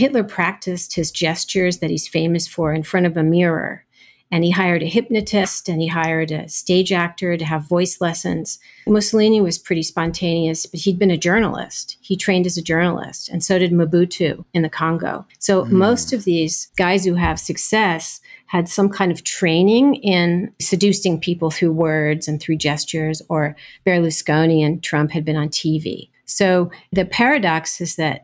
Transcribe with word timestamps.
Hitler 0.00 0.24
practiced 0.24 0.94
his 0.94 1.10
gestures 1.10 1.78
that 1.78 1.90
he's 1.90 2.08
famous 2.08 2.46
for 2.46 2.72
in 2.72 2.82
front 2.82 3.06
of 3.06 3.16
a 3.16 3.22
mirror 3.22 3.84
and 4.30 4.44
he 4.44 4.50
hired 4.50 4.82
a 4.82 4.86
hypnotist 4.86 5.68
and 5.68 5.80
he 5.80 5.88
hired 5.88 6.30
a 6.30 6.48
stage 6.48 6.92
actor 6.92 7.36
to 7.36 7.44
have 7.44 7.68
voice 7.68 8.00
lessons. 8.00 8.58
Mussolini 8.86 9.40
was 9.40 9.58
pretty 9.58 9.82
spontaneous, 9.82 10.66
but 10.66 10.80
he'd 10.80 10.98
been 10.98 11.10
a 11.10 11.18
journalist. 11.18 11.96
He 12.00 12.16
trained 12.16 12.46
as 12.46 12.56
a 12.56 12.62
journalist, 12.62 13.28
and 13.28 13.42
so 13.42 13.58
did 13.58 13.72
Mobutu 13.72 14.44
in 14.54 14.62
the 14.62 14.68
Congo. 14.68 15.26
So 15.38 15.64
mm. 15.64 15.70
most 15.70 16.12
of 16.12 16.24
these 16.24 16.66
guys 16.76 17.04
who 17.04 17.14
have 17.14 17.40
success 17.40 18.20
had 18.46 18.68
some 18.68 18.88
kind 18.88 19.12
of 19.12 19.24
training 19.24 19.96
in 19.96 20.52
seducing 20.60 21.20
people 21.20 21.50
through 21.50 21.72
words 21.72 22.28
and 22.28 22.40
through 22.40 22.56
gestures, 22.56 23.22
or 23.28 23.56
Berlusconi 23.86 24.64
and 24.64 24.82
Trump 24.82 25.10
had 25.10 25.24
been 25.24 25.36
on 25.36 25.48
TV. 25.48 26.08
So 26.24 26.70
the 26.92 27.04
paradox 27.04 27.80
is 27.80 27.96
that 27.96 28.22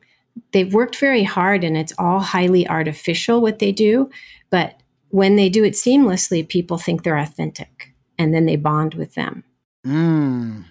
they've 0.53 0.73
worked 0.73 0.97
very 0.97 1.23
hard 1.23 1.65
and 1.65 1.77
it's 1.77 1.93
all 1.99 2.21
highly 2.21 2.69
artificial 2.69 3.41
what 3.41 3.59
they 3.59 3.73
do, 3.73 4.11
but 4.51 4.81
when 5.09 5.37
they 5.37 5.49
do 5.49 5.65
it 5.65 5.75
seamlessly, 5.75 6.47
people 6.47 6.79
think 6.79 7.03
they're 7.03 7.17
authentic 7.17 7.95
and 8.19 8.35
then 8.35 8.47
they 8.47 8.57
bond 8.57 8.95
with 8.95 9.15
them. 9.15 9.45
Mm, 9.87 10.65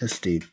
that's 0.00 0.18
deep. 0.18 0.44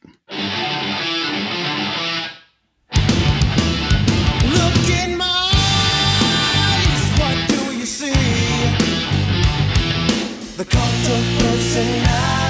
The 10.58 10.66
cult 10.66 10.82
of 10.82 11.40
personality. 11.40 12.47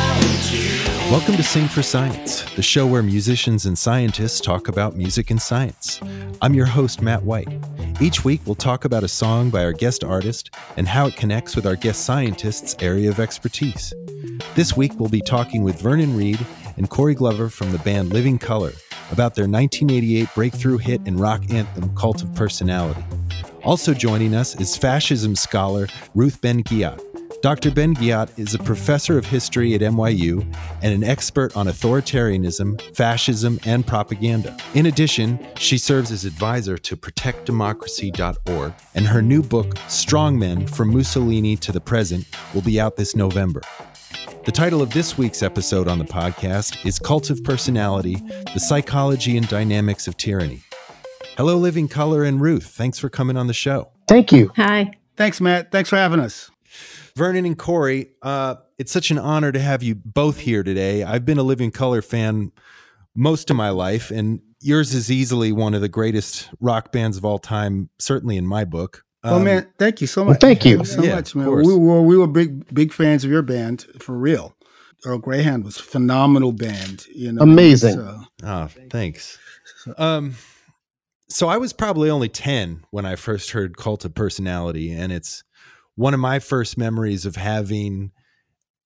Welcome 1.10 1.38
to 1.38 1.44
Sing 1.44 1.70
for 1.70 1.82
Science, 1.82 2.42
the 2.56 2.62
show 2.62 2.86
where 2.86 3.02
musicians 3.02 3.66
and 3.66 3.78
scientists 3.78 4.42
talk 4.42 4.68
about 4.68 4.98
music 4.98 5.32
and 5.32 5.42
science. 5.42 6.02
I'm 6.42 6.54
your 6.54 6.66
host, 6.66 7.02
Matt 7.02 7.24
Whyte. 7.24 7.48
Each 8.02 8.26
week, 8.26 8.42
we'll 8.46 8.56
talk 8.56 8.84
about 8.84 9.06
a 9.06 9.08
song 9.08 9.50
by 9.50 9.64
our 9.64 9.72
guest 9.72 10.04
artist 10.04 10.54
and 10.76 10.86
how 10.86 11.08
it 11.08 11.16
connects 11.16 11.56
with 11.56 11.66
our 11.66 11.78
guest 11.78 12.04
scientist's 12.04 12.76
area 12.80 13.10
of 13.10 13.22
expertise. 13.22 13.94
This 14.56 14.76
week, 14.76 15.00
we'll 15.00 15.08
be 15.08 15.22
talking 15.22 15.64
with 15.64 15.80
Vernon 15.80 16.14
Reid 16.14 16.46
and 16.76 16.90
Corey 16.90 17.16
Glover 17.16 17.48
from 17.48 17.72
the 17.72 17.80
band 17.80 18.12
Living 18.12 18.38
Colour 18.38 18.74
about 19.10 19.34
their 19.34 19.48
1988 19.48 20.28
breakthrough 20.36 20.78
hit 20.78 21.00
and 21.06 21.18
rock 21.18 21.42
anthem, 21.50 21.96
Cult 21.96 22.22
of 22.22 22.36
Personality. 22.36 23.04
Also 23.64 23.94
joining 23.94 24.36
us 24.36 24.60
is 24.60 24.76
fascism 24.76 25.36
scholar 25.36 25.88
Ruth 26.16 26.42
Ben-Ghiat, 26.42 27.07
Dr. 27.42 27.70
Ben-Ghiat 27.70 28.40
is 28.40 28.56
a 28.56 28.60
professor 28.60 29.16
of 29.16 29.26
history 29.26 29.76
at 29.76 29.82
NYU 29.82 30.42
and 30.82 30.92
an 30.92 31.04
expert 31.04 31.56
on 31.56 31.68
authoritarianism, 31.68 32.82
fascism, 32.96 33.60
and 33.64 33.86
propaganda. 33.86 34.58
In 34.74 34.88
addition, 34.88 35.46
she 35.56 35.78
serves 35.78 36.12
as 36.12 36.26
advisor 36.26 36.80
to 36.80 36.98
protectdemocracy.org, 36.98 38.74
and 38.96 39.08
her 39.08 39.22
new 39.22 39.44
book, 39.44 39.76
Strongmen 39.88 40.68
From 40.68 40.92
Mussolini 40.92 41.56
to 41.58 41.72
the 41.72 41.80
Present, 41.80 42.26
will 42.56 42.64
be 42.64 42.80
out 42.80 42.96
this 42.96 43.16
November. 43.16 43.62
The 44.46 44.52
title 44.52 44.82
of 44.82 44.92
this 44.92 45.16
week's 45.16 45.44
episode 45.44 45.88
on 45.88 46.00
the 46.00 46.06
podcast 46.06 46.84
is 46.88 46.98
Cult 46.98 47.30
of 47.30 47.44
Personality 47.44 48.16
The 48.54 48.60
Psychology 48.60 49.38
and 49.38 49.48
Dynamics 49.48 50.08
of 50.08 50.18
Tyranny. 50.18 50.64
Hello, 51.38 51.56
Living 51.56 51.88
Colour 51.88 52.24
and 52.24 52.42
Ruth. 52.42 52.66
Thanks 52.66 52.98
for 52.98 53.10
coming 53.10 53.38
on 53.38 53.46
the 53.46 53.54
show. 53.54 53.92
Thank 54.08 54.32
you. 54.32 54.52
Hi. 54.56 54.92
Thanks, 55.18 55.40
Matt. 55.40 55.72
Thanks 55.72 55.90
for 55.90 55.98
having 55.98 56.20
us. 56.20 56.50
Vernon 57.18 57.46
and 57.46 57.58
Corey, 57.58 58.12
uh, 58.22 58.56
it's 58.78 58.92
such 58.92 59.10
an 59.10 59.18
honor 59.18 59.52
to 59.52 59.60
have 59.60 59.82
you 59.82 59.96
both 59.96 60.38
here 60.38 60.62
today. 60.62 61.04
I've 61.04 61.26
been 61.26 61.40
a 61.40 61.44
Living 61.44 61.72
Colour 61.72 62.04
fan 62.04 62.52
most 63.16 63.50
of 63.50 63.58
my 63.58 63.72
life, 63.72 64.12
and 64.12 64.40
yours 64.62 64.94
is 64.94 65.12
easily 65.12 65.52
one 65.52 65.74
of 65.74 65.82
the 65.82 65.90
greatest 65.90 66.48
rock 66.60 66.92
bands 66.92 67.18
of 67.18 67.26
all 67.26 67.40
time, 67.40 67.90
certainly 67.98 68.38
in 68.38 68.46
my 68.46 68.66
book. 68.66 69.04
Um, 69.24 69.34
oh 69.34 69.40
man, 69.40 69.68
thank 69.80 70.00
you 70.00 70.06
so 70.06 70.24
much. 70.24 70.34
Well, 70.34 70.40
thank 70.40 70.64
you 70.64 70.86
so 70.86 71.02
yeah, 71.02 71.16
much, 71.16 71.34
man. 71.34 71.48
We 71.48 71.76
were 71.76 72.04
we 72.04 72.18
were 72.20 72.28
big 72.28 72.72
big 72.72 72.94
fans 72.94 73.24
of 73.24 73.32
your 73.32 73.42
band 73.42 73.88
for 73.98 74.16
real. 74.16 74.56
Earl 75.04 75.18
Greyhound 75.18 75.64
was 75.64 75.80
a 75.80 75.84
phenomenal 75.84 76.52
band. 76.52 77.08
You 77.08 77.32
know, 77.32 77.42
amazing. 77.42 77.96
So, 77.96 78.22
oh, 78.44 78.70
thanks. 78.92 79.40
Um, 79.98 80.36
so 81.30 81.48
I 81.50 81.58
was 81.58 81.74
probably 81.74 82.12
only 82.12 82.30
ten 82.30 82.86
when 82.92 83.08
I 83.08 83.16
first 83.16 83.52
heard 83.52 83.76
Cult 83.76 84.06
of 84.06 84.14
Personality, 84.14 84.92
and 84.92 85.12
it's 85.12 85.44
one 85.98 86.14
of 86.14 86.20
my 86.20 86.38
first 86.38 86.78
memories 86.78 87.26
of 87.26 87.36
having 87.36 88.12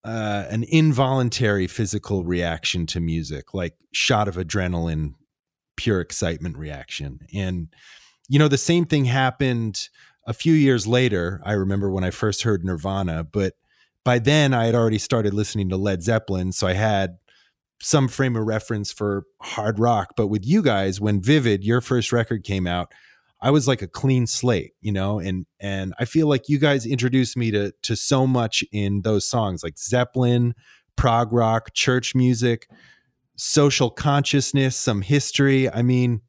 uh, 0.04 0.46
an 0.50 0.64
involuntary 0.64 1.68
physical 1.68 2.24
reaction 2.24 2.86
to 2.88 3.00
music, 3.02 3.54
like 3.54 3.76
shot 3.92 4.30
of 4.30 4.36
adrenaline, 4.38 5.14
pure 5.76 6.00
excitement 6.00 6.58
reaction. 6.58 7.20
And, 7.34 7.68
you 8.30 8.40
know, 8.40 8.48
the 8.48 8.58
same 8.58 8.86
thing 8.86 9.06
happened 9.06 9.90
a 10.26 10.34
few 10.34 10.54
years 10.54 10.88
later. 10.88 11.42
I 11.46 11.52
remember 11.52 11.92
when 11.92 12.06
I 12.06 12.12
first 12.12 12.44
heard 12.44 12.64
Nirvana, 12.64 13.26
but 13.26 13.54
by 14.06 14.18
then 14.18 14.54
I 14.54 14.66
had 14.66 14.76
already 14.76 14.98
started 14.98 15.34
listening 15.34 15.68
to 15.70 15.78
Led 15.78 16.02
Zeppelin. 16.04 16.54
So 16.54 16.66
I 16.66 16.74
had 16.74 17.18
some 17.82 18.08
frame 18.08 18.38
of 18.38 18.46
reference 18.46 18.94
for 18.94 19.26
hard 19.42 19.80
rock. 19.80 20.14
But 20.16 20.28
with 20.28 20.48
you 20.48 20.62
guys, 20.62 21.02
when 21.02 21.22
Vivid, 21.22 21.66
your 21.66 21.82
first 21.82 22.14
record 22.14 22.46
came 22.46 22.68
out, 22.68 22.94
I 23.42 23.52
was 23.52 23.68
like 23.68 23.82
a 23.82 23.88
clean 23.88 24.28
slate, 24.28 24.74
you 24.82 24.92
know, 24.92 25.20
and 25.20 25.46
and 25.60 25.94
I 26.00 26.06
feel 26.06 26.28
like 26.28 26.48
you 26.48 26.60
guys 26.60 26.86
introduced 26.86 27.36
me 27.36 27.52
to 27.52 27.74
to 27.84 27.96
so 27.96 28.28
much 28.28 28.64
in 28.72 29.02
those 29.02 29.28
songs 29.28 29.64
like 29.64 29.78
Zeppelin, 29.78 30.54
prog 30.96 31.34
rock, 31.34 31.74
church 31.74 32.14
music, 32.14 32.68
social 33.36 33.90
consciousness, 33.90 34.76
some 34.76 35.02
history. 35.02 35.70
I 35.70 35.82
mean, 35.82 36.22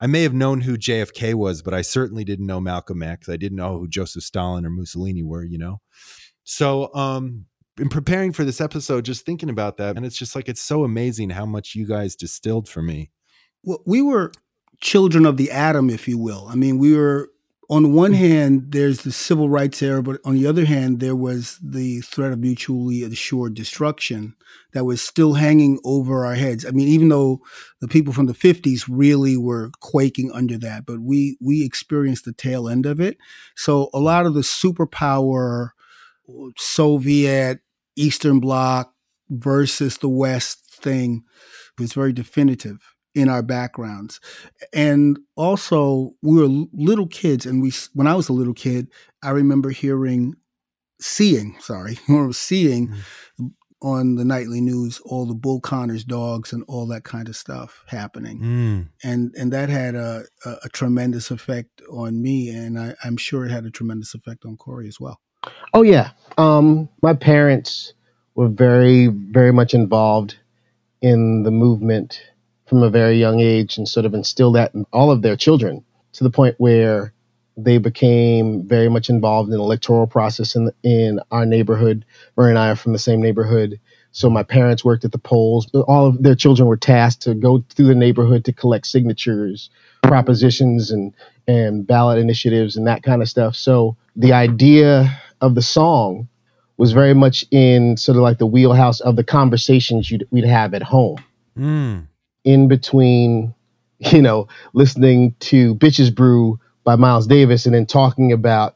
I 0.00 0.06
may 0.06 0.22
have 0.22 0.34
known 0.34 0.60
who 0.60 0.76
JFK 0.76 1.34
was, 1.34 1.62
but 1.62 1.72
I 1.72 1.82
certainly 1.82 2.24
didn't 2.24 2.46
know 2.46 2.60
Malcolm 2.60 3.02
X. 3.02 3.28
I 3.28 3.36
didn't 3.36 3.56
know 3.56 3.78
who 3.78 3.88
Joseph 3.88 4.22
Stalin 4.22 4.66
or 4.66 4.70
Mussolini 4.70 5.22
were, 5.22 5.44
you 5.44 5.58
know. 5.58 5.80
So, 6.44 6.94
um 6.94 7.46
in 7.78 7.88
preparing 7.88 8.32
for 8.32 8.44
this 8.44 8.60
episode, 8.60 9.04
just 9.04 9.24
thinking 9.24 9.50
about 9.50 9.76
that, 9.76 9.96
and 9.96 10.04
it's 10.04 10.18
just 10.18 10.34
like 10.34 10.48
it's 10.48 10.60
so 10.60 10.84
amazing 10.84 11.30
how 11.30 11.46
much 11.46 11.74
you 11.74 11.86
guys 11.86 12.16
distilled 12.16 12.68
for 12.68 12.82
me. 12.82 13.10
Well, 13.62 13.82
we 13.86 14.02
were 14.02 14.32
children 14.80 15.26
of 15.26 15.36
the 15.36 15.50
atom, 15.50 15.90
if 15.90 16.08
you 16.08 16.18
will. 16.18 16.46
I 16.48 16.54
mean, 16.54 16.78
we 16.78 16.94
were 16.94 17.30
on 17.70 17.92
one 17.92 18.12
mm. 18.12 18.16
hand, 18.16 18.72
there's 18.72 19.02
the 19.02 19.12
civil 19.12 19.50
rights 19.50 19.82
era, 19.82 20.02
but 20.02 20.20
on 20.24 20.34
the 20.34 20.46
other 20.46 20.64
hand, 20.64 21.00
there 21.00 21.16
was 21.16 21.58
the 21.62 22.00
threat 22.00 22.32
of 22.32 22.38
mutually 22.38 23.02
assured 23.02 23.54
destruction 23.54 24.34
that 24.72 24.84
was 24.84 25.02
still 25.02 25.34
hanging 25.34 25.78
over 25.84 26.24
our 26.24 26.34
heads. 26.34 26.64
I 26.64 26.70
mean, 26.70 26.88
even 26.88 27.10
though 27.10 27.40
the 27.80 27.88
people 27.88 28.14
from 28.14 28.26
the 28.26 28.32
50s 28.32 28.84
really 28.88 29.36
were 29.36 29.70
quaking 29.80 30.30
under 30.32 30.56
that, 30.58 30.86
but 30.86 31.00
we 31.00 31.36
we 31.40 31.64
experienced 31.64 32.24
the 32.24 32.32
tail 32.32 32.68
end 32.68 32.86
of 32.86 33.00
it. 33.00 33.18
So 33.54 33.90
a 33.92 34.00
lot 34.00 34.24
of 34.24 34.34
the 34.34 34.40
superpower 34.40 35.70
Soviet 36.56 37.60
Eastern 37.96 38.40
Bloc 38.40 38.92
versus 39.28 39.98
the 39.98 40.08
West 40.08 40.64
thing 40.74 41.24
was 41.78 41.92
very 41.92 42.12
definitive 42.12 42.78
in 43.18 43.28
our 43.28 43.42
backgrounds. 43.42 44.20
And 44.72 45.18
also, 45.34 46.14
we 46.22 46.40
were 46.40 46.66
little 46.72 47.08
kids, 47.08 47.46
and 47.46 47.60
we 47.60 47.72
when 47.92 48.06
I 48.06 48.14
was 48.14 48.28
a 48.28 48.32
little 48.32 48.54
kid, 48.54 48.88
I 49.24 49.30
remember 49.30 49.70
hearing, 49.70 50.34
seeing, 51.00 51.56
sorry, 51.58 51.98
or 52.08 52.32
seeing 52.32 52.88
mm-hmm. 52.88 53.46
on 53.82 54.14
the 54.14 54.24
nightly 54.24 54.60
news 54.60 55.00
all 55.04 55.26
the 55.26 55.34
Bull 55.34 55.60
Connors 55.60 56.04
dogs 56.04 56.52
and 56.52 56.62
all 56.68 56.86
that 56.86 57.02
kind 57.02 57.28
of 57.28 57.34
stuff 57.34 57.82
happening, 57.88 58.40
mm. 58.40 58.88
and 59.02 59.34
and 59.36 59.52
that 59.52 59.68
had 59.68 59.96
a, 59.96 60.24
a, 60.44 60.50
a, 60.64 60.68
tremendous 60.68 61.32
effect 61.32 61.82
on 61.90 62.22
me, 62.22 62.50
and 62.50 62.78
I, 62.78 62.94
I'm 63.02 63.16
sure 63.16 63.44
it 63.44 63.50
had 63.50 63.64
a 63.64 63.70
tremendous 63.70 64.14
effect 64.14 64.44
on 64.44 64.56
Corey 64.56 64.86
as 64.86 65.00
well. 65.00 65.18
Oh 65.74 65.82
yeah, 65.82 66.10
um, 66.36 66.88
my 67.02 67.14
parents 67.14 67.94
were 68.36 68.48
very 68.48 69.08
very 69.08 69.52
much 69.52 69.74
involved 69.74 70.36
in 71.02 71.42
the 71.42 71.50
movement 71.50 72.20
from 72.68 72.82
a 72.82 72.90
very 72.90 73.18
young 73.18 73.40
age 73.40 73.78
and 73.78 73.88
sort 73.88 74.04
of 74.06 74.14
instill 74.14 74.52
that 74.52 74.74
in 74.74 74.84
all 74.92 75.10
of 75.10 75.22
their 75.22 75.36
children 75.36 75.84
to 76.12 76.24
the 76.24 76.30
point 76.30 76.54
where 76.58 77.12
they 77.56 77.78
became 77.78 78.62
very 78.62 78.88
much 78.88 79.08
involved 79.08 79.48
in 79.48 79.56
the 79.56 79.62
electoral 79.62 80.06
process 80.06 80.54
in 80.54 80.70
in 80.82 81.18
our 81.30 81.44
neighborhood. 81.44 82.04
Murray 82.36 82.50
and 82.50 82.58
I 82.58 82.70
are 82.70 82.76
from 82.76 82.92
the 82.92 82.98
same 82.98 83.20
neighborhood. 83.20 83.80
So 84.12 84.30
my 84.30 84.42
parents 84.42 84.84
worked 84.84 85.04
at 85.04 85.12
the 85.12 85.18
polls. 85.18 85.68
All 85.74 86.06
of 86.06 86.22
their 86.22 86.34
children 86.34 86.68
were 86.68 86.76
tasked 86.76 87.22
to 87.22 87.34
go 87.34 87.64
through 87.70 87.86
the 87.86 87.94
neighborhood 87.94 88.44
to 88.46 88.52
collect 88.52 88.86
signatures, 88.86 89.70
propositions, 90.02 90.90
and 90.90 91.12
and 91.46 91.86
ballot 91.86 92.18
initiatives 92.18 92.76
and 92.76 92.86
that 92.86 93.02
kind 93.02 93.22
of 93.22 93.28
stuff. 93.28 93.56
So 93.56 93.96
the 94.14 94.34
idea 94.34 95.20
of 95.40 95.54
the 95.54 95.62
song 95.62 96.28
was 96.76 96.92
very 96.92 97.14
much 97.14 97.44
in 97.50 97.96
sort 97.96 98.16
of 98.16 98.22
like 98.22 98.38
the 98.38 98.46
wheelhouse 98.46 99.00
of 99.00 99.16
the 99.16 99.24
conversations 99.24 100.12
we'd 100.30 100.44
have 100.44 100.74
at 100.74 100.82
home. 100.82 101.16
Mm 101.58 102.07
in 102.48 102.66
between, 102.66 103.54
you 103.98 104.22
know, 104.22 104.48
listening 104.72 105.34
to 105.40 105.74
Bitches 105.74 106.14
Brew 106.14 106.58
by 106.82 106.96
Miles 106.96 107.26
Davis 107.26 107.66
and 107.66 107.74
then 107.74 107.84
talking 107.84 108.32
about 108.32 108.74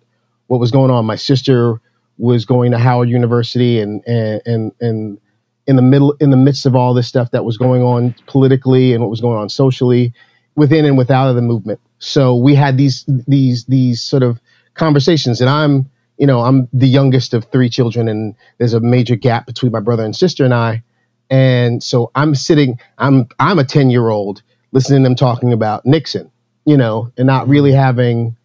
what 0.49 0.61
was 0.61 0.71
going 0.71 0.91
on. 0.91 1.07
My 1.07 1.17
sister 1.17 1.81
was 2.19 2.45
going 2.45 2.73
to 2.73 2.79
Howard 2.79 3.09
University 3.09 3.81
and 3.81 4.03
and 4.07 4.43
and 4.45 4.73
and 4.81 5.19
in 5.67 5.77
the 5.77 5.83
middle 5.83 6.13
in 6.21 6.31
the 6.31 6.37
midst 6.37 6.67
of 6.67 6.77
all 6.77 6.93
this 6.93 7.09
stuff 7.09 7.31
that 7.31 7.47
was 7.47 7.57
going 7.57 7.83
on 7.83 8.15
politically 8.27 8.93
and 8.93 9.01
what 9.01 9.09
was 9.09 9.23
going 9.23 9.39
on 9.39 9.49
socially 9.49 10.13
within 10.55 10.85
and 10.85 10.99
without 10.99 11.31
of 11.31 11.37
the 11.37 11.43
movement. 11.43 11.81
So 11.99 12.37
we 12.37 12.55
had 12.55 12.77
these 12.77 13.05
these 13.27 13.65
these 13.65 14.03
sort 14.03 14.23
of 14.23 14.39
conversations, 14.75 15.41
and 15.41 15.49
I'm 15.49 15.89
you 16.19 16.27
know 16.27 16.41
I'm 16.41 16.69
the 16.75 16.89
youngest 16.89 17.33
of 17.33 17.47
three 17.47 17.71
children, 17.71 18.07
and 18.07 18.35
there's 18.59 18.75
a 18.75 18.81
major 18.81 19.17
gap 19.17 19.47
between 19.47 19.73
my 19.73 19.81
brother 19.81 20.05
and 20.05 20.15
sister 20.15 20.45
and 20.45 20.53
I, 20.53 20.83
and 21.31 21.83
so 21.83 22.11
I'm 22.15 22.35
sitting 22.35 22.79
I'm 22.99 23.29
I'm 23.39 23.59
a 23.59 23.65
ten 23.65 23.91
year 23.91 24.11
old 24.11 24.43
listening 24.73 25.03
to 25.03 25.09
them 25.09 25.17
talking 25.17 25.53
about 25.53 25.85
Nixon, 25.87 26.31
you 26.65 26.77
know, 26.77 27.13
and 27.17 27.27
not 27.27 27.49
really 27.49 27.73
having 27.73 28.37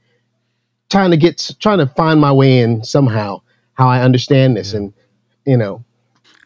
trying 0.90 1.12
to 1.12 1.18
get 1.18 1.52
trying 1.60 1.80
to 1.80 1.88
find 1.88 2.22
my 2.22 2.32
way 2.32 2.60
in 2.60 2.84
somehow 2.84 3.42
how 3.74 3.88
I 3.88 4.02
understand 4.02 4.58
this, 4.58 4.74
and 4.74 4.94
you 5.46 5.58
know, 5.58 5.84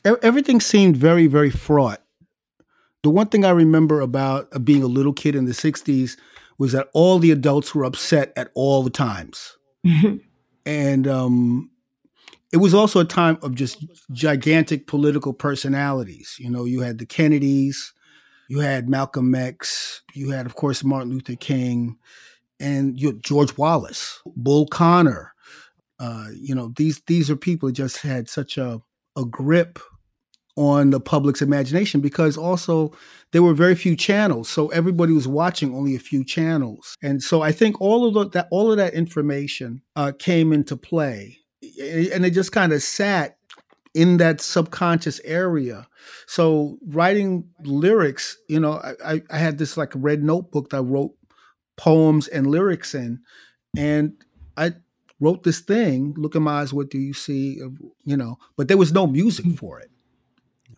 everything 0.04 0.60
seemed 0.60 0.98
very 0.98 1.28
very 1.28 1.50
fraught. 1.50 2.02
The 3.04 3.10
one 3.10 3.28
thing 3.28 3.44
I 3.44 3.50
remember 3.50 4.00
about 4.00 4.48
uh, 4.52 4.60
being 4.60 4.84
a 4.84 4.88
little 4.88 5.14
kid 5.14 5.36
in 5.36 5.46
the 5.46 5.54
'60s 5.54 6.18
was 6.58 6.72
that 6.74 6.90
all 6.94 7.18
the 7.18 7.32
adults 7.32 7.74
were 7.74 7.84
upset 7.84 8.32
at 8.36 8.52
all 8.54 8.84
the 8.84 8.90
times. 8.90 9.58
Mm-hmm. 9.86 10.18
And 10.64 11.08
um, 11.08 11.72
it 12.52 12.58
was 12.58 12.74
also 12.74 13.00
a 13.00 13.06
time 13.06 13.38
of 13.42 13.56
just 13.56 13.86
gigantic 14.12 14.88
political 14.88 15.34
personalities. 15.34 16.36
You 16.40 16.50
know, 16.50 16.66
you 16.66 16.82
had 16.82 16.98
the 16.98 17.06
Kennedys, 17.06 17.94
you 18.50 18.60
had 18.60 18.90
Malcolm 18.90 19.34
X, 19.34 20.02
you 20.14 20.32
had, 20.32 20.46
of 20.46 20.56
course, 20.56 20.84
Martin 20.84 21.12
Luther 21.12 21.36
King, 21.36 21.98
and 22.60 23.00
you 23.00 23.14
George 23.14 23.58
Wallace, 23.58 24.22
Bull 24.36 24.68
Connor. 24.68 25.34
Uh, 26.00 26.28
you 26.34 26.54
know, 26.54 26.74
these 26.76 27.02
these 27.08 27.30
are 27.30 27.36
people 27.36 27.70
that 27.70 27.74
just 27.74 28.02
had 28.02 28.28
such 28.28 28.58
a 28.58 28.82
a 29.16 29.26
grip 29.26 29.80
on 30.58 30.90
the 30.90 31.00
public's 31.00 31.42
imagination 31.42 32.02
because 32.02 32.38
also 32.38 32.92
there 33.32 33.42
were 33.42 33.54
very 33.54 33.74
few 33.74 33.96
channels 33.96 34.50
so 34.50 34.68
everybody 34.68 35.14
was 35.14 35.28
watching 35.28 35.74
only 35.74 35.96
a 35.96 36.00
few 36.00 36.26
channels 36.26 36.98
and 37.02 37.24
so 37.24 37.42
i 37.42 37.54
think 37.54 37.80
all 37.80 38.06
of 38.06 38.14
the, 38.14 38.30
that 38.30 38.48
all 38.52 38.70
of 38.70 38.78
that 38.78 38.94
information 38.94 39.82
uh, 39.96 40.12
came 40.20 40.52
into 40.52 40.76
play 40.76 41.38
and 41.82 42.26
it 42.26 42.32
just 42.32 42.52
kind 42.52 42.74
of 42.74 42.82
sat 42.82 43.38
in 43.94 44.18
that 44.18 44.40
subconscious 44.40 45.20
area 45.26 45.88
so 46.28 46.78
writing 46.88 47.50
lyrics 47.64 48.38
you 48.48 48.60
know 48.60 48.82
I, 49.04 49.22
I 49.30 49.38
had 49.38 49.58
this 49.58 49.76
like 49.76 49.92
red 49.96 50.24
notebook 50.24 50.70
that 50.70 50.78
i 50.78 50.80
wrote 50.80 51.14
poems 51.78 52.28
and 52.28 52.48
lyrics 52.48 52.96
in 52.96 53.20
and 53.76 54.14
i 54.56 54.74
wrote 55.20 55.44
this 55.44 55.60
thing 55.60 56.14
look 56.18 56.36
in 56.36 56.44
my 56.44 56.62
eyes 56.62 56.74
what 56.74 56.90
do 56.90 56.98
you 56.98 57.14
see 57.14 57.62
you 58.06 58.16
know 58.16 58.38
but 58.56 58.70
there 58.70 58.78
was 58.78 58.94
no 58.94 59.08
music 59.08 59.46
hmm. 59.46 59.54
for 59.54 59.80
it 59.80 59.92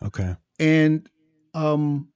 Okay. 0.04 0.36
And 0.58 1.08
um, 1.54 2.08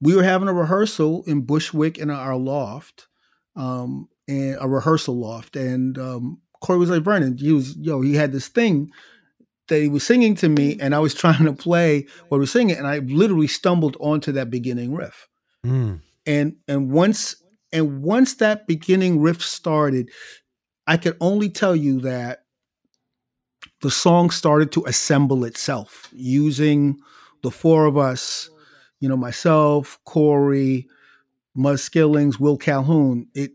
we 0.00 0.16
were 0.16 0.22
having 0.22 0.48
a 0.48 0.52
rehearsal 0.52 1.24
in 1.26 1.42
Bushwick 1.42 1.98
in 1.98 2.10
our 2.10 2.36
loft, 2.36 3.08
um, 3.54 4.08
and 4.28 4.56
a 4.60 4.68
rehearsal 4.68 5.16
loft. 5.16 5.56
And 5.56 5.98
um, 5.98 6.40
Corey 6.66 6.80
was 6.80 6.90
like, 6.90 7.02
Vernon, 7.02 7.38
he 7.38 7.52
was, 7.52 7.76
yo, 7.76 8.00
he 8.00 8.14
had 8.14 8.32
this 8.32 8.48
thing 8.48 8.90
that 9.68 9.80
he 9.80 9.86
was 9.86 10.04
singing 10.04 10.34
to 10.34 10.48
me, 10.48 10.76
and 10.80 10.96
I 10.96 10.98
was 10.98 11.14
trying 11.22 11.44
to 11.44 11.52
play 11.52 12.06
what 12.28 12.38
he 12.38 12.40
was 12.40 12.50
singing, 12.50 12.76
and 12.76 12.88
I 12.88 12.98
literally 12.98 13.46
stumbled 13.46 13.96
onto 14.00 14.32
that 14.32 14.50
beginning 14.50 14.92
riff. 14.92 15.28
Mm. 15.64 16.00
And 16.26 16.56
and 16.66 16.90
once 16.90 17.36
and 17.72 18.02
once 18.02 18.34
that 18.34 18.66
beginning 18.66 19.20
riff 19.20 19.42
started, 19.42 20.10
I 20.88 20.96
could 20.96 21.16
only 21.20 21.48
tell 21.50 21.76
you 21.76 22.00
that 22.00 22.40
the 23.80 23.90
song 23.90 24.30
started 24.30 24.72
to 24.72 24.84
assemble 24.86 25.44
itself 25.44 26.08
using 26.12 26.98
the 27.44 27.52
four 27.52 27.86
of 27.86 27.96
us, 27.96 28.50
you 28.98 29.08
know, 29.08 29.16
myself, 29.16 30.00
Corey, 30.04 30.88
Muzz 31.56 31.88
Skillings, 31.88 32.40
Will 32.40 32.56
Calhoun, 32.56 33.28
it 33.34 33.52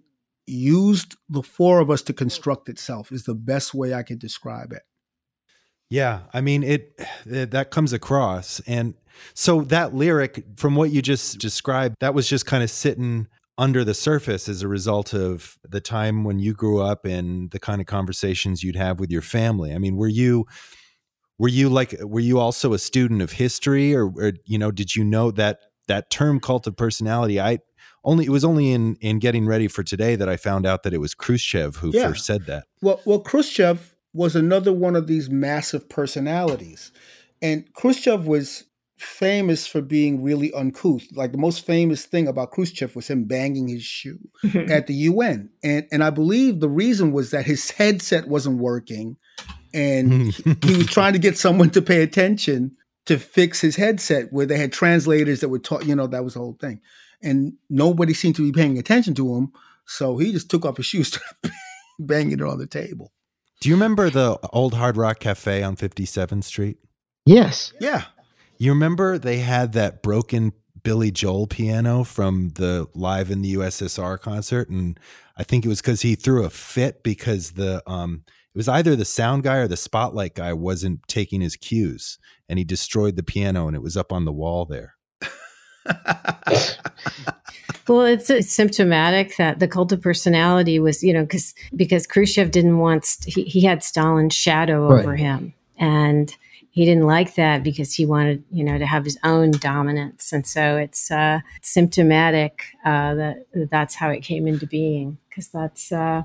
used 0.52 1.16
the 1.30 1.44
four 1.44 1.80
of 1.80 1.90
us 1.90 2.02
to 2.04 2.14
construct 2.14 2.70
itself 2.70 3.12
is 3.12 3.24
the 3.24 3.36
best 3.36 3.74
way 3.74 3.94
I 3.94 4.04
could 4.04 4.20
describe 4.20 4.72
it. 4.72 4.84
Yeah, 5.90 6.22
I 6.34 6.42
mean 6.42 6.64
it, 6.64 6.94
it 7.26 7.52
that 7.52 7.72
comes 7.72 7.92
across 7.92 8.62
and 8.62 8.94
so 9.34 9.62
that 9.64 9.94
lyric 9.94 10.44
from 10.56 10.76
what 10.76 10.92
you 10.92 11.02
just 11.02 11.38
described 11.40 11.96
that 12.00 12.14
was 12.14 12.30
just 12.30 12.46
kind 12.46 12.64
of 12.64 12.70
sitting 12.70 13.28
under 13.58 13.84
the 13.84 13.94
surface 13.94 14.48
as 14.48 14.62
a 14.62 14.68
result 14.68 15.14
of 15.14 15.58
the 15.68 15.82
time 15.82 16.24
when 16.24 16.40
you 16.40 16.54
grew 16.54 16.82
up 16.82 17.06
and 17.06 17.52
the 17.52 17.60
kind 17.60 17.82
of 17.82 17.88
conversations 17.88 18.64
you'd 18.64 18.78
have 18.78 19.00
with 19.00 19.12
your 19.12 19.22
family. 19.22 19.74
I 19.74 19.78
mean, 19.78 19.98
were 19.98 20.08
you 20.08 20.48
were 21.42 21.48
you 21.48 21.70
like 21.70 21.96
were 22.02 22.20
you 22.20 22.40
also 22.40 22.74
a 22.74 22.80
student 22.80 23.22
of 23.22 23.34
history 23.34 23.96
or, 23.96 24.06
or 24.06 24.34
you 24.46 24.60
know 24.60 24.70
did 24.70 24.96
you 24.96 25.04
know 25.04 25.32
that 25.32 25.60
that 25.88 26.12
term 26.12 26.40
cult 26.40 26.68
of 26.68 26.78
personality 26.78 27.42
i 27.42 27.58
only 28.04 28.26
it 28.26 28.30
was 28.30 28.44
only 28.44 28.72
in 28.72 28.96
in 29.02 29.20
getting 29.20 29.46
ready 29.46 29.68
for 29.68 29.84
today 29.84 30.16
that 30.16 30.30
i 30.30 30.36
found 30.36 30.66
out 30.66 30.84
that 30.84 30.94
it 30.94 31.00
was 31.00 31.14
khrushchev 31.14 31.78
who 31.78 31.92
yeah. 31.94 32.08
first 32.08 32.26
said 32.26 32.46
that 32.46 32.66
well 32.82 33.02
well 33.06 33.20
khrushchev 33.20 33.96
was 34.14 34.36
another 34.36 34.74
one 34.74 34.96
of 34.96 35.08
these 35.08 35.30
massive 35.30 35.88
personalities 35.90 36.92
and 37.42 37.74
khrushchev 37.74 38.28
was 38.28 38.66
famous 39.02 39.66
for 39.66 39.82
being 39.82 40.22
really 40.22 40.54
uncouth. 40.54 41.04
Like 41.14 41.32
the 41.32 41.38
most 41.38 41.66
famous 41.66 42.06
thing 42.06 42.28
about 42.28 42.52
Khrushchev 42.52 42.96
was 42.96 43.10
him 43.10 43.26
banging 43.26 43.68
his 43.68 43.84
shoe 43.84 44.20
at 44.70 44.88
the 44.88 44.94
UN. 44.94 45.50
And 45.64 45.88
and 45.92 46.04
I 46.04 46.12
believe 46.12 46.60
the 46.60 46.70
reason 46.70 47.12
was 47.12 47.32
that 47.32 47.46
his 47.46 47.72
headset 47.72 48.28
wasn't 48.28 48.60
working 48.60 49.18
and 49.74 50.32
he, 50.32 50.56
he 50.64 50.78
was 50.78 50.88
trying 50.88 51.14
to 51.14 51.20
get 51.20 51.38
someone 51.38 51.72
to 51.72 51.82
pay 51.82 52.04
attention 52.04 52.78
to 53.08 53.18
fix 53.18 53.60
his 53.60 53.76
headset 53.76 54.32
where 54.32 54.46
they 54.46 54.58
had 54.58 54.72
translators 54.72 55.40
that 55.40 55.50
were 55.50 55.60
taught 55.60 55.86
you 55.86 55.96
know, 55.96 56.08
that 56.08 56.24
was 56.24 56.36
the 56.36 56.40
whole 56.40 56.58
thing. 56.62 56.80
And 57.24 57.54
nobody 57.70 58.14
seemed 58.14 58.36
to 58.38 58.52
be 58.52 58.52
paying 58.52 58.78
attention 58.78 59.14
to 59.16 59.36
him. 59.36 59.54
So 59.86 60.18
he 60.18 60.32
just 60.32 60.50
took 60.50 60.66
off 60.66 60.78
his 60.78 60.86
shoes, 60.86 61.20
banging 62.00 62.34
it 62.34 62.42
on 62.42 62.58
the 62.58 62.68
table. 62.68 63.12
Do 63.60 63.70
you 63.70 63.76
remember 63.76 64.10
the 64.10 64.40
old 64.52 64.74
Hard 64.74 64.98
Rock 64.98 65.20
Cafe 65.20 65.62
on 65.62 65.76
57th 65.76 66.44
Street? 66.44 66.78
Yes. 67.26 67.74
Yeah. 67.80 68.06
You 68.58 68.72
remember 68.72 69.18
they 69.18 69.38
had 69.38 69.74
that 69.74 70.02
broken 70.02 70.54
Billy 70.84 71.12
Joel 71.12 71.46
piano 71.46 72.04
from 72.04 72.50
the 72.56 72.88
Live 72.96 73.30
in 73.30 73.44
the 73.44 73.54
USSR 73.54 74.20
concert? 74.20 74.70
And 74.70 75.00
I 75.38 75.44
think 75.44 75.64
it 75.64 75.68
was 75.68 75.82
because 75.82 76.02
he 76.02 76.16
threw 76.16 76.44
a 76.44 76.50
fit 76.50 77.04
because 77.04 77.52
the, 77.52 77.84
um, 77.86 78.24
it 78.28 78.58
was 78.58 78.68
either 78.68 78.96
the 78.96 79.06
sound 79.06 79.44
guy 79.44 79.58
or 79.58 79.68
the 79.68 79.78
spotlight 79.78 80.36
guy 80.36 80.54
wasn't 80.54 81.08
taking 81.08 81.42
his 81.42 81.56
cues 81.56 82.18
and 82.50 82.58
he 82.60 82.66
destroyed 82.66 83.16
the 83.16 83.24
piano 83.24 83.68
and 83.68 83.76
it 83.76 83.82
was 83.82 83.96
up 83.96 84.12
on 84.12 84.26
the 84.26 84.34
wall 84.34 84.66
there. 84.66 84.96
well, 87.88 88.06
it's, 88.06 88.30
it's, 88.30 88.52
symptomatic 88.52 89.38
that 89.38 89.60
the 89.60 89.68
cult 89.68 89.92
of 89.92 90.02
personality 90.02 90.80
was, 90.80 91.04
you 91.04 91.14
know, 91.14 91.22
because 91.22 91.54
because 91.76 92.08
Khrushchev 92.08 92.52
didn't 92.52 92.78
want 92.78 93.18
he, 93.26 93.44
he 93.44 93.62
had 93.62 93.84
Stalin's 93.84 94.36
shadow 94.36 94.88
right. 94.88 95.00
over 95.00 95.16
him, 95.16 95.54
and 95.78 96.36
he 96.70 96.86
didn't 96.86 97.06
like 97.06 97.36
that 97.36 97.64
because 97.64 97.94
he 97.94 98.06
wanted, 98.06 98.44
you 98.52 98.64
know, 98.64 98.78
to 98.78 98.86
have 98.86 99.04
his 99.04 99.18
own 99.24 99.52
dominance, 99.52 100.32
and 100.32 100.46
so 100.46 100.78
it's 100.78 101.12
uh, 101.12 101.40
symptomatic 101.62 102.64
uh, 102.86 103.16
that 103.16 103.46
that's 103.70 103.96
how 103.96 104.10
it 104.10 104.22
came 104.22 104.48
into 104.48 104.68
being 104.68 105.18
because 105.30 105.50
that's 105.50 105.92
uh, 105.92 106.24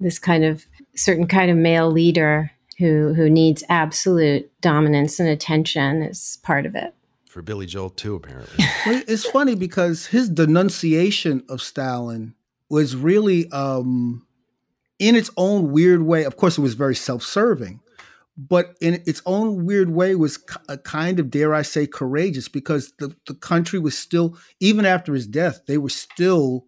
this 0.00 0.18
kind 0.18 0.44
of 0.44 0.66
certain 0.94 1.26
kind 1.26 1.50
of 1.50 1.56
male 1.56 1.90
leader 1.90 2.52
who 2.78 3.12
who 3.14 3.28
needs 3.28 3.64
absolute 3.68 4.50
dominance 4.60 5.18
and 5.18 5.28
attention 5.28 6.02
is 6.02 6.38
part 6.42 6.66
of 6.66 6.74
it. 6.74 6.94
For 7.38 7.42
Billy 7.42 7.66
Joel 7.66 7.90
too, 7.90 8.16
apparently. 8.16 8.56
it's 9.06 9.24
funny 9.24 9.54
because 9.54 10.06
his 10.06 10.28
denunciation 10.28 11.44
of 11.48 11.62
Stalin 11.62 12.34
was 12.68 12.96
really 12.96 13.48
um, 13.52 14.26
in 14.98 15.14
its 15.14 15.30
own 15.36 15.70
weird 15.70 16.02
way. 16.02 16.24
Of 16.24 16.36
course, 16.36 16.58
it 16.58 16.62
was 16.62 16.74
very 16.74 16.96
self-serving, 16.96 17.78
but 18.36 18.74
in 18.80 19.04
its 19.06 19.22
own 19.24 19.64
weird 19.64 19.90
way 19.90 20.16
was 20.16 20.40
a 20.68 20.78
kind 20.78 21.20
of 21.20 21.30
dare 21.30 21.54
I 21.54 21.62
say 21.62 21.86
courageous 21.86 22.48
because 22.48 22.92
the, 22.98 23.14
the 23.28 23.34
country 23.34 23.78
was 23.78 23.96
still 23.96 24.36
even 24.58 24.84
after 24.84 25.14
his 25.14 25.28
death 25.28 25.60
they 25.68 25.78
were 25.78 25.90
still 25.90 26.66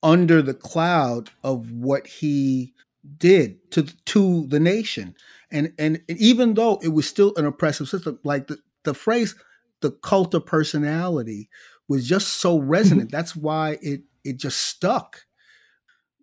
under 0.00 0.40
the 0.42 0.54
cloud 0.54 1.30
of 1.42 1.72
what 1.72 2.06
he 2.06 2.72
did 3.18 3.68
to 3.72 3.82
to 3.82 4.46
the 4.46 4.60
nation 4.60 5.16
and 5.50 5.72
and 5.76 6.04
even 6.06 6.54
though 6.54 6.78
it 6.84 6.90
was 6.90 7.08
still 7.08 7.32
an 7.34 7.46
oppressive 7.46 7.88
system 7.88 8.20
like 8.22 8.46
the, 8.46 8.58
the 8.84 8.94
phrase 8.94 9.34
the 9.84 9.90
cult 9.90 10.32
of 10.32 10.46
personality 10.46 11.50
was 11.88 12.08
just 12.08 12.28
so 12.28 12.58
resonant 12.58 13.10
that's 13.12 13.36
why 13.36 13.78
it 13.82 14.00
it 14.24 14.38
just 14.38 14.58
stuck 14.66 15.26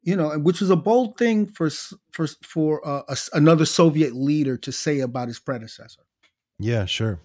you 0.01 0.15
know 0.15 0.37
which 0.39 0.59
was 0.59 0.71
a 0.71 0.75
bold 0.75 1.15
thing 1.15 1.45
for 1.45 1.69
for 2.11 2.25
for 2.41 2.85
uh, 2.87 3.03
a, 3.07 3.17
another 3.33 3.65
soviet 3.65 4.15
leader 4.15 4.57
to 4.57 4.71
say 4.71 4.99
about 4.99 5.27
his 5.27 5.39
predecessor 5.39 6.01
yeah 6.57 6.85
sure 6.85 7.19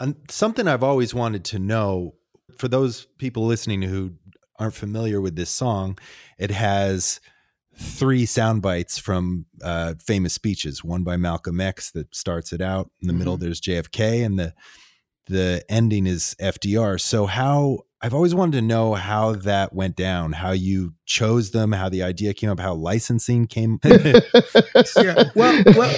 and 0.00 0.16
something 0.28 0.66
i've 0.66 0.82
always 0.82 1.14
wanted 1.14 1.44
to 1.44 1.60
know 1.60 2.14
for 2.56 2.66
those 2.66 3.06
people 3.18 3.46
listening 3.46 3.82
who 3.82 4.12
aren't 4.58 4.74
familiar 4.74 5.20
with 5.20 5.36
this 5.36 5.50
song 5.50 5.96
it 6.38 6.50
has 6.50 7.20
three 7.78 8.26
sound 8.26 8.60
bites 8.60 8.98
from 8.98 9.46
uh, 9.62 9.94
famous 10.04 10.32
speeches. 10.32 10.82
One 10.82 11.04
by 11.04 11.16
Malcolm 11.16 11.60
X 11.60 11.92
that 11.92 12.14
starts 12.14 12.52
it 12.52 12.60
out. 12.60 12.90
In 13.00 13.06
the 13.06 13.12
mm-hmm. 13.12 13.18
middle, 13.18 13.36
there's 13.36 13.60
JFK, 13.60 14.24
and 14.24 14.38
the 14.38 14.52
the 15.28 15.64
ending 15.68 16.06
is 16.06 16.34
FDR. 16.40 17.00
So 17.00 17.26
how 17.26 17.84
I've 18.00 18.14
always 18.14 18.34
wanted 18.34 18.58
to 18.58 18.62
know 18.62 18.94
how 18.94 19.32
that 19.32 19.72
went 19.72 19.96
down, 19.96 20.32
how 20.32 20.52
you 20.52 20.94
chose 21.04 21.50
them, 21.50 21.72
how 21.72 21.88
the 21.88 22.04
idea 22.04 22.32
came 22.32 22.48
up, 22.48 22.60
how 22.60 22.74
licensing 22.74 23.46
came. 23.46 23.80
yeah, 23.84 25.24
well, 25.34 25.62
well, 25.74 25.96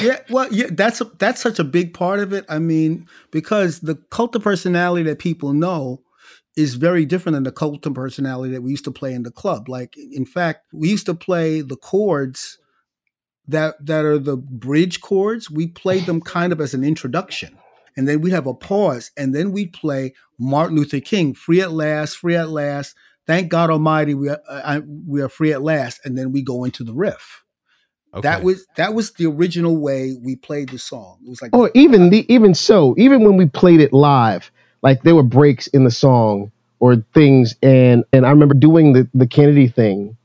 yeah, 0.00 0.20
well, 0.30 0.46
yeah. 0.52 0.68
That's 0.70 1.00
a, 1.00 1.04
that's 1.18 1.40
such 1.40 1.58
a 1.58 1.64
big 1.64 1.92
part 1.92 2.20
of 2.20 2.32
it. 2.32 2.44
I 2.48 2.60
mean, 2.60 3.08
because 3.32 3.80
the 3.80 3.96
cult 4.10 4.36
of 4.36 4.42
personality 4.42 5.02
that 5.04 5.18
people 5.18 5.52
know 5.52 6.02
is 6.56 6.76
very 6.76 7.04
different 7.04 7.34
than 7.34 7.44
the 7.44 7.52
cult 7.52 7.84
of 7.84 7.94
personality 7.94 8.52
that 8.52 8.62
we 8.62 8.70
used 8.70 8.84
to 8.84 8.92
play 8.92 9.12
in 9.12 9.24
the 9.24 9.32
club. 9.32 9.68
Like, 9.68 9.96
in 9.96 10.26
fact, 10.26 10.66
we 10.72 10.88
used 10.90 11.06
to 11.06 11.14
play 11.14 11.62
the 11.62 11.76
chords 11.76 12.58
that 13.48 13.74
that 13.84 14.04
are 14.04 14.18
the 14.18 14.36
bridge 14.36 15.00
chords. 15.00 15.50
We 15.50 15.66
played 15.66 16.06
them 16.06 16.20
kind 16.20 16.52
of 16.52 16.60
as 16.60 16.74
an 16.74 16.84
introduction 16.84 17.58
and 17.96 18.08
then 18.08 18.20
we 18.20 18.30
have 18.30 18.46
a 18.46 18.54
pause, 18.54 19.10
and 19.16 19.34
then 19.34 19.52
we 19.52 19.66
play 19.66 20.14
Martin 20.38 20.76
Luther 20.76 21.00
King, 21.00 21.34
"Free 21.34 21.60
at 21.60 21.72
Last, 21.72 22.16
Free 22.16 22.36
at 22.36 22.50
Last." 22.50 22.94
Thank 23.26 23.48
God 23.48 23.70
Almighty, 23.70 24.14
we 24.14 24.28
are 24.28 24.40
uh, 24.48 24.80
we 25.06 25.22
are 25.22 25.28
free 25.28 25.52
at 25.52 25.62
last, 25.62 26.00
and 26.04 26.18
then 26.18 26.32
we 26.32 26.42
go 26.42 26.64
into 26.64 26.82
the 26.82 26.92
riff. 26.92 27.44
Okay. 28.12 28.22
That 28.22 28.42
was 28.42 28.66
that 28.76 28.94
was 28.94 29.12
the 29.12 29.26
original 29.26 29.76
way 29.76 30.16
we 30.20 30.34
played 30.34 30.70
the 30.70 30.78
song. 30.78 31.18
It 31.24 31.30
was 31.30 31.40
like 31.40 31.52
oh, 31.54 31.70
even 31.74 32.10
the 32.10 32.26
even 32.32 32.54
so, 32.54 32.94
even 32.98 33.22
when 33.24 33.36
we 33.36 33.46
played 33.46 33.80
it 33.80 33.92
live, 33.92 34.50
like 34.82 35.04
there 35.04 35.14
were 35.14 35.22
breaks 35.22 35.68
in 35.68 35.84
the 35.84 35.92
song 35.92 36.50
or 36.80 36.96
things, 37.14 37.54
and 37.62 38.02
and 38.12 38.26
I 38.26 38.30
remember 38.30 38.54
doing 38.54 38.94
the 38.94 39.08
the 39.14 39.28
Kennedy 39.28 39.68
thing 39.68 40.16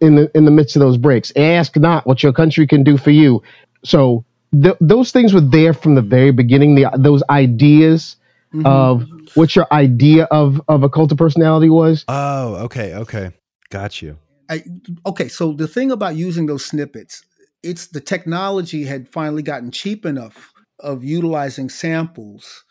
in 0.00 0.14
the 0.14 0.30
in 0.36 0.44
the 0.44 0.52
midst 0.52 0.76
of 0.76 0.80
those 0.80 0.98
breaks. 0.98 1.32
Ask 1.34 1.76
not 1.76 2.06
what 2.06 2.22
your 2.22 2.32
country 2.32 2.66
can 2.68 2.84
do 2.84 2.96
for 2.96 3.10
you. 3.10 3.42
So 3.84 4.24
th- 4.60 4.76
those 4.80 5.12
things 5.12 5.32
were 5.32 5.40
there 5.40 5.72
from 5.72 5.94
the 5.94 6.02
very 6.02 6.30
beginning. 6.30 6.74
The 6.74 6.90
those 6.96 7.22
ideas 7.30 8.16
mm-hmm. 8.52 8.66
of 8.66 9.06
what 9.34 9.56
your 9.56 9.66
idea 9.72 10.24
of 10.24 10.60
of 10.68 10.82
a 10.82 10.88
cult 10.88 11.12
of 11.12 11.18
personality 11.18 11.70
was. 11.70 12.04
Oh, 12.08 12.56
okay, 12.64 12.94
okay, 12.94 13.30
got 13.70 14.02
you. 14.02 14.18
I, 14.50 14.64
okay, 15.06 15.28
so 15.28 15.52
the 15.52 15.68
thing 15.68 15.90
about 15.90 16.16
using 16.16 16.46
those 16.46 16.64
snippets, 16.64 17.24
it's 17.62 17.86
the 17.86 18.00
technology 18.00 18.84
had 18.84 19.08
finally 19.08 19.42
gotten 19.42 19.70
cheap 19.70 20.04
enough 20.04 20.52
of 20.80 21.04
utilizing 21.04 21.68
samples 21.68 22.64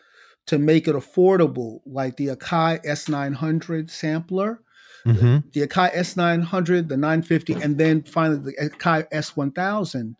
to 0.47 0.59
make 0.59 0.87
it 0.87 0.95
affordable, 0.95 1.79
like 1.85 2.17
the 2.17 2.27
Akai 2.27 2.83
S900 2.85 3.89
sampler. 3.89 4.61
Mm-hmm. 5.05 5.49
The, 5.51 5.61
the 5.61 5.67
Akai 5.67 5.93
S900, 5.95 6.89
the 6.89 6.97
950, 6.97 7.53
and 7.53 7.77
then 7.77 8.03
finally 8.03 8.51
the 8.51 8.69
Akai 8.69 9.09
S1000 9.11 10.15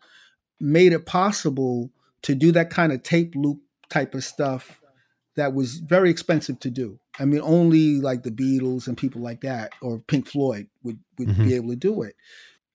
made 0.62 0.92
it 0.92 1.04
possible 1.04 1.90
to 2.22 2.34
do 2.34 2.52
that 2.52 2.70
kind 2.70 2.92
of 2.92 3.02
tape 3.02 3.34
loop 3.34 3.60
type 3.90 4.14
of 4.14 4.24
stuff 4.24 4.80
that 5.34 5.54
was 5.54 5.78
very 5.78 6.10
expensive 6.10 6.60
to 6.60 6.70
do. 6.70 6.98
I 7.18 7.24
mean, 7.24 7.40
only 7.42 8.00
like 8.00 8.22
the 8.22 8.30
Beatles 8.30 8.86
and 8.86 8.96
people 8.96 9.20
like 9.20 9.40
that, 9.42 9.72
or 9.82 9.98
Pink 9.98 10.28
Floyd, 10.28 10.68
would 10.82 10.98
would 11.18 11.28
mm-hmm. 11.28 11.44
be 11.44 11.54
able 11.54 11.70
to 11.70 11.76
do 11.76 12.02
it. 12.02 12.14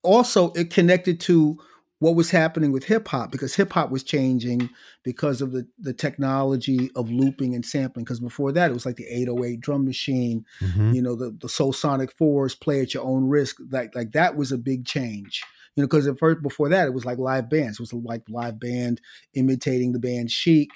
Also, 0.02 0.52
it 0.52 0.70
connected 0.70 1.18
to 1.20 1.58
what 2.00 2.14
was 2.14 2.30
happening 2.30 2.70
with 2.70 2.84
hip 2.84 3.08
hop 3.08 3.32
because 3.32 3.56
hip 3.56 3.72
hop 3.72 3.90
was 3.90 4.04
changing 4.04 4.70
because 5.02 5.40
of 5.40 5.52
the 5.52 5.66
the 5.78 5.92
technology 5.92 6.90
of 6.94 7.10
looping 7.10 7.54
and 7.54 7.64
sampling. 7.64 8.04
Because 8.04 8.20
before 8.20 8.52
that, 8.52 8.70
it 8.70 8.74
was 8.74 8.86
like 8.86 8.96
the 8.96 9.06
808 9.06 9.60
drum 9.60 9.84
machine, 9.84 10.44
mm-hmm. 10.60 10.92
you 10.92 11.02
know, 11.02 11.16
the 11.16 11.36
the 11.40 11.48
Soul 11.48 11.72
Sonic 11.72 12.12
Force, 12.12 12.54
play 12.54 12.80
at 12.80 12.94
your 12.94 13.04
own 13.04 13.28
risk. 13.28 13.56
Like 13.70 13.94
like 13.94 14.12
that 14.12 14.36
was 14.36 14.52
a 14.52 14.58
big 14.58 14.84
change 14.84 15.42
you 15.78 15.82
know, 15.82 15.86
because 15.86 16.08
at 16.08 16.18
first 16.18 16.42
before 16.42 16.68
that 16.68 16.88
it 16.88 16.92
was 16.92 17.04
like 17.04 17.18
live 17.18 17.48
bands. 17.48 17.78
It 17.78 17.82
was 17.82 17.92
like 17.92 18.22
live 18.28 18.58
band 18.58 19.00
imitating 19.34 19.92
the 19.92 20.00
band 20.00 20.28
Chic, 20.28 20.70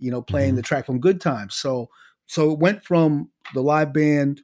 you 0.00 0.10
know, 0.10 0.20
playing 0.20 0.50
mm-hmm. 0.50 0.56
the 0.56 0.62
track 0.62 0.86
from 0.86 0.98
Good 0.98 1.20
Times. 1.20 1.54
So 1.54 1.88
so 2.26 2.50
it 2.50 2.58
went 2.58 2.84
from 2.84 3.30
the 3.54 3.60
live 3.60 3.92
band 3.92 4.42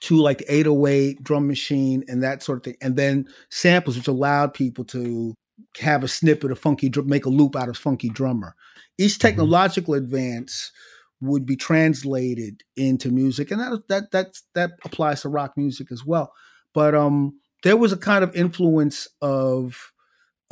to 0.00 0.16
like 0.16 0.38
the 0.38 0.52
808 0.52 1.22
drum 1.22 1.46
machine 1.46 2.02
and 2.08 2.24
that 2.24 2.42
sort 2.42 2.58
of 2.58 2.64
thing, 2.64 2.76
and 2.82 2.96
then 2.96 3.28
samples, 3.48 3.96
which 3.96 4.08
allowed 4.08 4.52
people 4.52 4.84
to 4.86 5.32
have 5.78 6.02
a 6.02 6.08
snippet 6.08 6.50
of 6.50 6.58
funky, 6.58 6.90
make 7.04 7.24
a 7.24 7.28
loop 7.28 7.54
out 7.54 7.68
of 7.68 7.78
funky 7.78 8.08
drummer. 8.08 8.56
Each 8.98 9.12
mm-hmm. 9.12 9.28
technological 9.28 9.94
mm-hmm. 9.94 10.06
advance 10.06 10.72
would 11.20 11.46
be 11.46 11.54
translated 11.54 12.64
into 12.76 13.12
music, 13.12 13.52
and 13.52 13.60
that 13.60 13.86
that 13.86 14.10
that 14.10 14.38
that 14.56 14.70
applies 14.84 15.22
to 15.22 15.28
rock 15.28 15.56
music 15.56 15.92
as 15.92 16.04
well. 16.04 16.32
But 16.74 16.96
um, 16.96 17.38
there 17.66 17.76
was 17.76 17.92
a 17.92 17.96
kind 17.96 18.22
of 18.22 18.34
influence 18.36 19.08
of 19.20 19.92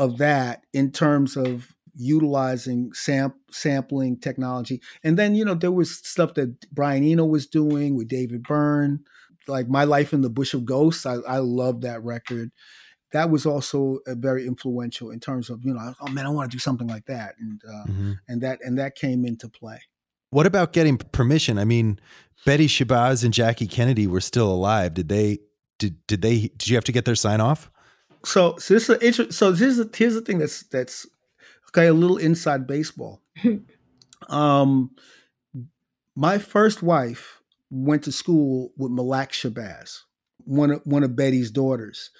of 0.00 0.18
that 0.18 0.64
in 0.72 0.90
terms 0.90 1.36
of 1.36 1.72
utilizing 1.94 2.92
sam- 2.92 3.40
sampling 3.52 4.18
technology. 4.18 4.82
And 5.04 5.16
then, 5.16 5.36
you 5.36 5.44
know, 5.44 5.54
there 5.54 5.70
was 5.70 5.96
stuff 5.96 6.34
that 6.34 6.68
Brian 6.72 7.04
Eno 7.04 7.24
was 7.24 7.46
doing 7.46 7.96
with 7.96 8.08
David 8.08 8.42
Byrne, 8.42 9.04
like 9.46 9.68
My 9.68 9.84
Life 9.84 10.12
in 10.12 10.22
the 10.22 10.28
Bush 10.28 10.54
of 10.54 10.64
Ghosts. 10.64 11.06
I, 11.06 11.18
I 11.28 11.38
love 11.38 11.82
that 11.82 12.02
record. 12.02 12.50
That 13.12 13.30
was 13.30 13.46
also 13.46 14.00
very 14.08 14.44
influential 14.44 15.12
in 15.12 15.20
terms 15.20 15.50
of, 15.50 15.64
you 15.64 15.72
know, 15.72 15.94
oh 16.00 16.10
man, 16.10 16.26
I 16.26 16.30
want 16.30 16.50
to 16.50 16.56
do 16.56 16.58
something 16.58 16.88
like 16.88 17.06
that. 17.06 17.36
And 17.38 17.60
uh, 17.64 17.84
mm-hmm. 17.86 18.12
and 18.26 18.40
that 18.40 18.58
and 18.62 18.76
that 18.80 18.96
came 18.96 19.24
into 19.24 19.48
play. 19.48 19.82
What 20.30 20.46
about 20.46 20.72
getting 20.72 20.98
permission? 20.98 21.60
I 21.60 21.64
mean, 21.64 22.00
Betty 22.44 22.66
Shabazz 22.66 23.22
and 23.22 23.32
Jackie 23.32 23.68
Kennedy 23.68 24.08
were 24.08 24.20
still 24.20 24.50
alive. 24.50 24.94
Did 24.94 25.08
they 25.08 25.38
did 25.78 26.06
did 26.06 26.22
they 26.22 26.48
did 26.56 26.68
you 26.68 26.76
have 26.76 26.84
to 26.84 26.92
get 26.92 27.04
their 27.04 27.14
sign 27.14 27.40
off? 27.40 27.70
So 28.24 28.56
so 28.58 28.74
this 28.74 28.88
is 28.88 29.18
a, 29.18 29.32
so 29.32 29.52
here's 29.52 29.76
the, 29.76 29.90
here's 29.94 30.14
the 30.14 30.20
thing 30.20 30.38
that's 30.38 30.62
that's 30.64 31.06
okay 31.68 31.86
a 31.86 31.94
little 31.94 32.16
inside 32.16 32.66
baseball. 32.66 33.20
um, 34.28 34.90
my 36.16 36.38
first 36.38 36.82
wife 36.82 37.40
went 37.70 38.04
to 38.04 38.12
school 38.12 38.72
with 38.76 38.92
Malaak 38.92 39.30
Shabazz, 39.30 40.00
one 40.38 40.70
of 40.70 40.80
one 40.84 41.02
of 41.02 41.16
Betty's 41.16 41.50
daughters. 41.50 42.10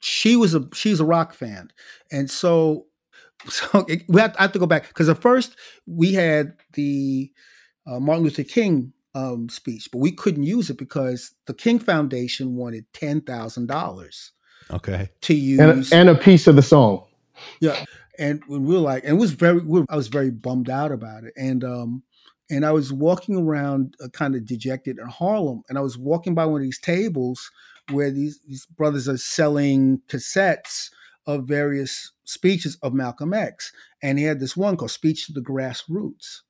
She 0.00 0.36
was 0.36 0.54
a 0.54 0.68
she's 0.74 1.00
a 1.00 1.04
rock 1.04 1.34
fan, 1.34 1.70
and 2.10 2.30
so 2.30 2.86
so 3.48 3.84
it, 3.88 4.02
we 4.08 4.20
have, 4.20 4.34
I 4.38 4.42
have 4.42 4.52
to 4.52 4.58
go 4.58 4.66
back 4.66 4.88
because 4.88 5.08
at 5.08 5.22
first 5.22 5.56
we 5.86 6.14
had 6.14 6.54
the 6.72 7.30
uh, 7.86 8.00
Martin 8.00 8.24
Luther 8.24 8.44
King 8.44 8.92
um, 9.14 9.48
speech, 9.48 9.88
but 9.90 9.98
we 9.98 10.12
couldn't 10.12 10.42
use 10.44 10.70
it 10.70 10.78
because 10.78 11.34
the 11.46 11.54
King 11.54 11.78
Foundation 11.78 12.56
wanted 12.56 12.84
ten 12.92 13.20
thousand 13.20 13.66
dollars. 13.66 14.32
Okay. 14.70 15.08
To 15.22 15.34
use 15.34 15.60
and 15.60 15.70
a, 15.70 15.96
and 15.96 16.08
a, 16.10 16.14
piece 16.14 16.46
of 16.46 16.56
the 16.56 16.62
song. 16.62 17.04
Yeah, 17.60 17.84
and 18.18 18.42
we 18.48 18.58
were 18.58 18.78
like, 18.78 19.04
and 19.04 19.16
it 19.16 19.20
was 19.20 19.32
very, 19.32 19.60
we 19.60 19.84
I 19.88 19.96
was 19.96 20.08
very 20.08 20.30
bummed 20.30 20.68
out 20.68 20.92
about 20.92 21.24
it, 21.24 21.32
and 21.36 21.64
um, 21.64 22.02
and 22.50 22.66
I 22.66 22.72
was 22.72 22.92
walking 22.92 23.36
around, 23.36 23.94
uh, 24.02 24.08
kind 24.08 24.34
of 24.34 24.46
dejected 24.46 24.98
in 24.98 25.06
Harlem, 25.06 25.62
and 25.68 25.78
I 25.78 25.80
was 25.80 25.96
walking 25.96 26.34
by 26.34 26.46
one 26.46 26.60
of 26.60 26.64
these 26.64 26.80
tables 26.80 27.50
where 27.90 28.10
these 28.10 28.40
these 28.46 28.66
brothers 28.66 29.08
are 29.08 29.16
selling 29.16 30.02
cassettes 30.08 30.90
of 31.26 31.44
various 31.44 32.12
speeches 32.24 32.76
of 32.82 32.94
Malcolm 32.94 33.32
X, 33.32 33.72
and 34.02 34.18
he 34.18 34.24
had 34.24 34.40
this 34.40 34.56
one 34.56 34.76
called 34.76 34.90
"Speech 34.90 35.26
to 35.26 35.32
the 35.32 35.40
Grassroots." 35.40 36.42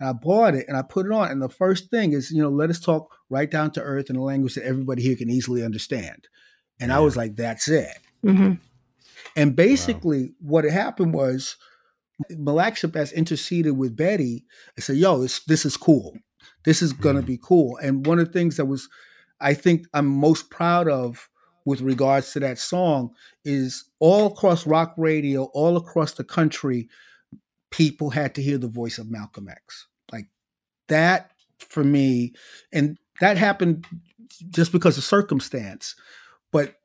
And 0.00 0.08
I 0.08 0.12
bought 0.12 0.54
it 0.54 0.66
and 0.68 0.76
I 0.76 0.82
put 0.82 1.06
it 1.06 1.12
on. 1.12 1.30
And 1.30 1.40
the 1.40 1.48
first 1.48 1.90
thing 1.90 2.12
is, 2.12 2.30
you 2.30 2.42
know, 2.42 2.50
let 2.50 2.70
us 2.70 2.80
talk 2.80 3.14
right 3.30 3.50
down 3.50 3.70
to 3.72 3.82
earth 3.82 4.10
in 4.10 4.16
a 4.16 4.22
language 4.22 4.54
that 4.54 4.64
everybody 4.64 5.02
here 5.02 5.16
can 5.16 5.30
easily 5.30 5.64
understand. 5.64 6.28
And 6.80 6.90
yeah. 6.90 6.96
I 6.96 7.00
was 7.00 7.16
like, 7.16 7.36
that's 7.36 7.68
it. 7.68 7.96
Mm-hmm. 8.24 8.54
And 9.36 9.56
basically, 9.56 10.22
wow. 10.22 10.34
what 10.40 10.64
had 10.64 10.72
happened 10.72 11.14
was 11.14 11.56
Malaak 12.32 12.72
Shabazz 12.72 13.14
interceded 13.14 13.76
with 13.76 13.96
Betty 13.96 14.44
and 14.76 14.84
said, 14.84 14.96
yo, 14.96 15.18
this, 15.18 15.40
this 15.44 15.64
is 15.64 15.76
cool. 15.76 16.14
This 16.64 16.82
is 16.82 16.92
going 16.92 17.16
to 17.16 17.22
mm-hmm. 17.22 17.28
be 17.28 17.40
cool. 17.42 17.76
And 17.78 18.06
one 18.06 18.18
of 18.18 18.26
the 18.26 18.32
things 18.32 18.56
that 18.56 18.66
was, 18.66 18.88
I 19.40 19.54
think 19.54 19.86
I'm 19.94 20.06
most 20.06 20.50
proud 20.50 20.88
of 20.88 21.28
with 21.64 21.80
regards 21.80 22.32
to 22.32 22.40
that 22.40 22.58
song 22.58 23.10
is 23.44 23.84
all 23.98 24.26
across 24.26 24.66
rock 24.66 24.94
radio, 24.96 25.44
all 25.54 25.76
across 25.76 26.12
the 26.12 26.24
country, 26.24 26.88
people 27.74 28.10
had 28.10 28.36
to 28.36 28.42
hear 28.42 28.56
the 28.56 28.68
voice 28.68 28.98
of 28.98 29.10
Malcolm 29.10 29.48
X. 29.48 29.88
Like 30.12 30.26
that 30.88 31.32
for 31.58 31.82
me, 31.82 32.32
and 32.72 32.96
that 33.20 33.36
happened 33.36 33.84
just 34.50 34.70
because 34.70 34.96
of 34.96 35.02
circumstance. 35.02 35.96
But 36.52 36.76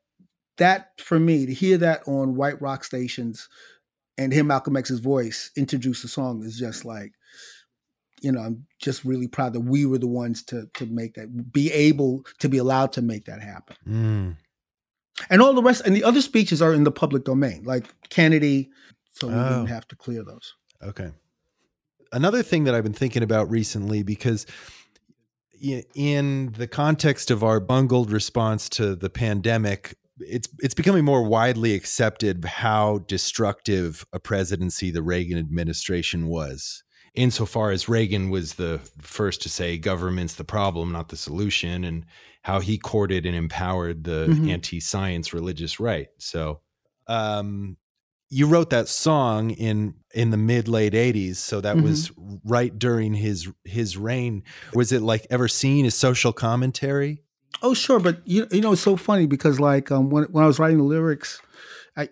that 0.56 0.90
for 0.98 1.20
me, 1.20 1.46
to 1.46 1.54
hear 1.54 1.78
that 1.78 2.02
on 2.08 2.34
white 2.34 2.60
rock 2.60 2.82
stations 2.82 3.48
and 4.18 4.32
hear 4.32 4.42
Malcolm 4.42 4.76
X's 4.76 4.98
voice 4.98 5.52
introduce 5.56 6.02
the 6.02 6.08
song 6.08 6.42
is 6.42 6.58
just 6.58 6.84
like, 6.84 7.12
you 8.20 8.32
know, 8.32 8.40
I'm 8.40 8.66
just 8.80 9.04
really 9.04 9.28
proud 9.28 9.52
that 9.52 9.60
we 9.60 9.86
were 9.86 9.98
the 9.98 10.08
ones 10.08 10.42
to 10.46 10.68
to 10.74 10.86
make 10.86 11.14
that, 11.14 11.52
be 11.52 11.70
able 11.70 12.24
to 12.40 12.48
be 12.48 12.58
allowed 12.58 12.92
to 12.94 13.02
make 13.02 13.26
that 13.26 13.40
happen. 13.40 13.76
Mm. 13.86 14.36
And 15.28 15.40
all 15.40 15.54
the 15.54 15.62
rest, 15.62 15.86
and 15.86 15.94
the 15.94 16.02
other 16.02 16.20
speeches 16.20 16.60
are 16.60 16.72
in 16.72 16.82
the 16.82 16.90
public 16.90 17.24
domain, 17.24 17.62
like 17.64 17.86
Kennedy, 18.08 18.70
so 19.12 19.28
we 19.28 19.34
oh. 19.34 19.48
didn't 19.50 19.66
have 19.66 19.86
to 19.88 19.96
clear 19.96 20.24
those. 20.24 20.54
Okay. 20.82 21.10
Another 22.12 22.42
thing 22.42 22.64
that 22.64 22.74
I've 22.74 22.82
been 22.82 22.92
thinking 22.92 23.22
about 23.22 23.50
recently, 23.50 24.02
because 24.02 24.46
in 25.94 26.52
the 26.56 26.66
context 26.66 27.30
of 27.30 27.44
our 27.44 27.60
bungled 27.60 28.10
response 28.10 28.68
to 28.70 28.96
the 28.96 29.10
pandemic, 29.10 29.94
it's 30.18 30.48
it's 30.58 30.74
becoming 30.74 31.04
more 31.04 31.22
widely 31.22 31.74
accepted 31.74 32.44
how 32.44 32.98
destructive 33.06 34.04
a 34.12 34.18
presidency 34.18 34.90
the 34.90 35.02
Reagan 35.02 35.38
administration 35.38 36.26
was. 36.28 36.82
insofar 37.14 37.70
as 37.70 37.88
Reagan 37.88 38.30
was 38.30 38.54
the 38.54 38.80
first 39.00 39.42
to 39.42 39.48
say 39.48 39.78
government's 39.78 40.34
the 40.34 40.44
problem, 40.44 40.92
not 40.92 41.08
the 41.08 41.16
solution, 41.16 41.84
and 41.84 42.06
how 42.42 42.60
he 42.60 42.78
courted 42.78 43.26
and 43.26 43.34
empowered 43.34 44.04
the 44.04 44.26
mm-hmm. 44.28 44.48
anti-science 44.48 45.32
religious 45.34 45.80
right. 45.80 46.08
So, 46.18 46.60
um, 47.06 47.76
you 48.30 48.46
wrote 48.46 48.70
that 48.70 48.88
song 48.88 49.50
in 49.50 49.94
in 50.14 50.30
the 50.30 50.36
mid 50.36 50.68
late 50.68 50.92
80s 50.92 51.36
so 51.36 51.60
that 51.60 51.76
mm-hmm. 51.76 51.86
was 51.86 52.10
right 52.44 52.76
during 52.78 53.14
his 53.14 53.48
his 53.64 53.96
reign 53.96 54.42
was 54.72 54.92
it 54.92 55.02
like 55.02 55.26
ever 55.30 55.48
seen 55.48 55.84
as 55.84 55.94
social 55.94 56.32
commentary 56.32 57.22
oh 57.62 57.74
sure 57.74 58.00
but 58.00 58.20
you, 58.24 58.46
you 58.50 58.60
know 58.60 58.72
it's 58.72 58.80
so 58.80 58.96
funny 58.96 59.26
because 59.26 59.60
like 59.60 59.90
um, 59.90 60.10
when, 60.10 60.24
when 60.24 60.44
i 60.44 60.46
was 60.46 60.58
writing 60.58 60.78
the 60.78 60.84
lyrics 60.84 61.42
i 61.96 62.08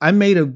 i 0.00 0.10
made 0.10 0.36
a 0.36 0.52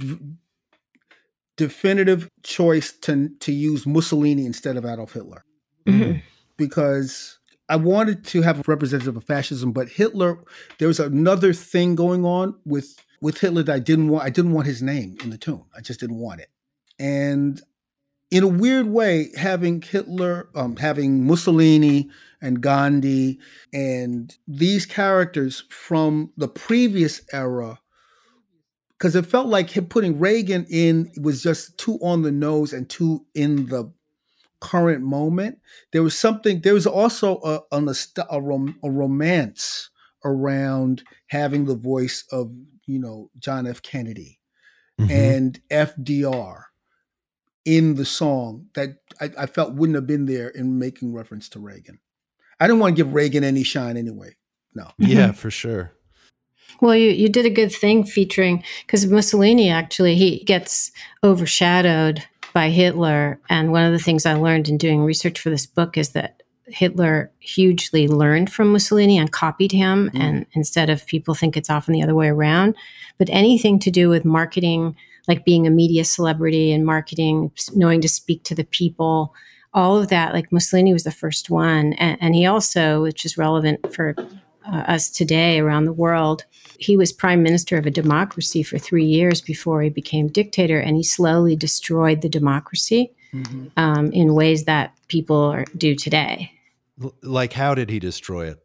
definitive 1.57 2.29
choice 2.43 2.93
to 2.93 3.29
to 3.41 3.53
use 3.53 3.87
mussolini 3.87 4.47
instead 4.47 4.77
of 4.77 4.85
adolf 4.85 5.13
hitler 5.13 5.45
mm-hmm. 5.87 6.19
because 6.57 7.39
I 7.69 7.77
wanted 7.77 8.25
to 8.27 8.43
have 8.43 8.59
a 8.59 8.65
representative 8.67 9.17
of 9.17 9.25
fascism, 9.25 9.73
but 9.73 9.89
Hitler, 9.89 10.45
there 10.79 10.89
was 10.89 11.01
another 11.01 11.55
thing 11.55 11.95
going 11.95 12.23
on 12.23 12.55
with 12.67 12.99
with 13.23 13.39
Hitler 13.39 13.65
I 13.73 13.79
didn't 13.79 14.09
want. 14.09 14.25
I 14.25 14.31
didn't 14.31 14.53
want 14.53 14.67
his 14.67 14.83
name 14.83 15.17
in 15.23 15.31
the 15.31 15.39
tune. 15.39 15.65
I 15.75 15.81
just 15.81 16.01
didn't 16.01 16.19
want 16.19 16.41
it. 16.41 16.51
And 16.99 17.63
in 18.31 18.43
a 18.43 18.49
weird 18.49 18.89
way, 18.89 19.31
having 19.37 19.81
Hitler, 19.81 20.49
um, 20.55 20.77
having 20.77 21.25
Mussolini 21.25 22.11
and 22.43 22.61
Gandhi, 22.61 23.39
and 23.73 24.37
these 24.49 24.85
characters 24.85 25.65
from 25.71 26.33
the 26.37 26.49
previous 26.49 27.23
era, 27.33 27.79
because 28.99 29.15
it 29.15 29.27
felt 29.27 29.47
like 29.47 29.71
him 29.71 29.87
putting 29.87 30.19
Reagan 30.19 30.67
in 30.69 31.13
was 31.21 31.43
just 31.43 31.79
too 31.79 31.99
on 32.03 32.23
the 32.23 32.33
nose 32.33 32.73
and 32.73 32.91
too 32.91 33.25
in 33.35 33.67
the 33.67 33.93
current 34.61 35.05
moment. 35.05 35.59
There 35.93 36.03
was 36.03 36.19
something. 36.19 36.61
There 36.61 36.75
was 36.75 36.89
also 36.89 37.41
a 37.45 37.61
a, 37.71 37.95
a, 38.31 38.41
rom, 38.41 38.81
a 38.83 38.91
romance 38.91 39.91
around 40.25 41.05
having 41.29 41.67
the 41.67 41.77
voice 41.77 42.25
of 42.33 42.51
you 42.93 42.99
know, 42.99 43.31
John 43.39 43.67
F. 43.67 43.83
Kennedy 43.83 44.39
mm-hmm. 45.01 45.11
and 45.11 45.61
FDR 45.71 46.65
in 47.65 47.95
the 47.95 48.05
song 48.05 48.67
that 48.75 48.97
I, 49.21 49.31
I, 49.39 49.47
felt 49.47 49.75
wouldn't 49.75 49.95
have 49.95 50.07
been 50.07 50.27
there 50.27 50.49
in 50.49 50.79
making 50.79 51.15
reference 51.15 51.49
to 51.51 51.61
Reagan. 51.61 52.01
I 52.59 52.67
didn't 52.67 52.81
want 52.81 52.97
to 52.97 53.03
give 53.05 53.15
Reagan 53.15 53.45
any 53.45 53.63
shine 53.63 53.97
anyway. 53.97 54.37
No. 54.75 54.91
Yeah, 54.99 55.29
mm-hmm. 55.29 55.33
for 55.33 55.51
sure. 55.51 55.93
Well, 56.81 56.97
you, 56.97 57.11
you 57.11 57.29
did 57.29 57.47
a 57.47 57.51
good 57.51 57.73
thing 57.73 58.05
featuring 58.05 58.65
because 58.85 59.07
Mussolini 59.07 59.71
actually 59.71 60.17
he 60.17 60.43
gets 60.45 60.91
overshadowed 61.23 62.25
by 62.53 62.71
Hitler. 62.71 63.41
And 63.49 63.73
one 63.73 63.85
of 63.85 63.93
the 63.93 63.99
things 63.99 64.27
I 64.27 64.35
learned 64.35 64.69
in 64.69 64.79
doing 64.79 65.03
research 65.03 65.39
for 65.39 65.51
this 65.51 65.67
book 65.67 65.97
is 65.97 66.11
that 66.11 66.42
Hitler 66.73 67.31
hugely 67.39 68.09
learned 68.09 68.51
from 68.51 68.73
Mussolini 68.73 69.19
and 69.19 69.31
copied 69.31 69.73
him, 69.73 70.11
mm. 70.13 70.21
and 70.21 70.47
instead 70.53 70.91
of 70.91 71.07
people 71.07 71.35
think 71.35 71.57
it's 71.57 71.71
often 71.71 71.93
the 71.93 72.03
other 72.03 72.15
way 72.15 72.29
around. 72.29 72.75
But 73.19 73.29
anything 73.31 73.79
to 73.81 73.91
do 73.91 74.09
with 74.09 74.25
marketing, 74.25 74.97
like 75.29 75.45
being 75.45 75.67
a 75.67 75.71
media 75.71 76.05
celebrity 76.05 76.73
and 76.73 76.85
marketing, 76.85 77.53
knowing 77.75 78.01
to 78.01 78.09
speak 78.09 78.43
to 78.45 78.55
the 78.55 78.65
people, 78.65 79.35
all 79.75 79.99
of 79.99 80.09
that, 80.09 80.35
like 80.35 80.53
Mussolini 80.53 80.93
was 80.93 81.05
the 81.05 81.11
first 81.11 81.51
one. 81.51 81.93
And, 81.95 82.19
and 82.21 82.35
he 82.35 82.47
also, 82.47 83.03
which 83.03 83.25
is 83.25 83.39
relevant 83.39 83.95
for 83.95 84.15
uh, 84.67 84.77
us 84.77 85.11
today 85.11 85.61
around 85.61 85.85
the 85.85 85.93
world, 85.93 86.45
he 86.79 86.97
was 86.97 87.13
prime 87.13 87.43
minister 87.43 87.77
of 87.77 87.87
a 87.87 87.91
democracy 87.91 88.63
for 88.63 88.79
three 88.79 89.05
years 89.05 89.41
before 89.41 89.83
he 89.83 89.91
became 89.91 90.29
dictator, 90.29 90.79
and 90.79 90.97
he 90.97 91.03
slowly 91.03 91.55
destroyed 91.55 92.23
the 92.23 92.29
democracy 92.29 93.13
mm-hmm. 93.33 93.67
um, 93.77 94.11
in 94.13 94.35
ways 94.35 94.65
that 94.65 94.95
people 95.09 95.37
are, 95.37 95.65
do 95.77 95.95
today. 95.95 96.51
Like, 97.23 97.53
how 97.53 97.75
did 97.75 97.91
he 97.91 97.99
destroy 97.99 98.49
it? 98.49 98.59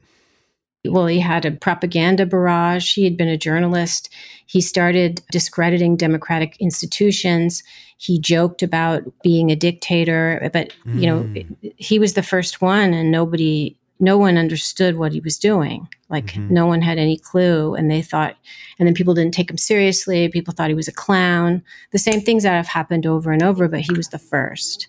Well, 0.85 1.07
he 1.07 1.19
had 1.19 1.45
a 1.45 1.51
propaganda 1.51 2.25
barrage. 2.25 2.93
He 2.93 3.03
had 3.03 3.17
been 3.17 3.27
a 3.27 3.37
journalist. 3.37 4.09
He 4.45 4.61
started 4.61 5.21
discrediting 5.31 5.97
democratic 5.97 6.55
institutions. 6.59 7.63
He 7.97 8.19
joked 8.19 8.61
about 8.63 9.03
being 9.23 9.49
a 9.49 9.55
dictator, 9.55 10.49
but 10.53 10.73
mm. 10.85 11.01
you 11.01 11.07
know, 11.07 11.23
mm. 11.23 11.73
he 11.77 11.99
was 11.99 12.13
the 12.13 12.23
first 12.23 12.61
one, 12.61 12.93
and 12.93 13.11
nobody, 13.11 13.77
no 13.99 14.17
one 14.17 14.37
understood 14.37 14.97
what 14.97 15.11
he 15.11 15.19
was 15.19 15.37
doing. 15.37 15.87
Like, 16.09 16.27
mm-hmm. 16.27 16.53
no 16.53 16.67
one 16.67 16.81
had 16.81 16.99
any 16.99 17.17
clue, 17.17 17.73
and 17.75 17.89
they 17.89 18.01
thought, 18.01 18.37
and 18.79 18.87
then 18.87 18.93
people 18.93 19.13
didn't 19.13 19.33
take 19.33 19.49
him 19.49 19.57
seriously. 19.57 20.29
People 20.29 20.53
thought 20.53 20.69
he 20.69 20.75
was 20.75 20.87
a 20.87 20.93
clown. 20.93 21.63
The 21.91 21.97
same 21.97 22.21
things 22.21 22.43
that 22.43 22.53
have 22.53 22.67
happened 22.67 23.05
over 23.05 23.31
and 23.31 23.43
over, 23.43 23.67
but 23.67 23.81
he 23.81 23.93
was 23.93 24.09
the 24.09 24.19
first 24.19 24.87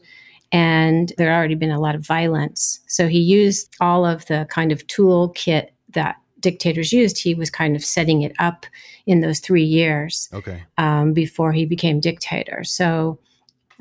and 0.53 1.13
there 1.19 1.31
had 1.31 1.37
already 1.37 1.55
been 1.55 1.71
a 1.71 1.81
lot 1.81 1.95
of 1.95 2.07
violence. 2.07 2.81
So 2.87 3.09
he 3.09 3.19
used 3.19 3.75
all 3.81 4.07
of 4.07 4.27
the 4.27 4.47
kind 4.51 4.73
of 4.73 4.87
toolkit 4.87 5.69
that 5.91 6.17
dictators 6.41 6.93
used. 6.93 7.19
He 7.19 7.35
was 7.35 7.51
kind 7.51 7.77
of 7.77 7.85
setting 7.85 8.23
it 8.23 8.33
up 8.39 8.67
in 9.07 9.21
those 9.21 9.41
three 9.41 9.65
years 9.65 10.29
okay. 10.33 10.63
um, 10.79 11.13
before 11.13 11.53
he 11.53 11.67
became 11.67 12.01
dictator. 12.01 12.65
So 12.65 13.19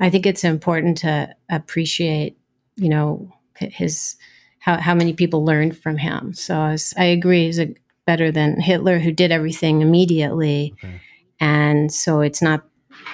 I 0.00 0.10
think 0.10 0.26
it's 0.26 0.44
important 0.44 0.98
to 0.98 1.34
appreciate, 1.50 2.36
you 2.76 2.88
know, 2.88 3.32
his 3.56 4.16
how, 4.60 4.76
how 4.78 4.94
many 4.94 5.12
people 5.12 5.44
learned 5.44 5.76
from 5.76 5.96
him. 5.96 6.34
So 6.34 6.58
I, 6.58 6.72
was, 6.72 6.94
I 6.96 7.04
agree, 7.04 7.46
he's 7.46 7.58
a, 7.58 7.74
better 8.06 8.30
than 8.30 8.60
Hitler, 8.60 8.98
who 8.98 9.12
did 9.12 9.30
everything 9.30 9.80
immediately. 9.82 10.74
Okay. 10.78 11.00
And 11.40 11.92
so 11.92 12.20
it's 12.20 12.42
not 12.42 12.64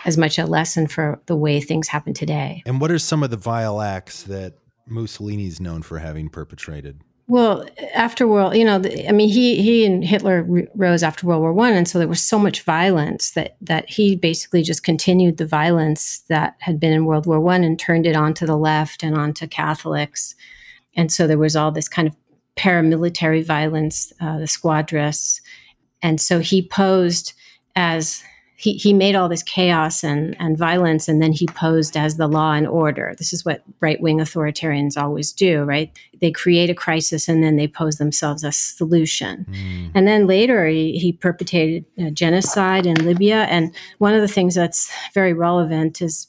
as 0.05 0.19
much 0.19 0.39
a 0.39 0.47
lesson 0.47 0.87
for 0.87 1.21
the 1.27 1.37
way 1.37 1.61
things 1.61 1.89
happen 1.89 2.15
today. 2.15 2.63
And 2.67 2.81
what 2.81 2.91
are 2.91 2.99
some 2.99 3.23
of 3.23 3.31
the 3.31 3.37
vile 3.37 3.81
acts 3.81 4.25
that 4.25 4.55
Mussolini's 4.87 5.61
known 5.61 5.83
for 5.83 5.99
having 5.99 6.29
perpetrated? 6.29 7.01
Well, 7.27 7.67
after 7.95 8.29
World, 8.29 8.55
you 8.55 8.65
know, 8.65 8.79
the, 8.79 9.09
I 9.09 9.13
mean, 9.13 9.31
he 9.31 9.63
he 9.63 9.87
and 9.87 10.05
Hitler 10.05 10.47
rose 10.75 11.03
after 11.03 11.27
World 11.27 11.41
War 11.41 11.55
One, 11.55 11.73
and 11.73 11.89
so 11.89 11.99
there 11.99 12.07
was 12.07 12.21
so 12.21 12.39
much 12.39 12.61
violence 12.63 13.31
that 13.31 13.57
that 13.63 13.89
he 13.89 14.15
basically 14.15 14.63
just 14.63 14.85
continued 14.85 15.39
the 15.39 15.47
violence 15.47 16.19
that 16.29 16.57
had 16.59 16.79
been 16.79 16.93
in 16.93 17.07
World 17.07 17.25
War 17.25 17.41
One 17.41 17.65
and 17.65 17.79
turned 17.79 18.05
it 18.05 18.15
onto 18.15 18.45
the 18.45 18.59
left 18.59 19.03
and 19.03 19.17
onto 19.17 19.47
Catholics, 19.47 20.35
and 20.95 21.11
so 21.11 21.27
there 21.27 21.39
was 21.39 21.57
all 21.57 21.73
this 21.73 21.89
kind 21.89 22.07
of 22.07 22.15
paramilitary 22.57 23.43
violence, 23.43 24.13
uh, 24.21 24.39
the 24.39 24.47
squadrists, 24.47 25.41
and 26.03 26.21
so 26.21 26.41
he 26.41 26.61
posed 26.69 27.33
as 27.75 28.23
he, 28.65 28.79
he 28.79 28.95
made 28.95 29.15
all 29.15 29.29
this 29.29 29.43
chaos 29.43 30.03
and, 30.03 30.35
and 30.41 30.57
violence 30.57 31.07
and 31.07 31.21
then 31.21 31.33
he 31.33 31.47
posed 31.49 31.99
as 31.99 32.17
the 32.17 32.27
law 32.27 32.53
and 32.53 32.67
order. 32.67 33.15
This 33.19 33.35
is 33.35 33.45
what 33.45 33.63
right 33.81 34.01
wing 34.01 34.21
authoritarians 34.21 34.97
always 34.97 35.35
do, 35.35 35.65
right? 35.65 35.93
They 36.23 36.31
create 36.31 36.71
a 36.71 36.75
crisis 36.75 37.29
and 37.29 37.45
then 37.45 37.57
they 37.57 37.69
pose 37.69 37.99
themselves 37.99 38.43
as 38.43 38.57
solution. 38.57 39.45
Mm. 39.51 39.91
And 39.95 40.09
then 40.09 40.27
later 40.27 40.67
he, 40.67 40.99
he 40.99 41.13
perpetrated 41.13 41.85
genocide 42.15 42.87
in 42.87 43.05
Libya. 43.05 43.43
And 43.51 43.75
one 43.99 44.15
of 44.15 44.23
the 44.23 44.29
things 44.29 44.55
that's 44.55 44.91
very 45.13 45.35
relevant 45.35 46.01
is 46.01 46.27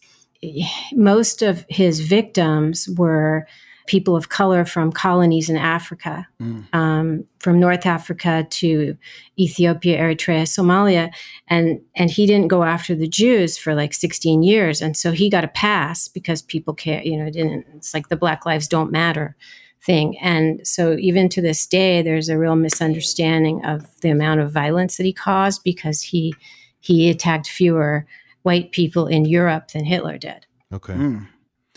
most 0.91 1.41
of 1.41 1.65
his 1.69 2.01
victims 2.01 2.89
were 2.97 3.47
people 3.87 4.15
of 4.15 4.29
color 4.29 4.65
from 4.65 4.91
colonies 4.91 5.49
in 5.49 5.57
Africa, 5.57 6.27
mm. 6.41 6.65
um, 6.73 7.23
from 7.39 7.59
North 7.59 7.85
Africa 7.85 8.47
to 8.49 8.97
Ethiopia, 9.39 9.99
Eritrea, 9.99 10.43
Somalia, 10.43 11.13
and 11.47 11.81
and 11.95 12.09
he 12.09 12.25
didn't 12.25 12.47
go 12.47 12.63
after 12.63 12.95
the 12.95 13.07
Jews 13.07 13.57
for 13.57 13.75
like 13.75 13.93
16 13.93 14.43
years, 14.43 14.81
and 14.81 14.97
so 14.97 15.11
he 15.11 15.29
got 15.29 15.43
a 15.43 15.49
pass 15.49 16.07
because 16.07 16.41
people 16.41 16.73
care. 16.73 17.01
You 17.03 17.17
know, 17.17 17.29
didn't. 17.29 17.65
It's 17.75 17.93
like 17.93 18.09
the 18.09 18.15
Black 18.15 18.45
Lives 18.45 18.67
Don't 18.67 18.91
Matter 18.91 19.35
thing, 19.81 20.17
and 20.19 20.65
so 20.65 20.97
even 20.97 21.29
to 21.29 21.41
this 21.41 21.65
day, 21.67 22.01
there's 22.01 22.29
a 22.29 22.37
real 22.37 22.55
misunderstanding 22.55 23.63
of 23.65 23.87
the 24.01 24.09
amount 24.09 24.41
of 24.41 24.51
violence 24.51 24.97
that 24.97 25.03
he 25.03 25.13
caused 25.13 25.63
because 25.63 26.01
he 26.01 26.33
he 26.79 27.09
attacked 27.09 27.47
fewer 27.47 28.05
white 28.43 28.71
people 28.71 29.07
in 29.07 29.25
Europe 29.25 29.69
than 29.71 29.85
Hitler 29.85 30.17
did. 30.17 30.45
Okay. 30.71 30.93
Mm. 30.93 31.27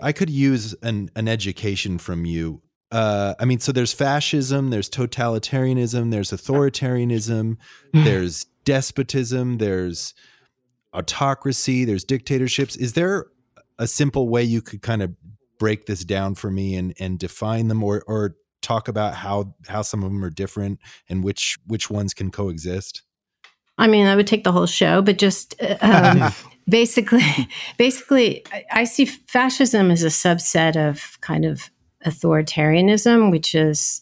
I 0.03 0.13
could 0.13 0.31
use 0.31 0.75
an 0.83 1.11
an 1.17 1.29
education 1.29 1.99
from 1.99 2.25
you. 2.25 2.63
Uh, 2.91 3.35
I 3.39 3.45
mean, 3.45 3.59
so 3.59 3.71
there's 3.73 3.93
fascism, 3.93 4.71
there's 4.71 4.89
totalitarianism, 4.89 6.11
there's 6.11 6.31
authoritarianism, 6.31 7.59
there's 7.93 8.47
despotism, 8.65 9.59
there's 9.59 10.15
autocracy, 10.95 11.85
there's 11.85 12.05
dictatorships. 12.05 12.77
Is 12.77 12.95
there 12.95 13.27
a 13.79 13.87
simple 13.87 14.29
way 14.29 14.43
you 14.43 14.63
could 14.63 14.81
kind 14.81 15.03
of 15.03 15.15
break 15.59 15.87
this 15.87 16.05
down 16.05 16.35
for 16.35 16.51
me 16.51 16.77
and 16.77 16.95
and 16.99 17.19
define 17.19 17.69
them, 17.69 17.83
or 17.83 18.03
or 18.07 18.37
talk 18.63 18.89
about 18.89 19.15
how 19.15 19.55
how 19.69 19.83
some 19.83 20.03
of 20.03 20.11
them 20.11 20.25
are 20.25 20.31
different 20.31 20.79
and 21.09 21.23
which 21.23 21.59
which 21.67 21.91
ones 21.91 22.15
can 22.15 22.31
coexist? 22.31 23.03
I 23.77 23.87
mean, 23.87 24.07
I 24.07 24.17
would 24.17 24.27
take 24.27 24.43
the 24.45 24.53
whole 24.53 24.67
show, 24.67 25.03
but 25.03 25.19
just 25.19 25.55
uh, 25.63 25.77
um, 25.81 26.33
basically, 26.69 27.23
basically, 27.79 28.45
I 28.71 28.85
see 28.85 29.05
fascism 29.05 29.91
as 29.91 30.03
a 30.03 30.09
subset 30.09 30.77
of 30.77 31.21
kind 31.21 31.45
of 31.45 31.71
authoritarianism, 32.07 33.31
which 33.31 33.55
is 33.55 34.01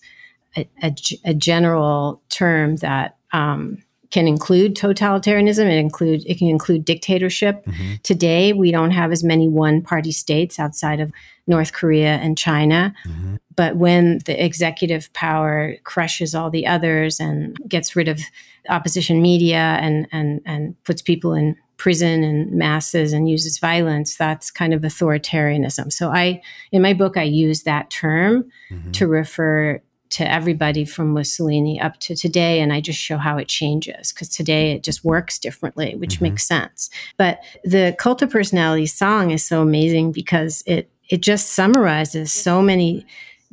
a, 0.56 0.68
a, 0.82 0.94
a 1.24 1.34
general 1.34 2.22
term 2.28 2.76
that 2.76 3.16
um, 3.32 3.82
can 4.10 4.28
include 4.28 4.74
totalitarianism. 4.74 5.66
It 5.66 5.78
include 5.78 6.24
it 6.26 6.38
can 6.38 6.48
include 6.48 6.84
dictatorship. 6.84 7.64
Mm-hmm. 7.66 7.94
Today, 8.02 8.52
we 8.52 8.70
don't 8.70 8.92
have 8.92 9.12
as 9.12 9.24
many 9.24 9.48
one-party 9.48 10.12
states 10.12 10.58
outside 10.58 11.00
of 11.00 11.12
North 11.46 11.72
Korea 11.72 12.14
and 12.16 12.36
China. 12.36 12.94
Mm-hmm. 13.06 13.36
But 13.54 13.76
when 13.76 14.18
the 14.26 14.44
executive 14.44 15.12
power 15.12 15.76
crushes 15.84 16.34
all 16.34 16.50
the 16.50 16.66
others 16.66 17.18
and 17.20 17.56
gets 17.68 17.96
rid 17.96 18.08
of 18.08 18.20
opposition 18.68 19.22
media 19.22 19.78
and 19.80 20.06
and 20.12 20.40
and 20.44 20.82
puts 20.84 21.02
people 21.02 21.34
in 21.34 21.56
prison 21.76 22.24
and 22.24 22.52
masses 22.52 23.12
and 23.12 23.28
uses 23.28 23.58
violence, 23.58 24.16
that's 24.16 24.50
kind 24.50 24.72
of 24.72 24.82
authoritarianism. 24.82 25.92
So 25.92 26.10
I 26.10 26.40
in 26.72 26.82
my 26.82 26.94
book 26.94 27.16
I 27.16 27.22
use 27.22 27.62
that 27.62 27.90
term 27.90 28.50
mm-hmm. 28.70 28.92
to 28.92 29.06
refer 29.06 29.80
to 30.08 30.30
everybody 30.30 30.84
from 30.84 31.12
Mussolini 31.12 31.80
up 31.80 31.98
to 32.00 32.14
today. 32.14 32.60
And 32.60 32.72
I 32.72 32.80
just 32.80 32.98
show 32.98 33.18
how 33.18 33.38
it 33.38 33.48
changes 33.48 34.12
because 34.12 34.28
today 34.28 34.72
it 34.72 34.82
just 34.82 35.04
works 35.04 35.38
differently, 35.38 35.94
which 35.96 36.16
mm-hmm. 36.16 36.24
makes 36.24 36.44
sense. 36.44 36.90
But 37.16 37.40
the 37.64 37.94
cult 37.98 38.22
of 38.22 38.30
personality 38.30 38.86
song 38.86 39.30
is 39.30 39.44
so 39.44 39.62
amazing 39.62 40.12
because 40.12 40.62
it 40.66 40.90
it 41.08 41.20
just 41.20 41.52
summarizes 41.52 42.32
so 42.32 42.60
many 42.60 43.06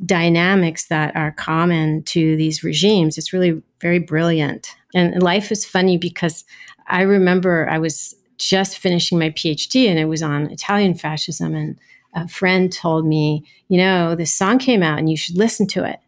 dynamics 0.04 0.86
that 0.86 1.14
are 1.14 1.30
common 1.32 2.02
to 2.02 2.36
these 2.36 2.64
regimes. 2.64 3.16
It's 3.16 3.32
really 3.32 3.62
very 3.80 4.00
brilliant. 4.00 4.74
And 4.92 5.22
life 5.22 5.52
is 5.52 5.64
funny 5.64 5.96
because 5.96 6.44
I 6.86 7.02
remember 7.02 7.68
I 7.68 7.78
was 7.78 8.14
just 8.36 8.78
finishing 8.78 9.18
my 9.18 9.30
PhD 9.30 9.88
and 9.88 9.98
it 9.98 10.06
was 10.06 10.22
on 10.22 10.50
Italian 10.50 10.94
fascism 10.94 11.54
and 11.54 11.78
a 12.14 12.28
friend 12.28 12.72
told 12.72 13.06
me, 13.06 13.44
you 13.68 13.78
know, 13.78 14.14
this 14.14 14.32
song 14.32 14.58
came 14.58 14.82
out 14.82 14.98
and 14.98 15.10
you 15.10 15.16
should 15.16 15.36
listen 15.36 15.66
to 15.68 15.84
it. 15.84 16.00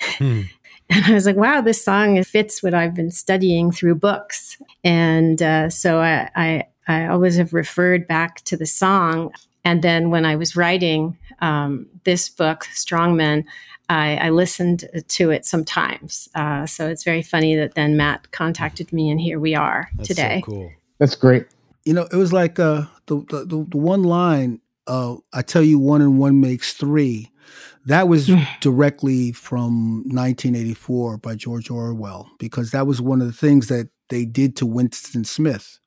Hmm. 0.00 0.42
And 0.90 1.06
I 1.06 1.14
was 1.14 1.24
like, 1.24 1.36
wow, 1.36 1.62
this 1.62 1.82
song 1.82 2.22
fits 2.22 2.62
what 2.62 2.74
I've 2.74 2.92
been 2.92 3.10
studying 3.10 3.72
through 3.72 3.94
books. 3.94 4.60
And 4.84 5.40
uh, 5.40 5.70
so 5.70 6.00
I, 6.00 6.28
I, 6.36 6.64
I, 6.86 7.06
always 7.06 7.36
have 7.36 7.54
referred 7.54 8.06
back 8.06 8.42
to 8.42 8.58
the 8.58 8.66
song. 8.66 9.32
And 9.64 9.80
then 9.80 10.10
when 10.10 10.26
I 10.26 10.36
was 10.36 10.54
writing 10.54 11.16
um, 11.40 11.86
this 12.04 12.28
book, 12.28 12.66
Strongmen, 12.74 13.44
I, 13.92 14.16
I, 14.16 14.30
listened 14.30 14.84
to 15.06 15.30
it 15.30 15.44
sometimes. 15.44 16.28
Uh, 16.34 16.66
so 16.66 16.88
it's 16.88 17.04
very 17.04 17.22
funny 17.22 17.56
that 17.56 17.74
then 17.74 17.96
Matt 17.96 18.30
contacted 18.30 18.92
me, 18.92 19.10
and 19.10 19.20
here 19.20 19.38
we 19.38 19.54
are 19.54 19.90
That's 19.96 20.08
today. 20.08 20.42
So 20.44 20.52
cool. 20.52 20.72
That's 20.98 21.14
great. 21.14 21.46
You 21.84 21.94
know, 21.94 22.08
it 22.10 22.16
was 22.16 22.32
like 22.32 22.58
uh, 22.58 22.84
the, 23.06 23.16
the, 23.28 23.44
the 23.68 23.76
one 23.76 24.04
line, 24.04 24.60
uh, 24.86 25.16
I 25.32 25.42
tell 25.42 25.62
you, 25.62 25.78
one 25.78 26.00
and 26.00 26.18
one 26.18 26.40
makes 26.40 26.72
three 26.72 27.32
that 27.86 28.08
was 28.08 28.30
directly 28.60 29.32
from 29.32 30.02
1984 30.04 31.18
by 31.18 31.34
George 31.34 31.70
Orwell 31.70 32.30
because 32.38 32.70
that 32.70 32.86
was 32.86 33.00
one 33.00 33.20
of 33.20 33.26
the 33.26 33.32
things 33.32 33.68
that 33.68 33.88
they 34.08 34.24
did 34.24 34.56
to 34.56 34.66
Winston 34.66 35.24
Smith 35.24 35.78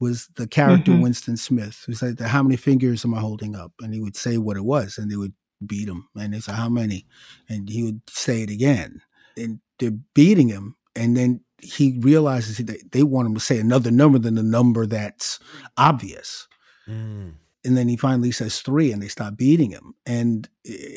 was 0.00 0.28
the 0.36 0.46
character 0.46 0.92
mm-hmm. 0.92 1.02
Winston 1.02 1.36
Smith 1.36 1.84
who 1.86 1.94
said, 1.94 2.20
"How 2.20 2.42
many 2.42 2.56
fingers 2.56 3.04
am 3.04 3.14
I 3.14 3.20
holding 3.20 3.56
up?" 3.56 3.72
And 3.80 3.92
he 3.92 4.00
would 4.00 4.16
say 4.16 4.38
what 4.38 4.56
it 4.56 4.64
was, 4.64 4.96
and 4.96 5.10
they 5.10 5.16
would 5.16 5.34
beat 5.64 5.88
him, 5.88 6.08
and 6.16 6.34
they 6.34 6.40
said, 6.40 6.54
"How 6.54 6.68
many?" 6.68 7.06
And 7.48 7.68
he 7.68 7.82
would 7.82 8.02
say 8.08 8.42
it 8.42 8.50
again, 8.50 9.02
and 9.36 9.60
they're 9.78 9.90
beating 10.14 10.48
him, 10.48 10.76
and 10.96 11.16
then 11.16 11.40
he 11.60 11.98
realizes 12.00 12.58
that 12.58 12.92
they 12.92 13.02
want 13.02 13.26
him 13.26 13.34
to 13.34 13.40
say 13.40 13.58
another 13.58 13.90
number 13.90 14.18
than 14.18 14.36
the 14.36 14.42
number 14.42 14.86
that's 14.86 15.40
obvious. 15.76 16.46
Mm 16.88 17.34
and 17.64 17.76
then 17.76 17.88
he 17.88 17.96
finally 17.96 18.30
says 18.30 18.60
three 18.60 18.92
and 18.92 19.02
they 19.02 19.08
stop 19.08 19.36
beating 19.36 19.70
him 19.70 19.94
and 20.06 20.48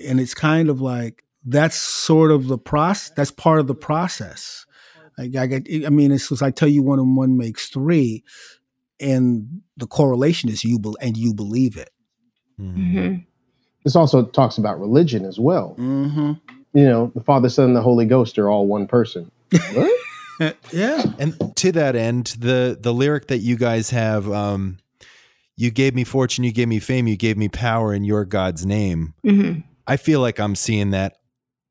and 0.07 0.19
it's 0.19 0.33
kind 0.33 0.69
of 0.69 0.81
like 0.81 1.23
that's 1.43 1.75
sort 1.75 2.31
of 2.31 2.47
the 2.47 2.57
process 2.57 3.11
that's 3.15 3.31
part 3.31 3.59
of 3.59 3.67
the 3.67 3.75
process 3.75 4.65
I, 5.17 5.29
I, 5.35 5.61
I 5.85 5.89
mean 5.89 6.11
it's 6.11 6.41
i 6.41 6.51
tell 6.51 6.69
you 6.69 6.83
one 6.83 6.99
and 6.99 7.17
one 7.17 7.37
makes 7.37 7.67
three 7.67 8.23
and 8.99 9.61
the 9.77 9.87
correlation 9.87 10.49
is 10.49 10.63
you 10.63 10.79
be, 10.79 10.93
and 11.01 11.17
you 11.17 11.33
believe 11.33 11.77
it 11.77 11.89
mm-hmm. 12.59 13.17
This 13.83 13.95
also 13.95 14.25
talks 14.25 14.57
about 14.57 14.79
religion 14.79 15.25
as 15.25 15.39
well 15.39 15.75
mm-hmm. 15.77 16.33
you 16.73 16.85
know 16.85 17.11
the 17.15 17.21
father 17.21 17.49
son 17.49 17.65
and 17.65 17.75
the 17.75 17.81
holy 17.81 18.05
ghost 18.05 18.37
are 18.37 18.49
all 18.49 18.67
one 18.67 18.87
person 18.87 19.31
yeah 20.71 21.03
and 21.19 21.35
to 21.55 21.71
that 21.71 21.95
end 21.95 22.35
the 22.39 22.77
the 22.79 22.93
lyric 22.93 23.27
that 23.27 23.39
you 23.39 23.55
guys 23.55 23.89
have 23.89 24.31
um 24.31 24.77
you 25.61 25.69
gave 25.69 25.93
me 25.93 26.03
fortune, 26.03 26.43
you 26.43 26.51
gave 26.51 26.67
me 26.67 26.79
fame, 26.79 27.07
you 27.07 27.15
gave 27.15 27.37
me 27.37 27.47
power 27.47 27.93
in 27.93 28.03
your 28.03 28.25
God's 28.25 28.65
name. 28.65 29.13
Mm-hmm. 29.23 29.59
I 29.85 29.95
feel 29.95 30.19
like 30.19 30.39
I'm 30.39 30.55
seeing 30.55 30.89
that 30.89 31.17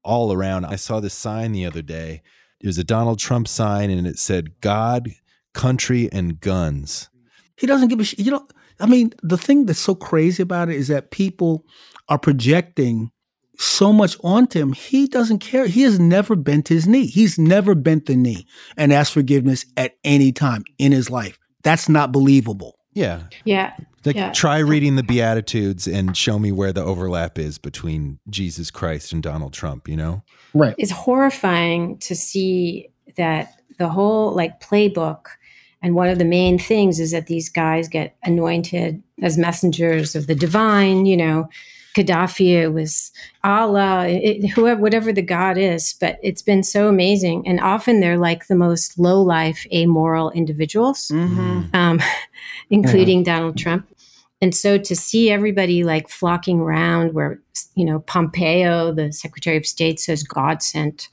all 0.04 0.32
around. 0.32 0.64
I 0.64 0.76
saw 0.76 1.00
this 1.00 1.12
sign 1.12 1.50
the 1.50 1.66
other 1.66 1.82
day. 1.82 2.22
It 2.60 2.68
was 2.68 2.78
a 2.78 2.84
Donald 2.84 3.18
Trump 3.18 3.48
sign 3.48 3.90
and 3.90 4.06
it 4.06 4.16
said 4.16 4.60
God, 4.60 5.10
country, 5.54 6.08
and 6.12 6.38
guns. 6.40 7.08
He 7.56 7.66
doesn't 7.66 7.88
give 7.88 7.98
a 7.98 8.04
shit. 8.04 8.20
You 8.20 8.30
know, 8.30 8.46
I 8.80 8.86
mean, 8.86 9.12
the 9.22 9.38
thing 9.38 9.66
that's 9.66 9.78
so 9.78 9.94
crazy 9.94 10.42
about 10.42 10.68
it 10.68 10.76
is 10.76 10.88
that 10.88 11.10
people 11.10 11.64
are 12.08 12.18
projecting 12.18 13.10
so 13.58 13.92
much 13.92 14.16
onto 14.24 14.58
him. 14.58 14.72
He 14.72 15.06
doesn't 15.06 15.40
care. 15.40 15.66
He 15.66 15.82
has 15.82 16.00
never 16.00 16.34
bent 16.34 16.68
his 16.68 16.88
knee. 16.88 17.06
He's 17.06 17.38
never 17.38 17.74
bent 17.74 18.06
the 18.06 18.16
knee 18.16 18.46
and 18.76 18.92
asked 18.92 19.12
forgiveness 19.12 19.66
at 19.76 19.96
any 20.02 20.32
time 20.32 20.64
in 20.78 20.92
his 20.92 21.10
life. 21.10 21.38
That's 21.62 21.88
not 21.88 22.10
believable. 22.10 22.78
Yeah. 22.92 23.24
Yeah. 23.44 23.74
Like 24.04 24.16
yeah. 24.16 24.32
try 24.32 24.58
reading 24.58 24.96
the 24.96 25.02
Beatitudes 25.02 25.86
and 25.86 26.16
show 26.16 26.38
me 26.38 26.52
where 26.52 26.72
the 26.72 26.82
overlap 26.82 27.38
is 27.38 27.58
between 27.58 28.18
Jesus 28.30 28.70
Christ 28.70 29.12
and 29.12 29.22
Donald 29.22 29.52
Trump, 29.52 29.88
you 29.88 29.96
know? 29.96 30.22
Right. 30.54 30.74
It's 30.78 30.90
horrifying 30.90 31.98
to 31.98 32.16
see 32.16 32.88
that 33.16 33.60
the 33.78 33.88
whole 33.88 34.32
like 34.34 34.60
playbook 34.60 35.26
and 35.82 35.94
one 35.94 36.08
of 36.08 36.18
the 36.18 36.24
main 36.24 36.58
things 36.58 37.00
is 37.00 37.10
that 37.12 37.26
these 37.26 37.48
guys 37.48 37.88
get 37.88 38.16
anointed 38.22 39.02
as 39.22 39.38
messengers 39.38 40.14
of 40.14 40.26
the 40.26 40.34
divine, 40.34 41.06
you 41.06 41.16
know, 41.16 41.48
Gaddafi, 41.96 42.50
it 42.50 42.68
was 42.68 43.10
Allah, 43.42 44.06
it, 44.08 44.48
whoever, 44.50 44.80
whatever 44.80 45.12
the 45.12 45.22
God 45.22 45.58
is. 45.58 45.94
But 46.00 46.18
it's 46.22 46.42
been 46.42 46.62
so 46.62 46.88
amazing, 46.88 47.46
and 47.48 47.60
often 47.60 48.00
they're 48.00 48.18
like 48.18 48.46
the 48.46 48.54
most 48.54 48.98
low 48.98 49.20
life, 49.20 49.66
amoral 49.72 50.30
individuals, 50.30 51.08
mm-hmm. 51.08 51.62
um, 51.74 52.00
including 52.70 53.18
yeah. 53.18 53.36
Donald 53.36 53.58
Trump. 53.58 53.88
And 54.40 54.54
so 54.54 54.78
to 54.78 54.96
see 54.96 55.30
everybody 55.30 55.84
like 55.84 56.08
flocking 56.08 56.60
around, 56.60 57.12
where 57.12 57.40
you 57.74 57.84
know 57.84 58.00
Pompeo, 58.00 58.92
the 58.92 59.12
Secretary 59.12 59.56
of 59.56 59.66
State, 59.66 59.98
says 59.98 60.22
God 60.22 60.62
sent 60.62 61.08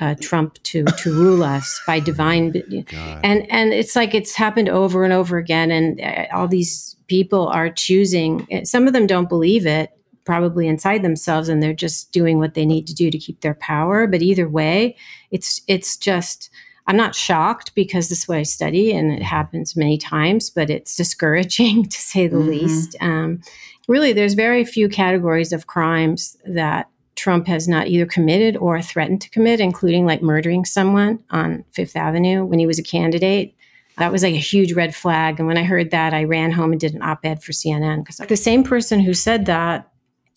uh, 0.00 0.14
Trump 0.20 0.62
to 0.64 0.84
to 0.84 1.12
rule 1.12 1.42
us 1.42 1.80
by 1.86 2.00
divine, 2.00 2.50
God. 2.50 3.20
and 3.24 3.50
and 3.50 3.72
it's 3.72 3.96
like 3.96 4.14
it's 4.14 4.34
happened 4.34 4.68
over 4.68 5.04
and 5.04 5.12
over 5.12 5.38
again, 5.38 5.70
and 5.70 6.00
uh, 6.00 6.26
all 6.34 6.48
these 6.48 6.96
people 7.06 7.48
are 7.48 7.70
choosing. 7.70 8.46
Some 8.64 8.86
of 8.86 8.92
them 8.92 9.06
don't 9.06 9.28
believe 9.28 9.66
it, 9.66 9.90
probably 10.28 10.68
inside 10.68 11.02
themselves 11.02 11.48
and 11.48 11.62
they're 11.62 11.72
just 11.72 12.12
doing 12.12 12.38
what 12.38 12.52
they 12.52 12.66
need 12.66 12.86
to 12.86 12.92
do 12.92 13.10
to 13.10 13.16
keep 13.16 13.40
their 13.40 13.54
power 13.54 14.06
but 14.06 14.20
either 14.20 14.46
way 14.46 14.94
it's 15.30 15.62
it's 15.68 15.96
just 15.96 16.50
i'm 16.86 16.98
not 16.98 17.14
shocked 17.14 17.74
because 17.74 18.10
this 18.10 18.18
is 18.18 18.28
what 18.28 18.36
i 18.36 18.42
study 18.42 18.92
and 18.92 19.10
it 19.10 19.22
happens 19.22 19.74
many 19.74 19.96
times 19.96 20.50
but 20.50 20.68
it's 20.68 20.94
discouraging 20.94 21.82
to 21.88 21.96
say 21.96 22.26
the 22.26 22.36
mm-hmm. 22.36 22.50
least 22.50 22.94
um, 23.00 23.40
really 23.88 24.12
there's 24.12 24.34
very 24.34 24.66
few 24.66 24.86
categories 24.86 25.50
of 25.50 25.66
crimes 25.66 26.36
that 26.44 26.90
trump 27.18 27.46
has 27.46 27.68
not 27.68 27.88
either 27.88 28.06
committed 28.06 28.56
or 28.56 28.80
threatened 28.80 29.20
to 29.20 29.30
commit 29.30 29.60
including 29.60 30.06
like 30.06 30.22
murdering 30.22 30.64
someone 30.64 31.22
on 31.30 31.64
fifth 31.72 31.96
avenue 31.96 32.44
when 32.44 32.58
he 32.58 32.66
was 32.66 32.78
a 32.78 32.82
candidate 32.82 33.54
that 33.98 34.12
was 34.12 34.22
like 34.22 34.34
a 34.34 34.38
huge 34.38 34.72
red 34.72 34.94
flag. 34.94 35.38
And 35.38 35.48
when 35.48 35.58
I 35.58 35.64
heard 35.64 35.90
that, 35.90 36.14
I 36.14 36.24
ran 36.24 36.52
home 36.52 36.72
and 36.72 36.80
did 36.80 36.94
an 36.94 37.02
op 37.02 37.24
ed 37.24 37.42
for 37.42 37.52
CNN 37.52 38.04
because 38.04 38.18
the 38.18 38.36
same 38.36 38.62
person 38.62 39.00
who 39.00 39.12
said 39.12 39.46
that 39.46 39.90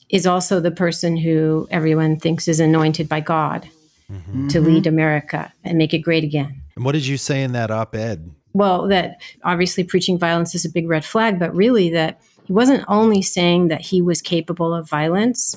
is 0.10 0.28
also 0.28 0.60
the 0.60 0.72
person 0.72 1.16
who 1.16 1.68
everyone 1.72 2.18
thinks 2.18 2.48
is 2.48 2.60
anointed 2.60 3.08
by 3.08 3.22
God 3.22 3.70
mm-hmm. 4.12 4.48
to 4.50 4.60
lead 4.60 4.88
America 4.88 5.54
and 5.64 5.78
make 5.78 5.94
it 5.94 6.00
great 6.00 6.24
again. 6.24 6.62
And 6.76 6.84
what 6.84 6.94
did 6.94 7.06
you 7.06 7.18
say 7.18 7.44
in 7.44 7.54
that 7.54 7.72
op 7.72 7.96
ed? 7.96 8.32
Well, 8.54 8.88
that 8.88 9.22
obviously 9.44 9.84
preaching 9.84 10.18
violence 10.18 10.54
is 10.56 10.66
a 10.66 10.70
big 10.70 10.90
red 10.90 11.06
flag, 11.06 11.40
but 11.40 11.56
really 11.56 11.90
that 11.92 12.20
he 12.46 12.54
wasn't 12.54 12.84
only 12.88 13.22
saying 13.22 13.70
that 13.70 13.82
he 13.82 14.02
was 14.02 14.22
capable 14.22 14.74
of 14.74 14.90
violence, 14.90 15.56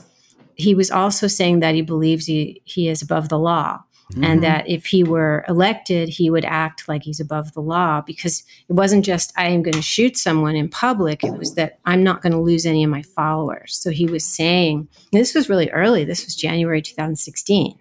he 0.56 0.74
was 0.74 0.90
also 0.90 1.26
saying 1.26 1.60
that 1.60 1.74
he 1.74 1.82
believes 1.82 2.26
he, 2.26 2.62
he 2.64 2.88
is 2.88 3.02
above 3.02 3.28
the 3.28 3.38
law. 3.38 3.80
Mm-hmm. 4.12 4.24
And 4.24 4.42
that 4.42 4.68
if 4.68 4.84
he 4.84 5.02
were 5.02 5.46
elected, 5.48 6.10
he 6.10 6.28
would 6.28 6.44
act 6.44 6.88
like 6.88 7.02
he's 7.02 7.20
above 7.20 7.54
the 7.54 7.62
law 7.62 8.02
because 8.02 8.44
it 8.68 8.74
wasn't 8.74 9.02
just, 9.02 9.32
I 9.34 9.48
am 9.48 9.62
going 9.62 9.74
to 9.74 9.82
shoot 9.82 10.18
someone 10.18 10.56
in 10.56 10.68
public. 10.68 11.24
It 11.24 11.32
was 11.38 11.54
that 11.54 11.78
I'm 11.86 12.04
not 12.04 12.20
going 12.20 12.34
to 12.34 12.38
lose 12.38 12.66
any 12.66 12.84
of 12.84 12.90
my 12.90 13.00
followers. 13.00 13.74
So 13.74 13.90
he 13.90 14.04
was 14.04 14.22
saying, 14.22 14.88
this 15.10 15.34
was 15.34 15.48
really 15.48 15.70
early. 15.70 16.04
This 16.04 16.26
was 16.26 16.36
January 16.36 16.82
2016. 16.82 17.78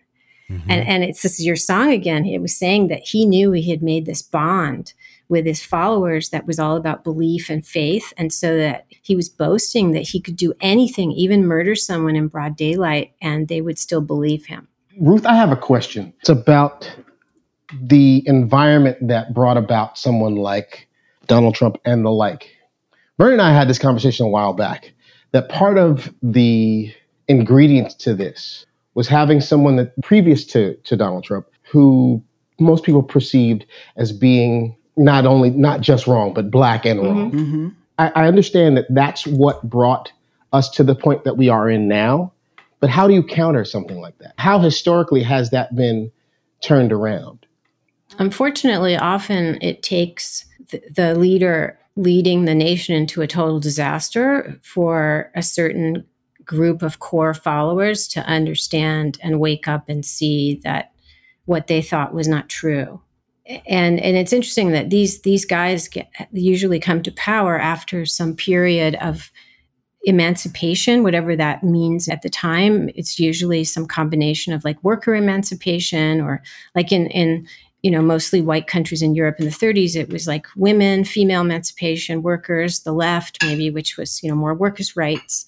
Mm-hmm. 0.50 0.72
And, 0.72 0.88
and 0.88 1.04
it's 1.04 1.22
this 1.22 1.40
is 1.40 1.46
your 1.46 1.58
song 1.58 1.92
again. 1.92 2.26
It 2.26 2.42
was 2.42 2.56
saying 2.56 2.88
that 2.88 3.02
he 3.02 3.26
knew 3.26 3.52
he 3.52 3.70
had 3.70 3.84
made 3.84 4.06
this 4.06 4.22
bond 4.22 4.94
with 5.34 5.48
his 5.48 5.64
followers 5.64 6.30
that 6.30 6.46
was 6.46 6.60
all 6.60 6.78
about 6.78 7.04
belief 7.04 7.50
and 7.50 7.66
faith. 7.66 8.14
And 8.16 8.32
so 8.32 8.56
that 8.56 8.86
he 9.02 9.16
was 9.16 9.28
boasting 9.28 9.92
that 9.92 10.04
he 10.04 10.22
could 10.22 10.36
do 10.36 10.54
anything, 10.62 11.12
even 11.12 11.48
murder 11.48 11.74
someone 11.76 12.16
in 12.16 12.28
broad 12.28 12.56
daylight, 12.56 13.14
and 13.20 13.48
they 13.48 13.60
would 13.60 13.80
still 13.80 14.00
believe 14.00 14.46
him. 14.46 14.68
Ruth, 15.02 15.26
I 15.26 15.34
have 15.34 15.52
a 15.52 15.58
question. 15.58 16.14
It's 16.20 16.30
about 16.30 16.96
the 17.82 18.22
environment 18.28 19.08
that 19.08 19.34
brought 19.34 19.58
about 19.58 19.98
someone 19.98 20.36
like 20.36 20.88
Donald 21.26 21.56
Trump 21.56 21.80
and 21.84 22.06
the 22.06 22.12
like. 22.12 22.56
Bernie 23.18 23.34
and 23.34 23.42
I 23.42 23.54
had 23.54 23.68
this 23.68 23.80
conversation 23.80 24.28
a 24.28 24.30
while 24.30 24.54
back 24.54 24.94
that 25.32 25.50
part 25.50 25.80
of 25.80 26.14
the 26.22 26.94
ingredients 27.28 27.96
to 27.96 28.14
this 28.14 28.68
was 28.94 29.08
having 29.08 29.42
someone 29.42 29.78
that 29.78 30.00
previous 30.04 30.46
to, 30.46 30.76
to 30.76 30.96
Donald 30.96 31.24
Trump 31.24 31.48
who 31.64 32.24
most 32.60 32.84
people 32.84 33.02
perceived 33.02 33.66
as 33.96 34.12
being 34.12 34.76
not 34.96 35.26
only 35.26 35.50
not 35.50 35.82
just 35.82 36.08
wrong 36.08 36.34
but 36.34 36.52
black 36.52 36.86
and 36.86 37.02
wrong. 37.02 37.32
Mm-hmm. 37.32 37.40
mm-hmm. 37.40 37.70
I, 38.00 38.12
I 38.16 38.28
understand 38.28 38.76
that 38.78 38.88
that's 38.90 39.28
what 39.28 39.62
brought 39.70 40.12
us 40.52 40.70
to 40.72 40.84
the 40.84 40.96
point 40.96 41.26
that 41.26 41.38
we 41.38 41.50
are 41.50 41.70
in 41.70 41.88
now. 41.88 42.34
But 42.80 42.90
how 42.90 43.08
do 43.08 43.14
you 43.14 43.24
counter 43.24 43.64
something 43.66 44.00
like 44.00 44.18
that? 44.18 44.34
How 44.38 44.60
historically 44.60 45.24
has 45.24 45.52
that 45.52 45.76
been 45.76 46.12
turned 46.62 46.92
around? 46.92 47.46
Unfortunately, 48.20 48.98
often 48.98 49.58
it 49.62 49.84
takes 49.84 50.46
the, 50.72 50.82
the 50.94 51.16
leader 51.16 51.80
leading 51.96 52.46
the 52.46 52.56
nation 52.56 52.96
into 52.96 53.22
a 53.22 53.28
total 53.28 53.60
disaster 53.60 54.60
for 54.64 55.32
a 55.36 55.44
certain 55.44 56.04
group 56.44 56.82
of 56.82 57.00
core 57.00 57.34
followers 57.34 58.08
to 58.10 58.22
understand 58.22 59.18
and 59.22 59.40
wake 59.40 59.68
up 59.68 59.88
and 59.88 60.06
see 60.06 60.60
that 60.64 60.92
what 61.46 61.68
they 61.68 61.82
thought 61.82 62.14
was 62.14 62.28
not 62.28 62.50
true. 62.50 63.02
And 63.46 64.00
and 64.00 64.16
it's 64.16 64.34
interesting 64.34 64.72
that 64.72 64.90
these 64.90 65.22
these 65.22 65.46
guys 65.46 65.88
get, 65.90 66.10
usually 66.32 66.80
come 66.80 67.04
to 67.04 67.12
power 67.12 67.60
after 67.60 68.06
some 68.06 68.36
period 68.36 68.96
of 68.96 69.32
emancipation, 70.04 71.04
whatever 71.04 71.36
that 71.36 71.64
means 71.64 72.08
at 72.08 72.22
the 72.22 72.30
time. 72.30 72.90
It's 72.96 73.20
usually 73.20 73.64
some 73.64 73.86
combination 73.86 74.54
of 74.54 74.64
like 74.64 74.82
worker 74.84 75.16
emancipation 75.16 76.22
or 76.22 76.42
like 76.76 76.92
in 76.92 77.08
in 77.08 77.48
you 77.82 77.92
know 77.92 78.02
mostly 78.02 78.42
white 78.42 78.68
countries 78.68 79.02
in 79.02 79.14
Europe 79.14 79.36
in 79.40 79.46
the 79.46 79.52
30s. 79.52 79.96
It 79.96 80.10
was 80.10 80.26
like 80.26 80.48
women, 80.56 81.04
female 81.04 81.42
emancipation, 81.42 82.24
workers, 82.24 82.82
the 82.82 82.94
left 82.94 83.44
maybe, 83.44 83.70
which 83.70 83.98
was 83.98 84.24
you 84.24 84.30
know 84.30 84.36
more 84.36 84.56
workers' 84.56 84.96
rights, 84.96 85.46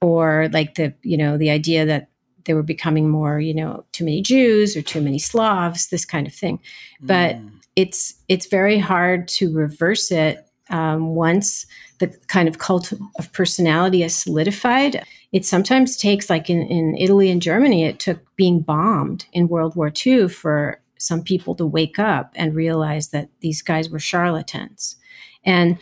or 0.00 0.48
like 0.52 0.74
the 0.74 0.94
you 1.02 1.16
know 1.16 1.38
the 1.38 1.50
idea 1.50 1.86
that 1.86 2.08
they 2.46 2.54
were 2.54 2.62
becoming 2.62 3.08
more, 3.08 3.38
you 3.38 3.54
know, 3.54 3.84
too 3.92 4.04
many 4.04 4.22
Jews 4.22 4.76
or 4.76 4.82
too 4.82 5.00
many 5.00 5.18
Slavs, 5.18 5.88
this 5.88 6.04
kind 6.04 6.26
of 6.26 6.32
thing. 6.32 6.60
But 7.00 7.36
mm. 7.36 7.50
it's 7.76 8.14
it's 8.28 8.46
very 8.46 8.78
hard 8.78 9.28
to 9.28 9.52
reverse 9.54 10.10
it 10.10 10.46
um, 10.70 11.14
once 11.14 11.66
the 11.98 12.08
kind 12.28 12.48
of 12.48 12.58
cult 12.58 12.92
of 13.18 13.32
personality 13.32 14.02
is 14.02 14.14
solidified. 14.14 15.04
It 15.32 15.44
sometimes 15.44 15.96
takes, 15.96 16.30
like 16.30 16.50
in, 16.50 16.62
in 16.62 16.96
Italy 16.96 17.30
and 17.30 17.42
Germany, 17.42 17.84
it 17.84 17.98
took 17.98 18.18
being 18.36 18.60
bombed 18.60 19.26
in 19.32 19.48
World 19.48 19.76
War 19.76 19.92
II 20.04 20.28
for 20.28 20.80
some 20.98 21.22
people 21.22 21.54
to 21.56 21.66
wake 21.66 21.98
up 21.98 22.32
and 22.34 22.54
realize 22.54 23.08
that 23.08 23.28
these 23.40 23.62
guys 23.62 23.90
were 23.90 23.98
charlatans. 23.98 24.96
And 25.44 25.78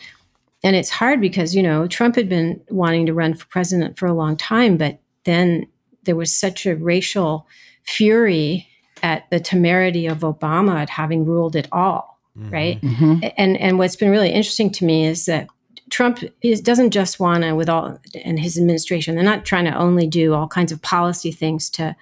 and 0.63 0.75
it's 0.75 0.89
hard 0.89 1.21
because 1.21 1.55
you 1.55 1.63
know 1.63 1.87
Trump 1.87 2.15
had 2.15 2.29
been 2.29 2.61
wanting 2.69 3.05
to 3.05 3.13
run 3.13 3.33
for 3.33 3.45
president 3.47 3.97
for 3.97 4.07
a 4.07 4.13
long 4.13 4.35
time, 4.35 4.77
but 4.77 4.99
then 5.25 5.67
there 6.05 6.15
was 6.15 6.33
such 6.33 6.65
a 6.65 6.75
racial 6.75 7.47
fury 7.83 8.67
at 9.03 9.29
the 9.29 9.39
temerity 9.39 10.07
of 10.07 10.19
Obama 10.19 10.77
at 10.77 10.89
having 10.89 11.25
ruled 11.25 11.55
it 11.55 11.67
all, 11.71 12.19
mm-hmm. 12.37 12.49
right? 12.49 12.81
Mm-hmm. 12.81 13.27
And 13.37 13.57
and 13.57 13.77
what's 13.77 13.95
been 13.95 14.09
really 14.09 14.31
interesting 14.31 14.71
to 14.71 14.85
me 14.85 15.05
is 15.05 15.25
that 15.25 15.47
Trump 15.91 16.23
is, 16.41 16.61
doesn't 16.61 16.91
just 16.91 17.19
want 17.19 17.43
to, 17.43 17.53
with 17.53 17.69
all 17.69 17.99
and 18.23 18.39
his 18.39 18.57
administration, 18.57 19.15
they're 19.15 19.23
not 19.23 19.45
trying 19.45 19.65
to 19.65 19.77
only 19.77 20.07
do 20.07 20.33
all 20.33 20.47
kinds 20.47 20.71
of 20.71 20.81
policy 20.81 21.31
things 21.31 21.69
to 21.71 21.95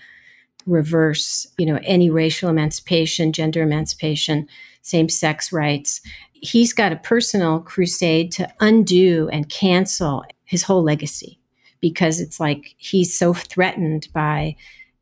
reverse, 0.65 1.45
you 1.57 1.65
know, 1.65 1.79
any 1.83 2.09
racial 2.09 2.49
emancipation, 2.49 3.33
gender 3.33 3.61
emancipation, 3.61 4.47
same-sex 4.81 5.51
rights. 5.51 5.99
He's 6.31 6.71
got 6.71 6.93
a 6.93 6.97
personal 6.97 7.59
crusade 7.59 8.31
to 8.33 8.49
undo 8.61 9.29
and 9.33 9.49
cancel 9.49 10.23
his 10.45 10.63
whole 10.63 10.83
legacy 10.83 11.39
because 11.83 12.21
it's 12.21 12.39
like 12.39 12.75
he's 12.77 13.13
so 13.13 13.33
threatened 13.33 14.07
by 14.13 14.55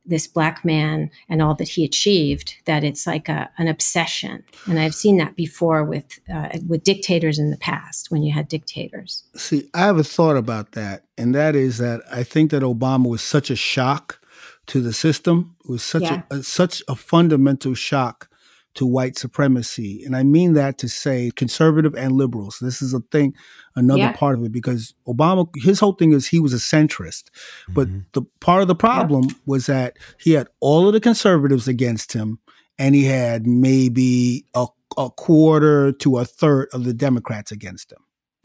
this 0.04 0.26
black 0.26 0.66
man 0.66 1.12
and 1.30 1.40
all 1.40 1.54
that 1.54 1.70
he 1.70 1.86
achieved 1.86 2.56
that 2.66 2.84
it's 2.84 3.06
like 3.06 3.30
a, 3.30 3.52
an 3.60 3.68
obsession 3.68 4.44
and 4.66 4.80
i've 4.80 4.96
seen 4.96 5.18
that 5.18 5.36
before 5.36 5.84
with 5.84 6.20
uh, 6.34 6.50
with 6.68 6.84
dictators 6.84 7.38
in 7.38 7.52
the 7.52 7.58
past 7.58 8.10
when 8.10 8.24
you 8.24 8.34
had 8.34 8.48
dictators 8.48 9.24
see 9.36 9.70
i 9.76 9.82
have 9.82 10.00
a 10.00 10.04
thought 10.04 10.36
about 10.36 10.72
that 10.72 11.04
and 11.20 11.36
that 11.36 11.56
is 11.56 11.78
that 11.78 12.02
i 12.12 12.24
think 12.24 12.50
that 12.50 12.64
obama 12.64 13.08
was 13.08 13.22
such 13.22 13.52
a 13.52 13.56
shock 13.56 14.20
to 14.66 14.82
the 14.82 14.92
system 14.92 15.56
it 15.64 15.70
was 15.70 15.84
such 15.84 16.02
yeah. 16.02 16.24
a, 16.32 16.38
a 16.38 16.44
such 16.44 16.82
a 16.88 16.96
fundamental 16.96 17.76
shock 17.76 18.28
to 18.74 18.86
white 18.86 19.18
supremacy. 19.18 20.04
And 20.06 20.16
I 20.16 20.24
mean 20.24 20.54
that 20.54 20.78
to 20.80 20.88
say 20.88 21.32
conservative 21.36 21.96
and 21.96 22.14
liberals. 22.14 22.60
This 22.62 22.82
is 22.82 22.94
a 22.94 23.02
thing, 23.12 23.36
another 23.76 24.00
yeah. 24.00 24.14
part 24.14 24.38
of 24.38 24.46
it, 24.46 24.52
because 24.52 24.94
Obama, 25.08 25.48
his 25.56 25.80
whole 25.80 25.94
thing 25.94 26.14
is 26.14 26.28
he 26.28 26.40
was 26.40 26.54
a 26.54 26.58
centrist. 26.58 27.26
Mm-hmm. 27.70 27.74
But 27.74 27.88
the 28.14 28.22
part 28.40 28.62
of 28.62 28.68
the 28.68 28.76
problem 28.76 29.26
yeah. 29.26 29.36
was 29.46 29.66
that 29.66 29.98
he 30.20 30.32
had 30.32 30.48
all 30.60 30.88
of 30.88 30.94
the 30.94 31.02
conservatives 31.02 31.68
against 31.68 32.14
him, 32.14 32.40
and 32.80 32.96
he 32.96 33.06
had 33.06 33.46
maybe 33.46 34.46
a, 34.54 34.68
a 34.98 35.10
quarter 35.10 35.92
to 35.92 36.18
a 36.18 36.26
third 36.26 36.70
of 36.74 36.86
the 36.86 36.94
Democrats 36.94 37.52
against 37.52 37.92
him. 37.92 38.00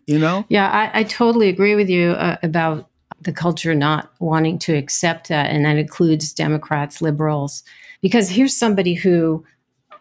You 0.07 0.19
know? 0.19 0.45
Yeah, 0.49 0.69
I, 0.71 1.01
I 1.01 1.03
totally 1.05 1.49
agree 1.49 1.75
with 1.75 1.89
you 1.89 2.11
uh, 2.11 2.37
about 2.43 2.91
the 3.23 3.33
culture 3.33 3.75
not 3.75 4.13
wanting 4.21 4.59
to 4.61 4.75
accept 4.75 5.29
that. 5.29 5.51
And 5.51 5.65
that 5.65 5.77
includes 5.79 6.33
Democrats, 6.33 7.01
liberals. 7.01 7.63
Because 8.03 8.29
here's 8.29 8.55
somebody 8.55 8.95
who 8.95 9.45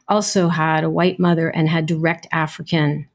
also 0.08 0.48
had 0.48 0.84
a 0.84 0.90
white 0.90 1.20
mother 1.20 1.50
and 1.50 1.68
had 1.68 1.86
direct 1.86 2.28
African 2.32 3.08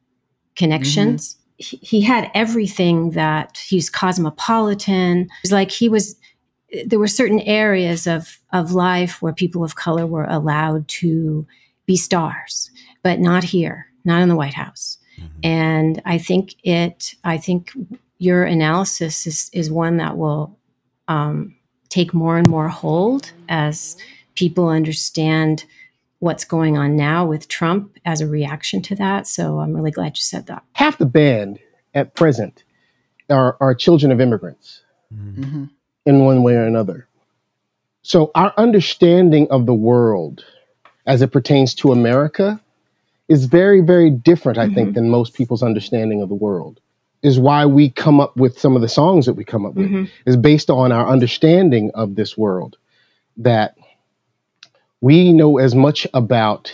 connections. 0.56 1.34
Mm-hmm. 1.34 1.40
He, 1.56 1.76
he, 1.82 2.00
had 2.00 2.30
everything 2.34 3.10
that 3.10 3.58
he's 3.58 3.90
cosmopolitan. 3.90 5.22
It 5.22 5.28
was 5.42 5.52
like 5.52 5.70
he 5.70 5.88
was. 5.88 6.16
There 6.86 6.98
were 6.98 7.08
certain 7.08 7.40
areas 7.40 8.06
of 8.06 8.38
of 8.52 8.72
life 8.72 9.20
where 9.20 9.32
people 9.32 9.64
of 9.64 9.74
color 9.74 10.06
were 10.06 10.24
allowed 10.24 10.88
to 10.88 11.46
be 11.84 11.96
stars, 11.96 12.70
but 13.02 13.20
not 13.20 13.44
here, 13.44 13.86
not 14.04 14.22
in 14.22 14.28
the 14.28 14.36
White 14.36 14.54
House. 14.54 14.96
Mm-hmm. 15.18 15.40
And 15.42 16.02
I 16.06 16.18
think 16.18 16.54
it. 16.64 17.14
I 17.24 17.36
think 17.36 17.72
your 18.18 18.44
analysis 18.44 19.26
is 19.26 19.50
is 19.52 19.70
one 19.70 19.98
that 19.98 20.16
will 20.16 20.56
um, 21.08 21.56
take 21.90 22.14
more 22.14 22.38
and 22.38 22.48
more 22.48 22.68
hold 22.68 23.32
as 23.48 23.96
people 24.34 24.68
understand 24.68 25.64
what's 26.20 26.44
going 26.44 26.78
on 26.78 26.96
now 26.96 27.26
with 27.26 27.48
Trump 27.48 27.98
as 28.04 28.20
a 28.20 28.26
reaction 28.26 28.80
to 28.82 28.94
that. 28.94 29.26
So 29.26 29.58
I'm 29.58 29.74
really 29.74 29.90
glad 29.90 30.16
you 30.16 30.22
said 30.22 30.46
that. 30.46 30.62
Half 30.72 30.98
the 30.98 31.06
band 31.06 31.58
at 31.94 32.14
present 32.14 32.62
are, 33.28 33.56
are 33.60 33.74
children 33.74 34.12
of 34.12 34.20
immigrants 34.20 34.82
mm-hmm. 35.12 35.64
in 36.06 36.24
one 36.24 36.42
way 36.42 36.54
or 36.54 36.64
another. 36.64 37.08
So 38.02 38.30
our 38.34 38.54
understanding 38.56 39.48
of 39.50 39.66
the 39.66 39.74
world 39.74 40.44
as 41.06 41.22
it 41.22 41.32
pertains 41.32 41.74
to 41.76 41.92
America 41.92 42.60
is 43.28 43.46
very, 43.46 43.80
very 43.80 44.10
different, 44.10 44.58
I 44.58 44.66
mm-hmm. 44.66 44.74
think, 44.74 44.94
than 44.94 45.08
most 45.08 45.34
people's 45.34 45.62
understanding 45.62 46.22
of 46.22 46.28
the 46.28 46.34
world. 46.34 46.80
Is 47.22 47.38
why 47.38 47.66
we 47.66 47.90
come 47.90 48.18
up 48.18 48.34
with 48.36 48.58
some 48.58 48.76
of 48.76 48.80
the 48.80 48.88
songs 48.88 49.26
that 49.26 49.34
we 49.34 49.44
come 49.44 49.66
up 49.66 49.74
with, 49.74 49.86
mm-hmm. 49.86 50.04
is 50.24 50.38
based 50.38 50.70
on 50.70 50.90
our 50.90 51.06
understanding 51.06 51.90
of 51.94 52.14
this 52.14 52.36
world. 52.36 52.78
That 53.36 53.76
we 55.00 55.32
know 55.32 55.58
as 55.58 55.74
much 55.74 56.06
about 56.14 56.72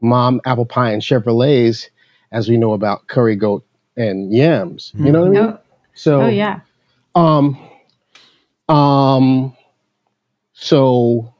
mom 0.00 0.40
apple 0.44 0.66
pie 0.66 0.92
and 0.92 1.02
Chevrolets 1.02 1.88
as 2.32 2.48
we 2.48 2.56
know 2.56 2.72
about 2.72 3.06
curry 3.06 3.36
goat 3.36 3.64
and 3.96 4.32
yams. 4.32 4.92
You 4.96 5.12
know 5.12 5.20
what 5.20 5.26
I 5.26 5.30
mean? 5.30 5.40
Oh, 5.40 5.58
so, 5.94 6.22
oh 6.22 6.28
yeah. 6.28 6.60
Um, 7.14 7.58
um, 8.68 9.56
so 10.52 11.32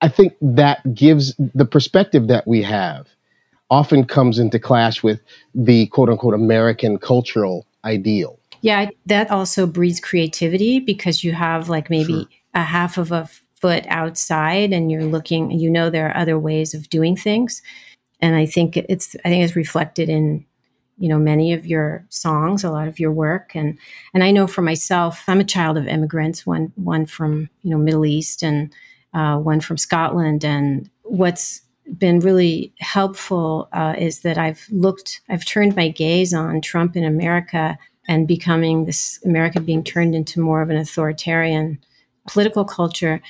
I 0.00 0.08
think 0.08 0.34
that 0.40 0.94
gives 0.94 1.34
the 1.36 1.64
perspective 1.64 2.28
that 2.28 2.46
we 2.46 2.62
have 2.62 3.08
often 3.70 4.04
comes 4.04 4.38
into 4.38 4.58
clash 4.58 5.02
with 5.02 5.20
the 5.54 5.86
quote 5.88 6.08
unquote 6.08 6.34
American 6.34 6.98
cultural 6.98 7.66
ideal. 7.84 8.38
Yeah, 8.60 8.90
that 9.06 9.30
also 9.30 9.66
breeds 9.66 10.00
creativity 10.00 10.80
because 10.80 11.24
you 11.24 11.32
have 11.32 11.68
like 11.68 11.90
maybe 11.90 12.12
sure. 12.12 12.28
a 12.54 12.62
half 12.62 12.96
of 12.96 13.12
a 13.12 13.28
foot 13.64 13.86
outside 13.88 14.74
and 14.74 14.92
you're 14.92 15.06
looking 15.06 15.50
you 15.50 15.70
know 15.70 15.88
there 15.88 16.06
are 16.06 16.18
other 16.18 16.38
ways 16.38 16.74
of 16.74 16.90
doing 16.90 17.16
things. 17.16 17.62
And 18.20 18.36
i 18.36 18.44
think 18.44 18.76
it's 18.76 19.16
i 19.24 19.30
think 19.30 19.42
it's 19.42 19.56
reflected 19.56 20.10
in 20.10 20.44
you 20.98 21.08
know 21.08 21.18
many 21.18 21.54
of 21.54 21.64
your 21.64 22.04
songs 22.10 22.62
a 22.62 22.70
lot 22.70 22.88
of 22.88 23.00
your 23.00 23.10
work. 23.10 23.56
And 23.56 23.78
and 24.12 24.22
i 24.22 24.30
know 24.30 24.46
for 24.46 24.60
myself 24.60 25.24
i'm 25.28 25.40
a 25.40 25.44
child 25.56 25.78
of 25.78 25.86
immigrants 25.86 26.44
one 26.44 26.74
one 26.74 27.06
from 27.06 27.48
you 27.62 27.70
know 27.70 27.78
middle 27.78 28.04
east 28.04 28.42
and 28.42 28.70
uh, 29.14 29.38
one 29.38 29.60
from 29.60 29.78
scotland. 29.78 30.44
And 30.44 30.90
what's 31.04 31.62
been 31.96 32.20
really 32.20 32.74
helpful 32.80 33.70
uh, 33.72 33.94
is 33.96 34.20
that 34.20 34.36
i've 34.36 34.66
looked 34.70 35.22
i've 35.30 35.46
turned 35.46 35.74
my 35.74 35.88
gaze 35.88 36.34
on 36.34 36.60
trump 36.60 36.96
in 36.96 37.04
america 37.04 37.78
and 38.08 38.28
becoming 38.28 38.84
this 38.84 39.20
america 39.24 39.58
being 39.58 39.84
turned 39.84 40.14
into 40.14 40.38
more 40.38 40.60
of 40.60 40.68
an 40.68 40.76
authoritarian 40.76 41.78
political 42.26 42.64
culture 42.64 43.20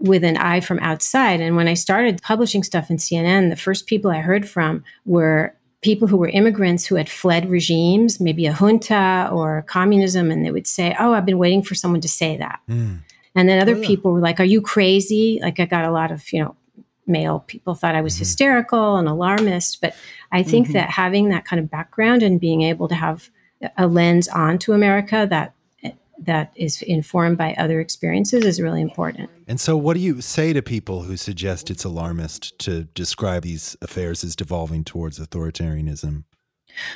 with 0.00 0.24
an 0.24 0.36
eye 0.36 0.60
from 0.60 0.78
outside. 0.80 1.40
And 1.40 1.56
when 1.56 1.68
I 1.68 1.74
started 1.74 2.22
publishing 2.22 2.62
stuff 2.62 2.90
in 2.90 2.96
CNN, 2.96 3.50
the 3.50 3.56
first 3.56 3.86
people 3.86 4.10
I 4.10 4.18
heard 4.18 4.48
from 4.48 4.84
were 5.04 5.54
people 5.80 6.08
who 6.08 6.16
were 6.16 6.28
immigrants 6.28 6.86
who 6.86 6.96
had 6.96 7.08
fled 7.08 7.50
regimes, 7.50 8.20
maybe 8.20 8.46
a 8.46 8.52
junta 8.52 9.28
or 9.32 9.62
communism, 9.68 10.30
and 10.30 10.44
they 10.44 10.50
would 10.50 10.66
say, 10.66 10.94
Oh, 10.98 11.12
I've 11.12 11.26
been 11.26 11.38
waiting 11.38 11.62
for 11.62 11.74
someone 11.74 12.00
to 12.00 12.08
say 12.08 12.36
that. 12.36 12.60
Mm. 12.68 12.98
And 13.34 13.48
then 13.48 13.60
other 13.60 13.74
oh, 13.74 13.78
yeah. 13.78 13.86
people 13.86 14.12
were 14.12 14.20
like, 14.20 14.40
Are 14.40 14.44
you 14.44 14.60
crazy? 14.60 15.38
Like 15.42 15.60
I 15.60 15.66
got 15.66 15.84
a 15.84 15.90
lot 15.90 16.10
of, 16.10 16.32
you 16.32 16.42
know, 16.42 16.56
male 17.06 17.40
people 17.46 17.74
thought 17.74 17.94
I 17.94 18.02
was 18.02 18.14
mm-hmm. 18.14 18.20
hysterical 18.20 18.96
and 18.96 19.08
alarmist. 19.08 19.80
But 19.80 19.96
I 20.30 20.42
think 20.42 20.66
mm-hmm. 20.66 20.74
that 20.74 20.90
having 20.90 21.30
that 21.30 21.44
kind 21.44 21.58
of 21.58 21.70
background 21.70 22.22
and 22.22 22.40
being 22.40 22.62
able 22.62 22.88
to 22.88 22.94
have 22.94 23.30
a 23.76 23.86
lens 23.86 24.28
onto 24.28 24.72
America 24.72 25.26
that 25.30 25.54
that 26.20 26.52
is 26.56 26.82
informed 26.82 27.38
by 27.38 27.54
other 27.54 27.80
experiences 27.80 28.44
is 28.44 28.60
really 28.60 28.82
important. 28.82 29.30
And 29.46 29.60
so, 29.60 29.76
what 29.76 29.94
do 29.94 30.00
you 30.00 30.20
say 30.20 30.52
to 30.52 30.62
people 30.62 31.02
who 31.02 31.16
suggest 31.16 31.70
it's 31.70 31.84
alarmist 31.84 32.58
to 32.60 32.84
describe 32.94 33.42
these 33.42 33.76
affairs 33.80 34.24
as 34.24 34.36
devolving 34.36 34.84
towards 34.84 35.18
authoritarianism? 35.18 36.24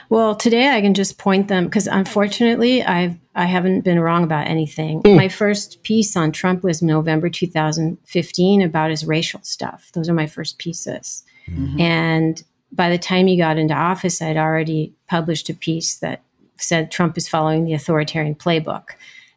Well, 0.09 0.35
today 0.35 0.69
I 0.69 0.81
can 0.81 0.95
just 0.95 1.19
point 1.19 1.49
them 1.49 1.65
because 1.65 1.87
unfortunately 1.87 2.83
I've 2.83 3.17
I 3.35 3.47
haven't 3.47 3.81
been 3.81 3.99
wrong 3.99 4.25
about 4.25 4.47
anything. 4.47 5.03
Mm. 5.03 5.17
My 5.17 5.29
first 5.29 5.83
piece 5.83 6.17
on 6.17 6.33
Trump 6.33 6.63
was 6.63 6.83
November 6.83 7.31
2015 7.31 8.63
about 8.63 8.91
his 8.91 9.07
racial 9.07 9.41
stuff. 9.43 9.91
Those 9.95 10.09
are 10.09 10.15
my 10.15 10.27
first 10.27 10.59
pieces. 10.59 11.25
Mm-hmm. 11.49 11.81
And 11.81 12.43
by 12.71 12.91
the 12.91 12.99
time 12.99 13.27
he 13.27 13.37
got 13.37 13.59
into 13.59 13.75
office, 13.75 14.21
I'd 14.21 14.37
already 14.37 14.95
published 15.09 15.49
a 15.49 15.55
piece 15.55 15.97
that 15.97 16.23
said 16.57 16.91
Trump 16.91 17.17
is 17.19 17.29
following 17.29 17.65
the 17.65 17.75
authoritarian 17.75 18.35
playbook. 18.35 18.91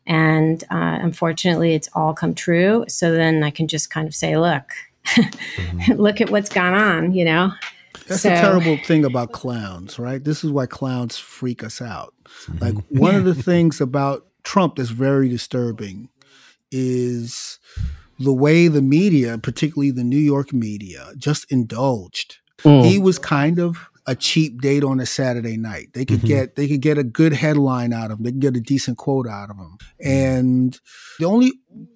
And 0.08 0.64
uh, 0.66 1.00
unfortunately, 1.02 1.74
it's 1.74 1.90
all 1.94 2.14
come 2.14 2.36
true. 2.36 2.86
So 2.88 3.12
then 3.14 3.44
I 3.44 3.50
can 3.50 3.68
just 3.68 3.90
kind 3.90 4.08
of 4.08 4.14
say, 4.14 4.38
look, 4.38 4.72
mm-hmm. 5.06 5.94
look 6.02 6.22
at 6.22 6.30
what's 6.30 6.50
gone 6.50 6.74
on, 6.74 7.12
you 7.14 7.26
know? 7.26 7.52
That's 8.08 8.22
so, 8.22 8.30
the 8.30 8.36
terrible 8.36 8.78
thing 8.78 9.04
about 9.04 9.32
clowns, 9.32 9.98
right? 9.98 10.24
This 10.24 10.44
is 10.44 10.52
why 10.52 10.68
clowns 10.68 11.18
freak 11.18 11.64
us 11.64 11.82
out. 11.82 12.14
Mm-hmm. 12.46 12.58
Like, 12.64 12.76
one 12.90 13.14
yeah. 13.14 13.20
of 13.20 13.26
the 13.26 13.36
things 13.36 13.82
about 13.82 14.28
Trump 14.44 14.76
that's 14.76 14.90
very 14.90 15.28
disturbing 15.28 16.10
is 16.72 17.60
the 18.20 18.34
way 18.34 18.68
the 18.68 18.82
media, 18.82 19.38
particularly 19.38 19.92
the 19.92 20.04
New 20.04 20.18
York 20.18 20.54
media, 20.54 21.12
just 21.18 21.52
indulged. 21.52 22.38
Mm. 22.60 22.86
He 22.86 23.00
was 23.00 23.20
kind 23.20 23.60
of 23.60 23.90
a 24.08 24.16
cheap 24.16 24.62
date 24.62 24.84
on 24.84 25.00
a 25.00 25.06
Saturday 25.06 25.58
night. 25.58 25.90
They 25.94 26.06
could 26.06 26.20
mm-hmm. 26.20 26.28
get 26.28 26.56
they 26.56 26.68
could 26.68 26.82
get 26.82 26.98
a 26.98 27.04
good 27.04 27.34
headline 27.34 27.94
out 27.94 28.12
of 28.12 28.18
them. 28.18 28.24
They 28.24 28.32
could 28.32 28.42
get 28.42 28.58
a 28.58 28.62
decent 28.62 28.98
quote 28.98 29.28
out 29.28 29.50
of 29.50 29.58
them. 29.58 29.78
And 30.00 30.80
the 31.20 31.26
only 31.26 31.54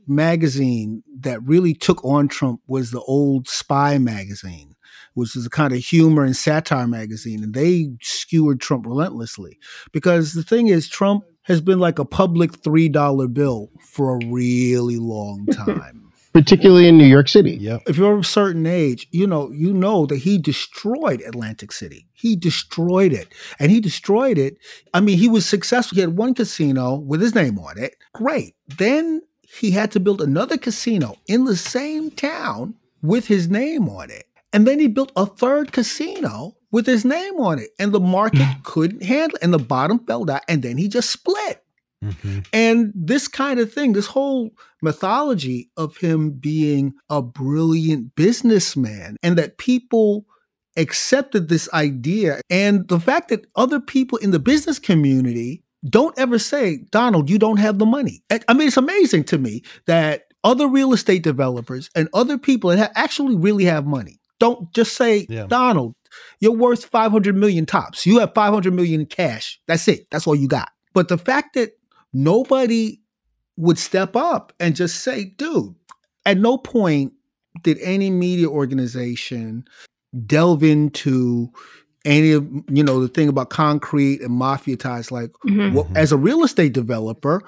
magazine 0.07 1.03
that 1.19 1.43
really 1.43 1.73
took 1.73 2.03
on 2.03 2.27
Trump 2.27 2.61
was 2.67 2.91
the 2.91 3.01
old 3.01 3.47
Spy 3.47 3.97
magazine, 3.97 4.75
which 5.13 5.35
is 5.35 5.45
a 5.45 5.49
kind 5.51 5.73
of 5.73 5.79
humor 5.79 6.23
and 6.23 6.35
satire 6.35 6.87
magazine, 6.87 7.43
and 7.43 7.53
they 7.53 7.91
skewered 8.01 8.59
Trump 8.59 8.85
relentlessly 8.85 9.59
because 9.91 10.33
the 10.33 10.43
thing 10.43 10.67
is 10.67 10.89
Trump 10.89 11.23
has 11.43 11.61
been 11.61 11.79
like 11.79 11.99
a 11.99 12.05
public 12.05 12.55
three 12.55 12.89
dollar 12.89 13.27
bill 13.27 13.69
for 13.81 14.15
a 14.15 14.25
really 14.27 14.97
long 14.97 15.45
time 15.51 16.08
particularly 16.33 16.87
in 16.87 16.97
New 16.97 17.05
York 17.05 17.27
City. 17.27 17.57
Yeah. 17.59 17.79
If 17.87 17.97
you're 17.97 18.13
of 18.13 18.21
a 18.21 18.23
certain 18.23 18.65
age, 18.65 19.07
you 19.11 19.25
know, 19.25 19.51
you 19.51 19.73
know 19.73 20.05
that 20.05 20.17
he 20.17 20.37
destroyed 20.37 21.21
Atlantic 21.21 21.71
City. 21.71 22.07
He 22.13 22.35
destroyed 22.35 23.13
it. 23.13 23.33
And 23.59 23.71
he 23.71 23.79
destroyed 23.79 24.37
it. 24.37 24.57
I 24.93 24.99
mean, 24.99 25.17
he 25.17 25.27
was 25.27 25.45
successful. 25.45 25.95
He 25.95 26.01
had 26.01 26.17
one 26.17 26.33
casino 26.33 26.95
with 26.95 27.21
his 27.21 27.35
name 27.35 27.57
on 27.57 27.77
it. 27.77 27.95
Great. 28.13 28.55
Then 28.67 29.21
he 29.41 29.71
had 29.71 29.91
to 29.91 29.99
build 29.99 30.21
another 30.21 30.57
casino 30.57 31.15
in 31.27 31.45
the 31.45 31.55
same 31.55 32.11
town 32.11 32.75
with 33.01 33.27
his 33.27 33.49
name 33.49 33.89
on 33.89 34.11
it. 34.11 34.25
And 34.53 34.67
then 34.67 34.79
he 34.79 34.87
built 34.87 35.11
a 35.15 35.25
third 35.25 35.71
casino 35.71 36.55
with 36.71 36.85
his 36.85 37.05
name 37.05 37.39
on 37.39 37.59
it. 37.59 37.69
And 37.79 37.91
the 37.91 37.99
market 37.99 38.43
hmm. 38.43 38.61
couldn't 38.63 39.03
handle 39.03 39.35
it. 39.35 39.43
And 39.43 39.53
the 39.53 39.59
bottom 39.59 39.99
fell 40.05 40.29
out. 40.29 40.43
And 40.47 40.61
then 40.61 40.77
he 40.77 40.87
just 40.87 41.09
split. 41.09 41.63
Mm-hmm. 42.03 42.39
And 42.53 42.91
this 42.95 43.27
kind 43.27 43.59
of 43.59 43.73
thing, 43.73 43.93
this 43.93 44.07
whole 44.07 44.51
mythology 44.81 45.69
of 45.75 45.97
him 45.97 46.31
being 46.31 46.93
a 47.09 47.21
brilliant 47.21 48.15
businessman, 48.15 49.17
and 49.21 49.37
that 49.37 49.57
people 49.57 50.25
accepted 50.77 51.49
this 51.49 51.71
idea, 51.73 52.41
and 52.49 52.87
the 52.87 52.99
fact 52.99 53.29
that 53.29 53.45
other 53.55 53.79
people 53.79 54.17
in 54.19 54.31
the 54.31 54.39
business 54.39 54.79
community 54.79 55.63
don't 55.85 56.17
ever 56.17 56.39
say, 56.39 56.85
Donald, 56.91 57.29
you 57.29 57.39
don't 57.39 57.57
have 57.57 57.79
the 57.79 57.85
money. 57.85 58.21
I 58.47 58.53
mean, 58.53 58.67
it's 58.67 58.77
amazing 58.77 59.23
to 59.25 59.37
me 59.37 59.63
that 59.87 60.23
other 60.43 60.67
real 60.67 60.93
estate 60.93 61.23
developers 61.23 61.89
and 61.95 62.09
other 62.13 62.37
people 62.37 62.69
that 62.69 62.91
actually 62.95 63.35
really 63.35 63.65
have 63.65 63.85
money 63.85 64.19
don't 64.39 64.73
just 64.73 64.95
say, 64.95 65.25
yeah. 65.29 65.45
Donald, 65.47 65.93
you're 66.39 66.55
worth 66.55 66.85
500 66.85 67.35
million 67.35 67.65
tops. 67.65 68.05
You 68.05 68.19
have 68.19 68.33
500 68.33 68.73
million 68.73 69.05
cash. 69.05 69.59
That's 69.67 69.87
it. 69.87 70.07
That's 70.11 70.27
all 70.27 70.35
you 70.35 70.47
got. 70.47 70.69
But 70.93 71.07
the 71.07 71.17
fact 71.17 71.53
that 71.55 71.71
nobody 72.13 72.99
would 73.57 73.77
step 73.77 74.15
up 74.15 74.53
and 74.59 74.75
just 74.75 75.01
say, 75.03 75.25
dude, 75.25 75.75
at 76.25 76.37
no 76.37 76.57
point 76.57 77.13
did 77.63 77.77
any 77.81 78.09
media 78.09 78.47
organization 78.47 79.65
delve 80.25 80.63
into 80.63 81.51
any 82.05 82.31
of 82.31 82.47
you 82.71 82.83
know 82.83 83.01
the 83.01 83.07
thing 83.07 83.27
about 83.27 83.49
concrete 83.49 84.21
and 84.21 84.31
mafia 84.31 84.77
ties 84.77 85.11
like 85.11 85.31
mm-hmm. 85.45 85.75
well, 85.75 85.89
as 85.95 86.11
a 86.11 86.17
real 86.17 86.43
estate 86.43 86.73
developer 86.73 87.41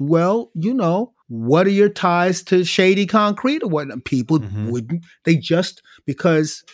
well 0.00 0.50
you 0.54 0.74
know 0.74 1.12
what 1.28 1.66
are 1.66 1.70
your 1.70 1.88
ties 1.88 2.42
to 2.42 2.64
shady 2.64 3.06
concrete 3.06 3.62
or 3.62 3.68
what 3.68 4.04
people 4.04 4.40
mm-hmm. 4.40 4.70
wouldn't 4.70 5.04
they 5.24 5.36
just 5.36 5.82
because 6.04 6.64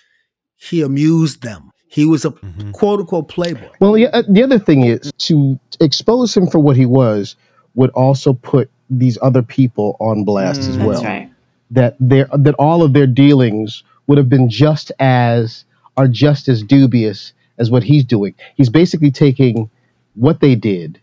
he 0.57 0.81
amused 0.81 1.43
them 1.43 1.71
he 1.93 2.07
was 2.07 2.25
a 2.25 2.31
mm-hmm. 2.31 2.71
quote 2.71 3.01
unquote 3.01 3.29
playboy. 3.29 3.69
Well, 3.79 3.99
yeah, 3.99 4.09
uh, 4.15 4.23
the 4.27 4.43
other 4.43 4.59
thing 4.59 4.85
is 4.85 5.13
to 5.19 5.61
expose 5.79 6.35
him 6.35 6.47
for 6.47 6.59
what 6.59 6.75
he 6.75 6.87
was 6.87 7.37
would 7.75 7.91
also 7.91 8.33
put 8.33 8.71
these 8.89 9.19
other 9.21 9.43
people 9.43 9.99
on 10.01 10.25
blast 10.25 10.63
mm, 10.63 10.69
as 10.71 10.79
well. 10.79 11.05
Right. 11.05 11.31
That 11.71 11.97
their 12.01 12.29
that 12.33 12.55
all 12.55 12.83
of 12.83 12.95
their 12.95 13.07
dealings 13.07 13.83
would 14.07 14.17
have 14.17 14.31
been 14.31 14.49
just 14.49 14.91
as 15.01 15.67
are 15.99 16.09
just 16.09 16.49
as 16.49 16.63
dubious 16.63 17.35
as 17.59 17.71
what 17.71 17.83
he's 17.83 18.05
doing. 18.05 18.35
He's 18.57 18.71
basically 18.71 19.11
taking 19.11 19.69
what 20.15 20.41
they 20.41 20.55
did 20.55 20.99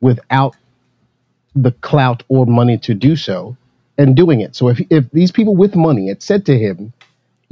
without 0.00 0.56
the 1.54 1.72
clout 1.72 2.22
or 2.28 2.46
money 2.46 2.78
to 2.78 2.94
do 2.94 3.14
so 3.14 3.58
and 3.98 4.16
doing 4.16 4.40
it. 4.40 4.56
So 4.56 4.68
if 4.68 4.80
if 4.88 5.10
these 5.10 5.32
people 5.32 5.54
with 5.54 5.76
money 5.76 6.08
had 6.08 6.22
said 6.22 6.46
to 6.46 6.58
him, 6.58 6.94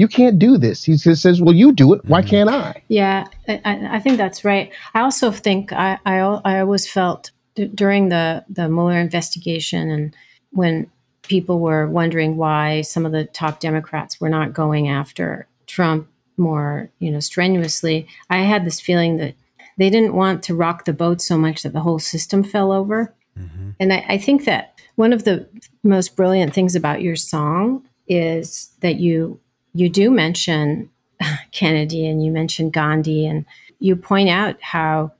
you 0.02 0.08
can't 0.08 0.36
do 0.36 0.58
this. 0.58 0.82
He 0.82 0.96
just 0.96 1.22
says, 1.22 1.40
well, 1.40 1.54
you 1.54 1.70
do 1.70 1.94
it. 1.94 2.04
Why 2.06 2.22
mm-hmm. 2.22 2.30
can't 2.30 2.50
I? 2.50 2.82
Yeah, 2.88 3.24
I, 3.46 3.60
I 3.92 4.00
think 4.00 4.16
that's 4.16 4.44
right. 4.44 4.72
I 4.94 5.00
also 5.02 5.30
think 5.30 5.72
I, 5.72 5.96
I, 6.04 6.18
I 6.44 6.58
always 6.58 6.90
felt 6.90 7.30
d- 7.54 7.68
during 7.68 8.08
the, 8.08 8.44
the 8.48 8.68
Mueller 8.68 8.98
investigation 8.98 9.90
and 9.90 10.16
when 10.50 10.90
people 11.22 11.60
were 11.60 11.86
wondering 11.86 12.36
why 12.36 12.80
some 12.80 13.06
of 13.06 13.12
the 13.12 13.26
top 13.26 13.60
Democrats 13.60 14.20
were 14.20 14.28
not 14.28 14.52
going 14.52 14.88
after 14.88 15.46
Trump 15.68 16.08
more, 16.36 16.90
you 16.98 17.12
know, 17.12 17.20
strenuously, 17.20 18.08
I 18.28 18.38
had 18.38 18.66
this 18.66 18.80
feeling 18.80 19.18
that 19.18 19.34
they 19.78 19.88
didn't 19.88 20.16
want 20.16 20.42
to 20.42 20.54
rock 20.56 20.84
the 20.84 20.92
boat 20.92 21.22
so 21.22 21.38
much 21.38 21.62
that 21.62 21.74
the 21.74 21.80
whole 21.80 22.00
system 22.00 22.42
fell 22.42 22.72
over. 22.72 23.14
Mm-hmm. 23.38 23.70
And 23.78 23.92
I, 23.92 24.04
I 24.08 24.18
think 24.18 24.46
that 24.46 24.80
one 24.96 25.12
of 25.12 25.22
the 25.22 25.46
most 25.84 26.16
brilliant 26.16 26.52
things 26.52 26.74
about 26.74 27.02
your 27.02 27.14
song 27.14 27.86
is 28.08 28.72
that 28.80 28.96
you 28.96 29.38
you 29.74 29.88
do 29.88 30.10
mention 30.10 30.90
Kennedy 31.52 32.06
and 32.06 32.24
you 32.24 32.30
mention 32.30 32.70
Gandhi 32.70 33.26
and 33.26 33.44
you 33.78 33.96
point 33.96 34.28
out 34.28 34.60
how 34.62 35.12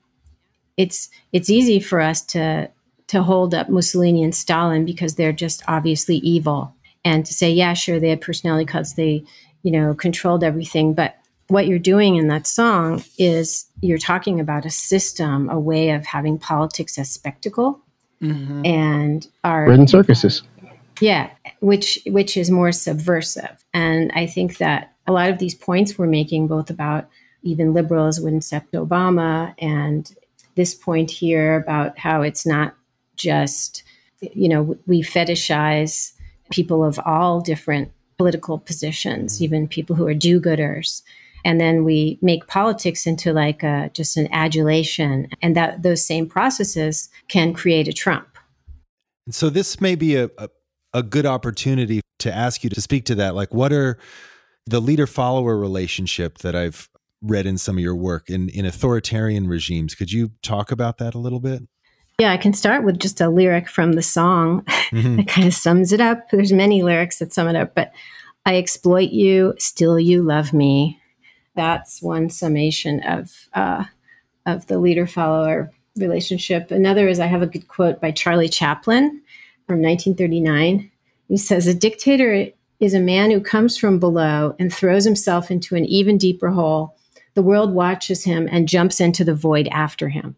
it's 0.77 1.09
it's 1.31 1.49
easy 1.49 1.79
for 1.79 1.99
us 1.99 2.21
to 2.21 2.69
to 3.07 3.21
hold 3.21 3.53
up 3.53 3.69
Mussolini 3.69 4.23
and 4.23 4.33
Stalin 4.33 4.85
because 4.85 5.15
they're 5.15 5.33
just 5.33 5.61
obviously 5.67 6.17
evil 6.17 6.73
and 7.05 7.25
to 7.25 7.33
say 7.33 7.51
yeah 7.51 7.73
sure 7.73 7.99
they 7.99 8.09
had 8.09 8.21
personality 8.21 8.65
cults 8.65 8.93
they 8.93 9.23
you 9.61 9.71
know 9.71 9.93
controlled 9.93 10.43
everything 10.43 10.93
but 10.93 11.15
what 11.47 11.67
you're 11.67 11.77
doing 11.77 12.15
in 12.15 12.29
that 12.29 12.47
song 12.47 13.03
is 13.17 13.65
you're 13.81 13.97
talking 13.97 14.39
about 14.39 14.65
a 14.65 14.69
system 14.69 15.49
a 15.49 15.59
way 15.59 15.91
of 15.91 16.05
having 16.05 16.39
politics 16.39 16.97
as 16.97 17.11
spectacle 17.11 17.79
mm-hmm. 18.21 18.65
and 18.65 19.27
our 19.43 19.65
bread 19.65 19.79
and 19.79 19.89
circuses 19.89 20.43
yeah, 21.03 21.31
which 21.59 21.99
which 22.05 22.37
is 22.37 22.49
more 22.49 22.71
subversive. 22.71 23.57
And 23.73 24.09
I 24.15 24.25
think 24.25 24.57
that 24.59 24.93
a 25.05 25.11
lot 25.11 25.29
of 25.29 25.37
these 25.37 25.53
points 25.53 25.97
we're 25.97 26.07
making, 26.07 26.47
both 26.47 26.69
about 26.69 27.09
even 27.41 27.73
liberals 27.73 28.21
would 28.21 28.33
accept 28.33 28.71
Obama, 28.71 29.53
and 29.57 30.15
this 30.55 30.73
point 30.73 31.11
here 31.11 31.57
about 31.57 31.99
how 31.99 32.21
it's 32.21 32.45
not 32.45 32.73
just, 33.17 33.83
you 34.21 34.47
know, 34.47 34.77
we 34.87 35.01
fetishize 35.01 36.13
people 36.51 36.85
of 36.85 36.99
all 37.05 37.41
different 37.41 37.91
political 38.17 38.57
positions, 38.57 39.35
mm-hmm. 39.35 39.43
even 39.43 39.67
people 39.67 39.95
who 39.97 40.07
are 40.07 40.13
do-gooders. 40.13 41.03
And 41.43 41.59
then 41.59 41.83
we 41.83 42.17
make 42.21 42.47
politics 42.47 43.05
into 43.05 43.33
like 43.33 43.63
a, 43.63 43.89
just 43.93 44.15
an 44.15 44.29
adulation, 44.31 45.27
and 45.41 45.53
that 45.57 45.83
those 45.83 46.05
same 46.05 46.27
processes 46.27 47.09
can 47.27 47.53
create 47.53 47.89
a 47.89 47.93
Trump. 47.93 48.29
And 49.25 49.35
so 49.35 49.49
this 49.49 49.81
may 49.81 49.95
be 49.95 50.15
a, 50.15 50.29
a 50.37 50.47
a 50.93 51.03
good 51.03 51.25
opportunity 51.25 52.01
to 52.19 52.33
ask 52.33 52.63
you 52.63 52.69
to 52.69 52.81
speak 52.81 53.05
to 53.05 53.15
that. 53.15 53.35
Like, 53.35 53.53
what 53.53 53.73
are 53.73 53.97
the 54.65 54.79
leader 54.79 55.07
follower 55.07 55.57
relationship 55.57 56.39
that 56.39 56.55
I've 56.55 56.89
read 57.21 57.45
in 57.45 57.57
some 57.57 57.77
of 57.77 57.83
your 57.83 57.95
work 57.95 58.29
in, 58.29 58.49
in 58.49 58.65
authoritarian 58.65 59.47
regimes? 59.47 59.95
Could 59.95 60.11
you 60.11 60.31
talk 60.41 60.71
about 60.71 60.97
that 60.99 61.15
a 61.15 61.19
little 61.19 61.39
bit? 61.39 61.63
Yeah, 62.19 62.31
I 62.31 62.37
can 62.37 62.53
start 62.53 62.83
with 62.83 62.99
just 62.99 63.19
a 63.21 63.29
lyric 63.29 63.67
from 63.67 63.93
the 63.93 64.03
song 64.03 64.63
mm-hmm. 64.91 65.15
that 65.17 65.27
kind 65.27 65.47
of 65.47 65.53
sums 65.53 65.91
it 65.91 65.99
up. 65.99 66.29
There's 66.29 66.53
many 66.53 66.83
lyrics 66.83 67.19
that 67.19 67.33
sum 67.33 67.47
it 67.47 67.55
up, 67.55 67.73
but 67.73 67.91
I 68.45 68.57
exploit 68.57 69.09
you, 69.09 69.55
still 69.57 69.99
you 69.99 70.21
love 70.21 70.53
me. 70.53 70.99
That's 71.55 72.01
one 72.01 72.29
summation 72.29 73.01
of 73.03 73.47
uh, 73.53 73.85
of 74.45 74.67
the 74.67 74.79
leader 74.79 75.07
follower 75.07 75.71
relationship. 75.95 76.71
Another 76.71 77.07
is 77.07 77.19
I 77.19 77.27
have 77.27 77.41
a 77.41 77.47
good 77.47 77.67
quote 77.67 78.01
by 78.01 78.11
Charlie 78.11 78.49
Chaplin 78.49 79.21
from 79.67 79.81
1939. 79.81 80.91
He 81.27 81.37
says, 81.37 81.67
"A 81.67 81.73
dictator 81.73 82.47
is 82.79 82.93
a 82.93 82.99
man 82.99 83.31
who 83.31 83.39
comes 83.39 83.77
from 83.77 83.99
below 83.99 84.55
and 84.59 84.73
throws 84.73 85.05
himself 85.05 85.49
into 85.49 85.75
an 85.75 85.85
even 85.85 86.17
deeper 86.17 86.49
hole. 86.49 86.95
The 87.33 87.43
world 87.43 87.73
watches 87.73 88.23
him 88.23 88.47
and 88.51 88.67
jumps 88.67 88.99
into 88.99 89.23
the 89.23 89.33
void 89.33 89.67
after 89.71 90.09
him." 90.09 90.35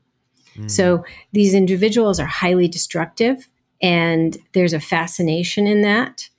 Mm. 0.58 0.70
So 0.72 1.04
these 1.34 1.54
individuals 1.54 2.20
are 2.20 2.26
highly 2.26 2.68
destructive, 2.68 3.50
and 3.82 4.38
there's 4.54 4.74
a 4.74 4.80
fascination 4.80 5.68
in 5.68 5.82
that. 5.82 6.30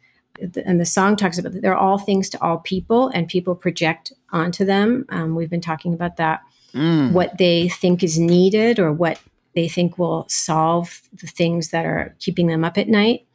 And 0.65 0.79
the 0.79 0.87
song 0.87 1.17
talks 1.17 1.39
about 1.39 1.53
that 1.53 1.63
they're 1.63 1.77
all 1.77 1.99
things 1.99 2.29
to 2.31 2.43
all 2.43 2.59
people, 2.59 3.09
and 3.09 3.27
people 3.27 3.55
project 3.55 4.13
onto 4.33 4.65
them. 4.65 5.07
Um, 5.09 5.35
we've 5.35 5.51
been 5.51 5.61
talking 5.61 5.95
about 5.95 6.17
that. 6.17 6.41
Mm. 6.75 7.13
What 7.13 7.39
they 7.39 7.69
think 7.69 8.03
is 8.03 8.19
needed, 8.19 8.79
or 8.79 8.93
what 8.93 9.19
they 9.57 9.69
think 9.69 9.99
will 9.99 10.27
solve 10.29 11.03
the 11.15 11.27
things 11.27 11.71
that 11.71 11.85
are 11.85 12.15
keeping 12.21 12.47
them 12.47 12.63
up 12.63 12.79
at 12.79 12.89
night. 12.89 13.27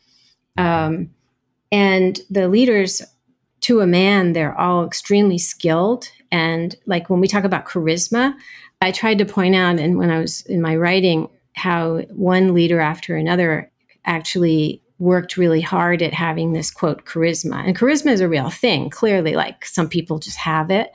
Um, 0.57 1.09
and 1.72 2.19
the 2.30 2.47
leaders, 2.47 3.01
to 3.61 3.82
a 3.82 3.88
man, 3.88 4.34
they're 4.34 4.57
all 4.57 4.86
extremely 4.86 5.38
skilled. 5.38 6.09
And 6.32 6.76
like 6.86 7.09
when 7.09 7.19
we 7.19 7.28
talk 7.28 7.43
about 7.43 7.65
charisma, 7.65 8.34
I 8.82 8.91
tried 8.91 9.17
to 9.17 9.26
point 9.26 9.55
out, 9.55 9.80
and 9.80 9.97
when 9.97 10.09
I 10.09 10.19
was 10.19 10.41
in 10.45 10.61
my 10.61 10.76
writing, 10.76 11.28
how 11.55 11.99
one 12.11 12.53
leader 12.53 12.80
after 12.80 13.15
another 13.15 13.72
actually 14.05 14.82
worked 14.99 15.38
really 15.38 15.61
hard 15.61 16.01
at 16.01 16.13
having 16.13 16.53
this 16.53 16.69
quote 16.72 17.05
charisma. 17.05 17.65
And 17.65 17.78
charisma 17.78 18.11
is 18.11 18.22
a 18.22 18.30
real 18.30 18.49
thing, 18.51 18.89
clearly, 18.89 19.36
like 19.36 19.65
some 19.65 19.89
people 19.89 20.19
just 20.19 20.38
have 20.38 20.69
it. 20.69 20.91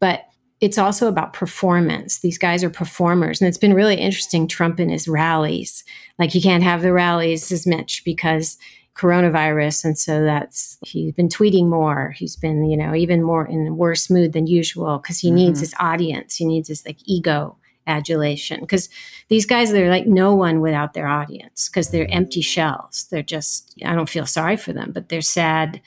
But 0.00 0.24
it's 0.60 0.78
also 0.78 1.08
about 1.08 1.32
performance. 1.32 2.20
These 2.20 2.38
guys 2.38 2.64
are 2.64 2.70
performers. 2.70 3.40
And 3.40 3.48
it's 3.48 3.58
been 3.58 3.74
really 3.74 3.96
interesting, 3.96 4.48
Trump 4.48 4.80
in 4.80 4.88
his 4.88 5.08
rallies. 5.08 5.84
Like, 6.18 6.34
you 6.34 6.40
can't 6.40 6.62
have 6.62 6.82
the 6.82 6.92
rallies 6.92 7.50
as 7.52 7.66
much 7.66 8.02
because 8.04 8.56
coronavirus. 8.94 9.84
And 9.84 9.98
so 9.98 10.22
that's, 10.22 10.78
he's 10.82 11.12
been 11.12 11.28
tweeting 11.28 11.68
more. 11.68 12.14
He's 12.16 12.36
been, 12.36 12.64
you 12.70 12.76
know, 12.76 12.94
even 12.94 13.22
more 13.22 13.44
in 13.46 13.76
worse 13.76 14.08
mood 14.08 14.32
than 14.32 14.46
usual 14.46 14.98
because 14.98 15.18
he 15.18 15.28
mm-hmm. 15.28 15.36
needs 15.36 15.60
his 15.60 15.74
audience. 15.80 16.36
He 16.36 16.44
needs 16.44 16.68
his 16.68 16.86
like 16.86 16.98
ego 17.04 17.56
adulation 17.86 18.60
because 18.60 18.88
these 19.28 19.44
guys 19.44 19.70
they're 19.70 19.90
like 19.90 20.06
no 20.06 20.34
one 20.34 20.60
without 20.60 20.94
their 20.94 21.06
audience 21.06 21.68
because 21.68 21.90
they're 21.90 22.10
empty 22.10 22.40
shells 22.40 23.06
they're 23.10 23.22
just 23.22 23.74
i 23.84 23.94
don't 23.94 24.08
feel 24.08 24.24
sorry 24.24 24.56
for 24.56 24.72
them 24.72 24.90
but 24.90 25.08
they're 25.10 25.20
sad 25.20 25.82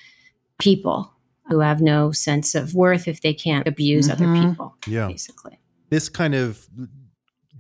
people 0.59 1.11
who 1.49 1.59
have 1.59 1.81
no 1.81 2.11
sense 2.11 2.55
of 2.55 2.73
worth 2.73 3.07
if 3.07 3.21
they 3.21 3.33
can't 3.33 3.67
abuse 3.67 4.07
mm-hmm. 4.07 4.23
other 4.23 4.47
people 4.47 4.75
yeah 4.87 5.07
basically 5.07 5.59
this 5.89 6.09
kind 6.09 6.35
of 6.35 6.67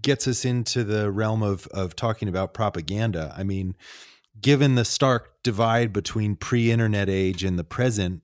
gets 0.01 0.27
us 0.27 0.45
into 0.45 0.83
the 0.83 1.11
realm 1.11 1.41
of 1.43 1.67
of 1.67 1.95
talking 1.95 2.27
about 2.27 2.53
propaganda 2.53 3.33
i 3.37 3.43
mean 3.43 3.75
given 4.39 4.75
the 4.75 4.85
stark 4.85 5.41
divide 5.43 5.91
between 5.91 6.35
pre-internet 6.35 7.09
age 7.09 7.43
and 7.43 7.57
the 7.57 7.63
present 7.63 8.21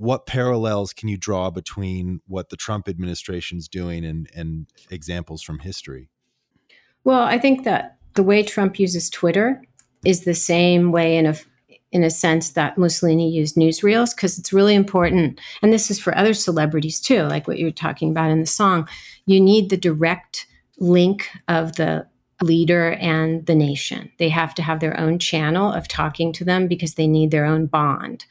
what 0.00 0.24
parallels 0.24 0.94
can 0.94 1.10
you 1.10 1.18
draw 1.18 1.50
between 1.50 2.22
what 2.26 2.48
the 2.48 2.56
Trump 2.56 2.88
administration 2.88 3.58
is 3.58 3.68
doing 3.68 4.02
and, 4.02 4.30
and 4.34 4.66
examples 4.90 5.42
from 5.42 5.58
history? 5.58 6.08
Well, 7.04 7.20
I 7.20 7.38
think 7.38 7.64
that 7.64 7.98
the 8.14 8.22
way 8.22 8.42
Trump 8.42 8.78
uses 8.78 9.10
Twitter 9.10 9.62
is 10.02 10.24
the 10.24 10.34
same 10.34 10.90
way 10.90 11.18
in 11.18 11.26
a 11.26 11.34
in 11.92 12.04
a 12.04 12.10
sense 12.10 12.50
that 12.50 12.78
Mussolini 12.78 13.30
used 13.30 13.56
newsreels 13.56 14.14
because 14.14 14.38
it's 14.38 14.52
really 14.52 14.74
important. 14.74 15.40
And 15.62 15.72
this 15.72 15.90
is 15.90 15.98
for 15.98 16.16
other 16.16 16.34
celebrities 16.34 17.00
too, 17.00 17.22
like 17.22 17.48
what 17.48 17.58
you're 17.58 17.72
talking 17.72 18.10
about 18.10 18.30
in 18.30 18.40
the 18.40 18.46
song. 18.46 18.88
You 19.26 19.40
need 19.40 19.70
the 19.70 19.76
direct 19.76 20.46
link 20.78 21.28
of 21.48 21.76
the 21.76 22.06
leader 22.42 22.92
and 22.92 23.44
the 23.46 23.54
nation. 23.54 24.10
They 24.18 24.28
have 24.28 24.54
to 24.54 24.62
have 24.62 24.80
their 24.80 24.98
own 24.98 25.18
channel 25.18 25.72
of 25.72 25.88
talking 25.88 26.32
to 26.34 26.44
them 26.44 26.68
because 26.68 26.94
they 26.94 27.06
need 27.06 27.30
their 27.30 27.44
own 27.44 27.66
bond. 27.66 28.24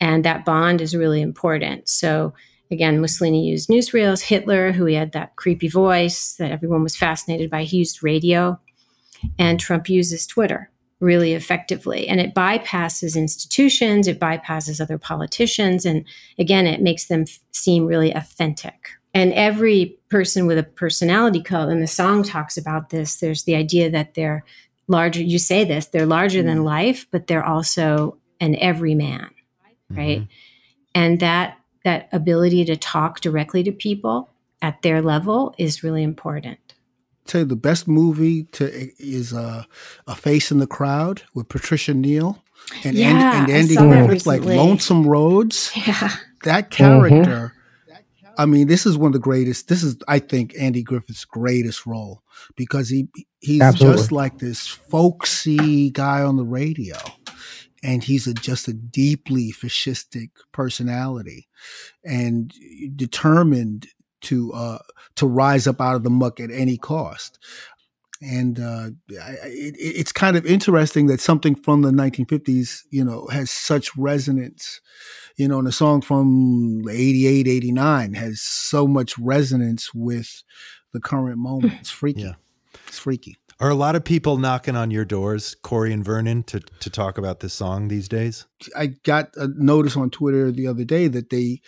And 0.00 0.24
that 0.24 0.44
bond 0.44 0.80
is 0.80 0.94
really 0.94 1.22
important. 1.22 1.88
So, 1.88 2.34
again, 2.70 3.00
Mussolini 3.00 3.48
used 3.48 3.70
newsreels. 3.70 4.20
Hitler, 4.20 4.72
who 4.72 4.84
he 4.84 4.94
had 4.94 5.12
that 5.12 5.36
creepy 5.36 5.68
voice 5.68 6.34
that 6.34 6.50
everyone 6.50 6.82
was 6.82 6.96
fascinated 6.96 7.50
by, 7.50 7.62
he 7.62 7.78
used 7.78 8.02
radio. 8.02 8.60
And 9.38 9.58
Trump 9.58 9.88
uses 9.88 10.26
Twitter 10.26 10.70
really 11.00 11.34
effectively. 11.34 12.08
And 12.08 12.20
it 12.20 12.34
bypasses 12.34 13.16
institutions, 13.16 14.08
it 14.08 14.18
bypasses 14.18 14.80
other 14.80 14.98
politicians. 14.98 15.84
And 15.84 16.04
again, 16.38 16.66
it 16.66 16.80
makes 16.80 17.06
them 17.06 17.22
f- 17.22 17.38
seem 17.52 17.86
really 17.86 18.12
authentic. 18.12 18.90
And 19.12 19.32
every 19.32 19.98
person 20.08 20.46
with 20.46 20.58
a 20.58 20.62
personality 20.62 21.42
cult, 21.42 21.70
and 21.70 21.82
the 21.82 21.86
song 21.86 22.22
talks 22.22 22.56
about 22.56 22.90
this, 22.90 23.16
there's 23.16 23.44
the 23.44 23.54
idea 23.54 23.90
that 23.90 24.14
they're 24.14 24.44
larger, 24.88 25.22
you 25.22 25.38
say 25.38 25.64
this, 25.64 25.86
they're 25.86 26.06
larger 26.06 26.42
mm. 26.42 26.46
than 26.46 26.64
life, 26.64 27.06
but 27.10 27.26
they're 27.26 27.44
also 27.44 28.18
an 28.40 28.56
everyman 28.56 29.30
right? 29.90 30.20
Mm-hmm. 30.20 30.30
And 30.94 31.20
that 31.20 31.58
that 31.84 32.08
ability 32.12 32.64
to 32.64 32.76
talk 32.76 33.20
directly 33.20 33.62
to 33.62 33.70
people 33.70 34.28
at 34.60 34.82
their 34.82 35.00
level 35.00 35.54
is 35.56 35.84
really 35.84 36.02
important. 36.02 36.58
Tell 37.26 37.42
you 37.42 37.46
the 37.46 37.56
best 37.56 37.88
movie 37.88 38.44
to 38.52 38.90
is 38.98 39.32
uh, 39.32 39.64
a 40.06 40.14
face 40.14 40.50
in 40.50 40.58
the 40.58 40.66
crowd 40.66 41.22
with 41.34 41.48
Patricia 41.48 41.94
Neal 41.94 42.42
and 42.84 42.96
yeah, 42.96 43.34
Andy, 43.34 43.52
and 43.52 43.62
Andy 43.62 43.76
Griffith, 43.76 44.26
like 44.26 44.42
Lonesome 44.42 45.06
Rhodes. 45.06 45.72
Yeah, 45.86 46.12
that 46.44 46.70
character. 46.70 47.16
Mm-hmm. 47.18 47.52
I 48.38 48.44
mean, 48.44 48.66
this 48.66 48.84
is 48.84 48.98
one 48.98 49.08
of 49.08 49.12
the 49.14 49.18
greatest. 49.18 49.68
This 49.68 49.82
is, 49.82 49.96
I 50.08 50.18
think, 50.18 50.54
Andy 50.58 50.82
Griffith's 50.82 51.24
greatest 51.24 51.86
role 51.86 52.22
because 52.54 52.88
he 52.88 53.08
he's 53.40 53.62
Absolutely. 53.62 53.96
just 53.96 54.12
like 54.12 54.38
this 54.38 54.66
folksy 54.66 55.90
guy 55.90 56.22
on 56.22 56.36
the 56.36 56.44
radio 56.44 56.96
and 57.82 58.02
he's 58.02 58.26
a, 58.26 58.34
just 58.34 58.68
a 58.68 58.72
deeply 58.72 59.52
fascistic 59.52 60.30
personality 60.52 61.48
and 62.04 62.52
determined 62.94 63.86
to 64.26 64.52
uh, 64.52 64.78
to 65.16 65.26
rise 65.26 65.66
up 65.66 65.80
out 65.80 65.96
of 65.96 66.02
the 66.02 66.10
muck 66.10 66.40
at 66.40 66.50
any 66.50 66.76
cost. 66.76 67.38
And 68.22 68.58
uh, 68.58 68.88
it, 69.08 69.74
it's 69.78 70.12
kind 70.12 70.36
of 70.38 70.46
interesting 70.46 71.06
that 71.08 71.20
something 71.20 71.54
from 71.54 71.82
the 71.82 71.90
1950s, 71.90 72.84
you 72.90 73.04
know, 73.04 73.26
has 73.28 73.50
such 73.50 73.94
resonance. 73.96 74.80
You 75.36 75.48
know, 75.48 75.58
and 75.58 75.68
a 75.68 75.72
song 75.72 76.00
from 76.00 76.84
88, 76.88 77.46
89 77.46 78.14
has 78.14 78.40
so 78.40 78.86
much 78.86 79.18
resonance 79.18 79.92
with 79.92 80.42
the 80.94 81.00
current 81.00 81.36
moment. 81.36 81.74
It's 81.80 81.90
freaky. 81.90 82.22
Yeah. 82.22 82.34
It's 82.86 82.98
freaky. 82.98 83.36
Are 83.58 83.70
a 83.70 83.74
lot 83.74 83.96
of 83.96 84.04
people 84.04 84.36
knocking 84.36 84.76
on 84.76 84.90
your 84.90 85.06
doors, 85.06 85.56
Corey 85.62 85.90
and 85.90 86.04
Vernon, 86.04 86.42
to, 86.44 86.60
to 86.60 86.90
talk 86.90 87.16
about 87.16 87.40
this 87.40 87.54
song 87.54 87.88
these 87.88 88.06
days? 88.06 88.46
I 88.76 88.88
got 88.88 89.30
a 89.36 89.48
notice 89.48 89.96
on 89.96 90.10
Twitter 90.10 90.52
the 90.52 90.66
other 90.66 90.84
day 90.84 91.08
that 91.08 91.30
they 91.30 91.60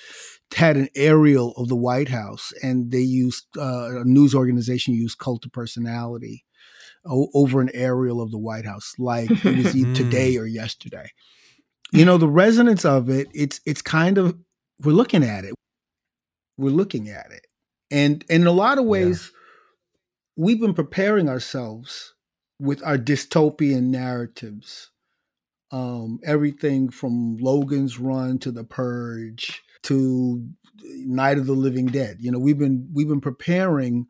had 0.54 0.76
an 0.76 0.88
aerial 0.94 1.52
of 1.52 1.68
the 1.68 1.76
White 1.76 2.10
House 2.10 2.52
and 2.62 2.90
they 2.90 3.00
used 3.00 3.46
uh, 3.56 4.00
a 4.00 4.04
news 4.04 4.34
organization 4.34 4.92
used 4.92 5.18
cult 5.18 5.46
of 5.46 5.52
personality 5.52 6.44
o- 7.06 7.30
over 7.32 7.60
an 7.60 7.70
aerial 7.72 8.20
of 8.20 8.32
the 8.32 8.38
White 8.38 8.66
House, 8.66 8.92
like 8.98 9.30
it 9.30 9.64
was 9.64 9.72
today 9.96 10.36
or 10.36 10.46
yesterday. 10.46 11.10
You 11.90 12.04
know, 12.04 12.18
the 12.18 12.28
resonance 12.28 12.84
of 12.84 13.08
it, 13.08 13.28
it's 13.32 13.62
it's 13.64 13.80
kind 13.80 14.18
of 14.18 14.36
we're 14.84 14.92
looking 14.92 15.24
at 15.24 15.46
it. 15.46 15.54
We're 16.58 16.70
looking 16.70 17.08
at 17.08 17.30
it. 17.30 17.46
And, 17.90 18.24
and 18.28 18.42
in 18.42 18.46
a 18.46 18.52
lot 18.52 18.76
of 18.76 18.84
ways, 18.84 19.32
we've 20.38 20.60
been 20.60 20.72
preparing 20.72 21.28
ourselves 21.28 22.14
with 22.60 22.80
our 22.84 22.96
dystopian 22.96 23.88
narratives. 23.88 24.92
Um, 25.70 26.20
everything 26.24 26.88
from 26.88 27.36
Logan's 27.36 27.98
Run 27.98 28.38
to 28.38 28.50
The 28.50 28.64
Purge 28.64 29.62
to 29.82 30.48
Night 30.82 31.36
of 31.36 31.46
the 31.46 31.52
Living 31.52 31.86
Dead. 31.86 32.18
You 32.20 32.30
know, 32.30 32.38
we've 32.38 32.58
been 32.58 32.88
we've 32.94 33.08
been 33.08 33.20
preparing 33.20 34.06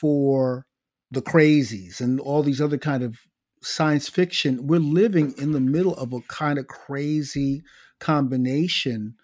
for 0.00 0.66
the 1.10 1.22
crazies 1.22 2.00
and 2.00 2.18
all 2.18 2.42
these 2.42 2.60
other 2.60 2.78
kind 2.78 3.04
of 3.04 3.18
science 3.62 4.08
fiction. 4.08 4.66
We're 4.66 4.80
living 4.80 5.34
in 5.38 5.52
the 5.52 5.60
middle 5.60 5.94
of 5.94 6.12
a 6.12 6.20
kind 6.22 6.58
of 6.58 6.66
crazy 6.66 7.62
combination 8.00 9.14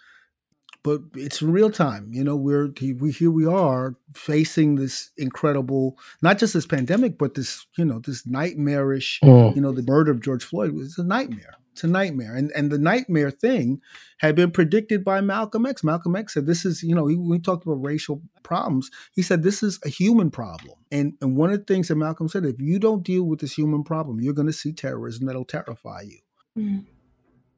but 0.83 1.01
it's 1.15 1.43
real 1.43 1.71
time. 1.71 2.09
You 2.13 2.25
know, 2.25 2.37
we're 2.37 2.73
we 2.99 3.13
here 3.13 3.31
we 3.31 3.47
are 3.47 3.97
facing 4.15 4.77
this 4.77 5.11
incredible, 5.17 5.99
not 6.23 6.39
just 6.39 6.55
this 6.55 6.67
pandemic, 6.67 7.19
but 7.19 7.35
this 7.35 7.67
you 7.77 7.85
know 7.85 7.99
this 7.99 8.27
nightmarish. 8.27 9.21
Mm. 9.23 9.57
You 9.57 9.63
know, 9.63 9.73
the 9.73 9.83
murder 9.83 10.11
of 10.11 10.21
George 10.21 10.45
Floyd 10.45 10.73
was 10.73 10.99
a 10.99 11.05
nightmare. 11.05 11.55
It's 11.73 11.85
a 11.85 11.89
nightmare. 11.89 12.35
And 12.35 12.51
and 12.57 12.71
the 12.71 12.79
nightmare 12.79 13.31
thing 13.31 13.81
had 14.19 14.35
been 14.35 14.51
predicted 14.51 15.05
by 15.05 15.21
Malcolm 15.21 15.67
X. 15.67 15.85
Malcolm 15.85 16.17
X 16.17 16.35
said 16.35 16.47
this 16.47 16.65
is, 16.65 16.83
you 16.83 16.95
know, 16.95 17.07
he, 17.07 17.17
we 17.17 17.39
talked 17.39 17.67
about 17.67 17.85
racial 17.85 18.23
problems, 18.43 18.91
he 19.15 19.23
said 19.23 19.43
this 19.43 19.63
is 19.63 19.79
a 19.85 19.89
human 19.89 20.31
problem. 20.31 20.75
And 20.91 21.15
and 21.21 21.37
one 21.37 21.51
of 21.51 21.59
the 21.59 21.65
things 21.65 21.89
that 21.89 21.97
Malcolm 21.97 22.29
said, 22.29 22.45
if 22.45 22.61
you 22.61 22.79
don't 22.79 23.03
deal 23.03 23.25
with 23.25 23.41
this 23.41 23.55
human 23.55 23.85
problem, 23.85 24.21
you're 24.21 24.35
going 24.35 24.47
to 24.47 24.53
see 24.53 24.73
terrorism 24.73 25.27
that'll 25.27 25.45
terrify 25.45 26.03
you. 26.03 26.19
Mm. 26.57 26.85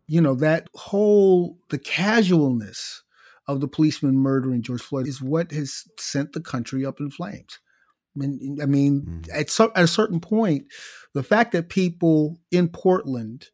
You 0.07 0.21
know, 0.21 0.35
that 0.35 0.69
whole 0.75 1.59
the 1.69 1.79
casualness 1.79 3.05
of 3.53 3.61
the 3.61 3.69
policeman 3.69 4.17
murdering 4.17 4.63
George 4.63 4.83
Floyd 4.83 5.09
is 5.09 5.23
what 5.23 5.53
has 5.53 5.85
sent 5.99 6.33
the 6.33 6.41
country 6.41 6.85
up 6.85 7.01
in 7.01 7.11
flames. 7.11 7.59
I 8.17 8.19
mean, 8.19 8.59
I 8.63 8.67
mean 8.67 9.03
mm. 9.03 9.29
at, 9.33 9.51
so, 9.51 9.73
at 9.75 9.85
a 9.85 9.89
certain 9.89 10.21
point, 10.21 10.67
the 11.15 11.23
fact 11.23 11.53
that 11.53 11.69
people 11.69 12.41
in 12.51 12.69
Portland 12.69 13.47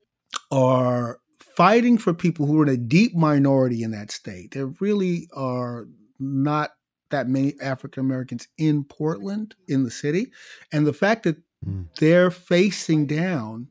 are 0.51 1.21
fighting 1.57 1.97
for 1.97 2.13
people 2.13 2.47
who 2.47 2.61
are 2.61 2.65
in 2.65 2.69
a 2.69 2.77
deep 2.77 3.15
minority 3.15 3.83
in 3.83 3.91
that 3.91 4.11
state. 4.11 4.53
There 4.53 4.73
really 4.81 5.29
are 5.35 5.89
not 6.19 6.73
that 7.11 7.29
many 7.29 7.55
African 7.63 8.05
Americans 8.05 8.49
in 8.59 8.85
Portland, 8.85 9.55
in 9.67 9.85
the 9.85 9.91
city. 9.91 10.33
And 10.71 10.87
the 10.87 10.93
fact 10.93 11.23
that 11.23 11.37
mm. 11.67 11.89
they're 11.99 12.31
facing 12.31 13.07
down 13.07 13.69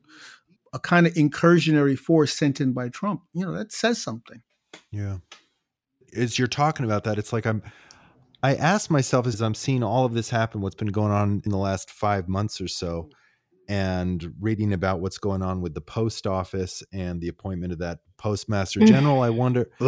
a 0.72 0.80
kind 0.80 1.06
of 1.06 1.14
incursionary 1.14 1.98
force 1.98 2.36
sent 2.36 2.60
in 2.60 2.72
by 2.72 2.88
Trump, 2.88 3.22
you 3.32 3.44
know, 3.44 3.52
that 3.52 3.72
says 3.72 4.02
something. 4.02 4.42
Yeah. 4.90 5.18
As 6.14 6.38
you're 6.38 6.48
talking 6.48 6.84
about 6.84 7.04
that, 7.04 7.18
it's 7.18 7.32
like 7.32 7.46
I'm 7.46 7.62
I 8.42 8.54
ask 8.54 8.90
myself 8.90 9.26
as 9.26 9.40
I'm 9.40 9.54
seeing 9.54 9.82
all 9.82 10.04
of 10.04 10.14
this 10.14 10.30
happen, 10.30 10.60
what's 10.60 10.76
been 10.76 10.88
going 10.88 11.12
on 11.12 11.42
in 11.44 11.50
the 11.50 11.56
last 11.56 11.90
five 11.90 12.28
months 12.28 12.60
or 12.60 12.68
so, 12.68 13.10
and 13.68 14.34
reading 14.40 14.72
about 14.72 15.00
what's 15.00 15.18
going 15.18 15.42
on 15.42 15.60
with 15.60 15.74
the 15.74 15.80
post 15.80 16.26
office 16.26 16.82
and 16.92 17.20
the 17.20 17.28
appointment 17.28 17.72
of 17.72 17.78
that 17.80 17.98
postmaster 18.16 18.80
mm. 18.80 18.86
general, 18.86 19.22
I 19.22 19.30
wonder. 19.30 19.70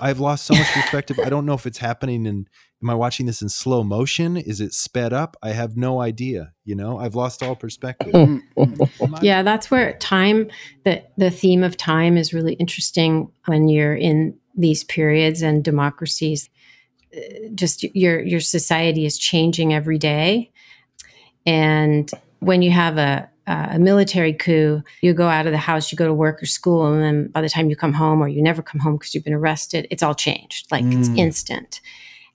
I've 0.00 0.20
lost 0.20 0.44
so 0.46 0.54
much 0.54 0.70
perspective. 0.72 1.18
I 1.24 1.28
don't 1.28 1.46
know 1.46 1.54
if 1.54 1.66
it's 1.66 1.78
happening 1.78 2.26
in. 2.26 2.46
Am 2.82 2.90
I 2.90 2.94
watching 2.94 3.26
this 3.26 3.42
in 3.42 3.48
slow 3.48 3.84
motion? 3.84 4.36
Is 4.36 4.60
it 4.60 4.74
sped 4.74 5.12
up? 5.12 5.36
I 5.40 5.50
have 5.50 5.76
no 5.76 6.00
idea. 6.00 6.52
You 6.64 6.74
know, 6.74 6.98
I've 6.98 7.14
lost 7.14 7.40
all 7.42 7.54
perspective. 7.54 8.12
yeah, 9.22 9.42
that's 9.44 9.70
where 9.70 9.96
time. 9.98 10.50
That 10.84 11.12
the 11.16 11.30
theme 11.30 11.62
of 11.62 11.76
time 11.76 12.16
is 12.16 12.34
really 12.34 12.54
interesting 12.54 13.30
when 13.46 13.68
you're 13.68 13.94
in 13.94 14.36
these 14.56 14.82
periods 14.84 15.42
and 15.42 15.62
democracies. 15.62 16.50
Uh, 17.16 17.20
just 17.54 17.84
your 17.94 18.20
your 18.20 18.40
society 18.40 19.04
is 19.06 19.16
changing 19.16 19.72
every 19.72 19.98
day, 19.98 20.50
and 21.46 22.10
when 22.42 22.60
you 22.60 22.72
have 22.72 22.98
a, 22.98 23.28
a 23.46 23.78
military 23.78 24.32
coup, 24.32 24.82
you 25.00 25.14
go 25.14 25.28
out 25.28 25.46
of 25.46 25.52
the 25.52 25.58
house, 25.58 25.92
you 25.92 25.96
go 25.96 26.06
to 26.06 26.14
work 26.14 26.42
or 26.42 26.46
school, 26.46 26.92
and 26.92 27.02
then 27.02 27.28
by 27.28 27.40
the 27.40 27.48
time 27.48 27.70
you 27.70 27.76
come 27.76 27.92
home 27.92 28.20
or 28.20 28.28
you 28.28 28.42
never 28.42 28.62
come 28.62 28.80
home 28.80 28.96
because 28.96 29.14
you've 29.14 29.24
been 29.24 29.32
arrested, 29.32 29.86
it's 29.90 30.02
all 30.02 30.14
changed. 30.14 30.70
Like 30.72 30.84
mm. 30.84 30.98
it's 30.98 31.08
instant. 31.10 31.80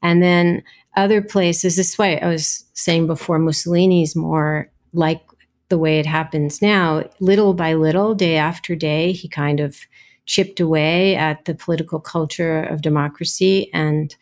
And 0.01 0.23
then 0.23 0.63
other 0.95 1.21
places, 1.21 1.75
this 1.75 1.97
way 1.97 2.21
I 2.21 2.27
was 2.27 2.63
saying 2.73 3.07
before, 3.07 3.37
Mussolini's 3.37 4.15
more 4.15 4.71
like 4.93 5.21
the 5.69 5.77
way 5.77 5.99
it 5.99 6.05
happens 6.05 6.61
now. 6.61 7.03
Little 7.19 7.53
by 7.53 7.73
little, 7.73 8.15
day 8.15 8.37
after 8.37 8.75
day, 8.75 9.11
he 9.11 9.27
kind 9.27 9.59
of 9.59 9.77
chipped 10.25 10.59
away 10.59 11.15
at 11.15 11.45
the 11.45 11.53
political 11.53 11.99
culture 11.99 12.63
of 12.63 12.81
democracy, 12.81 13.69
and 13.73 14.15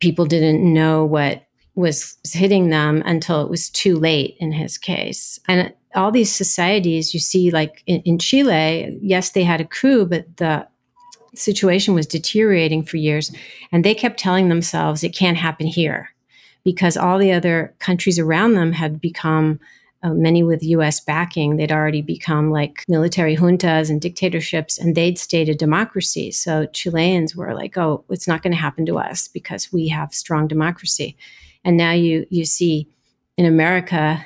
people 0.00 0.24
didn't 0.24 0.62
know 0.62 1.04
what 1.04 1.45
was 1.76 2.16
hitting 2.32 2.70
them 2.70 3.02
until 3.04 3.42
it 3.42 3.50
was 3.50 3.68
too 3.68 3.96
late 3.96 4.36
in 4.40 4.50
his 4.50 4.78
case. 4.78 5.38
And 5.46 5.72
all 5.94 6.10
these 6.10 6.32
societies 6.32 7.14
you 7.14 7.20
see, 7.20 7.50
like 7.50 7.82
in, 7.86 8.00
in 8.02 8.18
Chile, 8.18 8.98
yes, 9.00 9.30
they 9.30 9.44
had 9.44 9.60
a 9.60 9.66
coup, 9.66 10.06
but 10.06 10.24
the 10.38 10.66
situation 11.34 11.94
was 11.94 12.06
deteriorating 12.06 12.82
for 12.82 12.96
years. 12.96 13.30
And 13.70 13.84
they 13.84 13.94
kept 13.94 14.18
telling 14.18 14.48
themselves 14.48 15.04
it 15.04 15.14
can't 15.14 15.36
happen 15.36 15.66
here 15.66 16.10
because 16.64 16.96
all 16.96 17.18
the 17.18 17.32
other 17.32 17.74
countries 17.78 18.18
around 18.18 18.54
them 18.54 18.72
had 18.72 19.00
become. 19.00 19.60
Uh, 20.02 20.12
many 20.12 20.42
with 20.42 20.62
US 20.62 21.00
backing, 21.00 21.56
they'd 21.56 21.72
already 21.72 22.02
become 22.02 22.50
like 22.50 22.84
military 22.86 23.34
juntas 23.34 23.88
and 23.88 24.00
dictatorships, 24.00 24.78
and 24.78 24.94
they'd 24.94 25.18
stayed 25.18 25.48
a 25.48 25.54
democracy. 25.54 26.30
So 26.30 26.66
Chileans 26.66 27.34
were 27.34 27.54
like, 27.54 27.78
oh, 27.78 28.04
it's 28.10 28.28
not 28.28 28.42
going 28.42 28.52
to 28.52 28.58
happen 28.58 28.84
to 28.86 28.98
us 28.98 29.26
because 29.26 29.72
we 29.72 29.88
have 29.88 30.14
strong 30.14 30.46
democracy. 30.46 31.16
And 31.66 31.76
now 31.76 31.90
you 31.90 32.26
you 32.30 32.46
see 32.46 32.88
in 33.36 33.44
America 33.44 34.24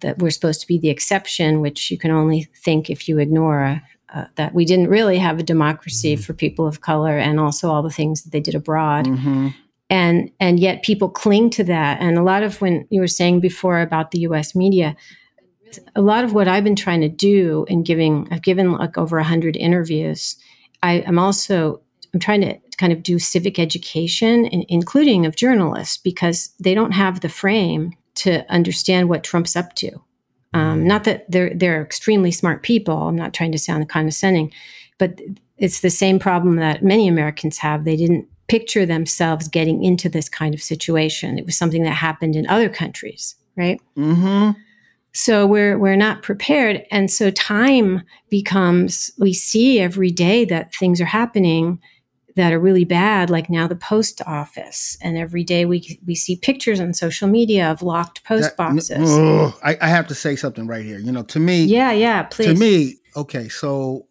that 0.00 0.18
we're 0.18 0.30
supposed 0.30 0.60
to 0.60 0.66
be 0.66 0.78
the 0.78 0.90
exception, 0.90 1.60
which 1.60 1.90
you 1.90 1.96
can 1.96 2.10
only 2.10 2.48
think 2.56 2.90
if 2.90 3.08
you 3.08 3.18
ignore 3.18 3.80
uh, 4.12 4.24
that 4.34 4.54
we 4.54 4.64
didn't 4.64 4.88
really 4.88 5.18
have 5.18 5.38
a 5.38 5.44
democracy 5.44 6.14
mm-hmm. 6.14 6.22
for 6.22 6.34
people 6.34 6.66
of 6.66 6.80
color, 6.80 7.16
and 7.16 7.38
also 7.38 7.70
all 7.70 7.82
the 7.82 7.90
things 7.90 8.22
that 8.22 8.32
they 8.32 8.40
did 8.40 8.56
abroad. 8.56 9.06
Mm-hmm. 9.06 9.48
And 9.88 10.30
and 10.40 10.58
yet 10.58 10.82
people 10.82 11.08
cling 11.08 11.50
to 11.50 11.64
that. 11.64 12.00
And 12.00 12.18
a 12.18 12.22
lot 12.22 12.42
of 12.42 12.60
when 12.60 12.86
you 12.90 13.00
were 13.00 13.06
saying 13.06 13.40
before 13.40 13.80
about 13.80 14.10
the 14.10 14.20
U.S. 14.20 14.56
media, 14.56 14.96
a 15.94 16.00
lot 16.00 16.24
of 16.24 16.32
what 16.32 16.48
I've 16.48 16.64
been 16.64 16.76
trying 16.76 17.02
to 17.02 17.08
do 17.08 17.64
in 17.68 17.84
giving, 17.84 18.26
I've 18.32 18.42
given 18.42 18.72
like 18.72 18.98
over 18.98 19.18
a 19.18 19.24
hundred 19.24 19.56
interviews. 19.56 20.36
I, 20.82 21.04
I'm 21.06 21.18
also 21.20 21.80
I'm 22.12 22.20
trying 22.20 22.40
to 22.40 22.58
kind 22.80 22.92
of 22.92 23.02
do 23.02 23.18
civic 23.18 23.58
education, 23.58 24.46
including 24.68 25.26
of 25.26 25.36
journalists, 25.36 25.98
because 25.98 26.50
they 26.58 26.74
don't 26.74 26.92
have 26.92 27.20
the 27.20 27.28
frame 27.28 27.92
to 28.14 28.50
understand 28.50 29.08
what 29.08 29.22
Trump's 29.22 29.54
up 29.54 29.74
to. 29.74 29.92
Um, 30.52 30.80
mm. 30.80 30.84
not 30.84 31.04
that 31.04 31.30
they're 31.30 31.54
they're 31.54 31.82
extremely 31.82 32.32
smart 32.32 32.62
people. 32.62 32.96
I'm 32.96 33.16
not 33.16 33.34
trying 33.34 33.52
to 33.52 33.58
sound 33.58 33.88
condescending, 33.88 34.52
but 34.98 35.20
it's 35.58 35.80
the 35.80 35.90
same 35.90 36.18
problem 36.18 36.56
that 36.56 36.82
many 36.82 37.06
Americans 37.06 37.58
have. 37.58 37.84
They 37.84 37.96
didn't 37.96 38.26
picture 38.48 38.84
themselves 38.84 39.46
getting 39.46 39.84
into 39.84 40.08
this 40.08 40.28
kind 40.28 40.54
of 40.54 40.62
situation. 40.62 41.38
It 41.38 41.46
was 41.46 41.56
something 41.56 41.84
that 41.84 41.90
happened 41.90 42.34
in 42.34 42.48
other 42.48 42.68
countries, 42.68 43.36
right? 43.56 43.80
Mm-hmm. 43.96 44.58
So 45.12 45.46
we're 45.46 45.78
we're 45.78 45.96
not 45.96 46.22
prepared, 46.22 46.84
and 46.90 47.10
so 47.10 47.30
time 47.30 48.02
becomes. 48.30 49.10
We 49.18 49.32
see 49.34 49.80
every 49.80 50.10
day 50.10 50.44
that 50.46 50.74
things 50.74 51.00
are 51.00 51.12
happening, 51.20 51.78
that 52.40 52.54
are 52.54 52.58
really 52.58 52.84
bad, 52.84 53.28
like 53.28 53.50
now 53.50 53.66
the 53.66 53.76
post 53.76 54.22
office. 54.26 54.96
And 55.02 55.18
every 55.18 55.44
day 55.44 55.66
we 55.66 56.00
we 56.06 56.14
see 56.14 56.36
pictures 56.36 56.80
on 56.80 56.94
social 56.94 57.28
media 57.28 57.70
of 57.70 57.82
locked 57.82 58.24
post 58.24 58.56
that, 58.56 58.56
boxes. 58.56 59.10
I, 59.62 59.76
I, 59.80 59.88
have 59.88 60.06
to 60.08 60.14
say 60.14 60.36
something 60.36 60.66
right 60.66 60.84
here. 60.84 60.98
You 60.98 61.12
know, 61.12 61.22
to 61.24 61.38
me, 61.38 61.64
yeah, 61.64 61.92
yeah, 61.92 62.22
please. 62.22 62.46
To 62.46 62.54
me, 62.54 62.96
okay, 63.14 63.48
so 63.50 64.06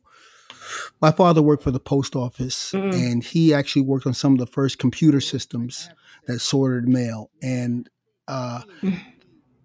my 1.01 1.11
father 1.11 1.41
worked 1.41 1.63
for 1.63 1.71
the 1.71 1.79
post 1.79 2.15
office, 2.15 2.71
mm. 2.71 2.93
and 2.93 3.23
he 3.23 3.51
actually 3.51 3.81
worked 3.81 4.05
on 4.05 4.13
some 4.13 4.33
of 4.33 4.39
the 4.39 4.45
first 4.45 4.77
computer 4.77 5.19
systems 5.19 5.89
that 6.27 6.39
sorted 6.39 6.87
mail. 6.87 7.31
And 7.41 7.89
uh. 8.27 8.61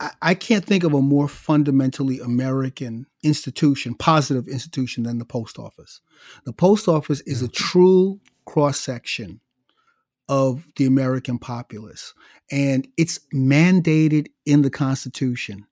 I, 0.00 0.10
I 0.20 0.34
can't 0.34 0.64
think 0.64 0.82
of 0.82 0.92
a 0.92 1.00
more 1.00 1.28
fundamentally 1.28 2.18
American 2.18 3.06
institution, 3.22 3.94
positive 3.94 4.48
institution 4.48 5.04
than 5.04 5.18
the 5.18 5.24
post 5.24 5.56
office. 5.56 6.00
The 6.44 6.52
post 6.52 6.88
office 6.88 7.20
is 7.26 7.42
a 7.42 7.48
true 7.48 8.20
cross 8.44 8.78
section 8.78 9.40
of 10.28 10.66
the 10.76 10.86
American 10.86 11.38
populace. 11.38 12.14
And 12.50 12.88
it's 12.96 13.20
mandated 13.32 14.28
in 14.46 14.62
the 14.62 14.70
Constitution. 14.70 15.66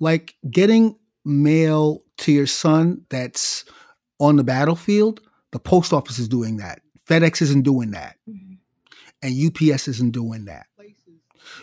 Like 0.00 0.34
getting 0.50 0.96
mail 1.24 2.02
to 2.18 2.32
your 2.32 2.46
son 2.46 3.04
that's 3.10 3.64
on 4.18 4.36
the 4.36 4.44
battlefield, 4.44 5.20
the 5.52 5.58
post 5.58 5.92
office 5.92 6.18
is 6.18 6.28
doing 6.28 6.56
that. 6.58 6.80
FedEx 7.08 7.42
isn't 7.42 7.62
doing 7.62 7.90
that. 7.92 8.16
Mm-hmm. 8.28 8.54
And 9.22 9.72
UPS 9.72 9.88
isn't 9.88 10.12
doing 10.12 10.46
that. 10.46 10.66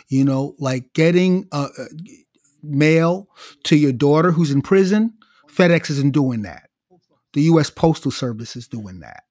You 0.07 0.23
know, 0.23 0.55
like 0.59 0.93
getting 0.93 1.47
uh, 1.51 1.67
uh, 1.77 1.85
mail 2.61 3.27
to 3.65 3.75
your 3.75 3.91
daughter 3.91 4.31
who's 4.31 4.51
in 4.51 4.61
prison, 4.61 5.13
FedEx 5.49 5.89
isn't 5.89 6.13
doing 6.13 6.43
that. 6.43 6.69
The 7.33 7.41
US 7.43 7.69
Postal 7.69 8.11
Service 8.11 8.55
is 8.55 8.67
doing 8.67 8.99
that 9.01 9.23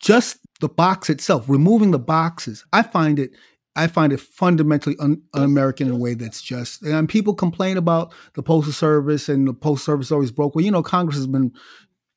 just 0.00 0.38
the 0.60 0.68
box 0.68 1.10
itself, 1.10 1.48
removing 1.48 1.90
the 1.90 1.98
boxes, 1.98 2.64
I 2.72 2.82
find 2.82 3.18
it 3.18 3.32
I 3.74 3.86
find 3.86 4.12
it 4.12 4.20
fundamentally 4.20 4.96
un- 5.00 5.22
un-American 5.32 5.88
in 5.88 5.94
a 5.94 5.96
way 5.96 6.14
that's 6.14 6.42
just. 6.42 6.82
And 6.82 7.08
people 7.08 7.34
complain 7.34 7.78
about 7.78 8.12
the 8.34 8.42
postal 8.42 8.72
service 8.72 9.28
and 9.28 9.48
the 9.48 9.54
postal 9.54 9.94
service 9.94 10.12
always 10.12 10.30
broke. 10.30 10.54
Well, 10.54 10.64
you 10.64 10.70
know, 10.70 10.82
Congress 10.82 11.16
has 11.16 11.26
been 11.26 11.52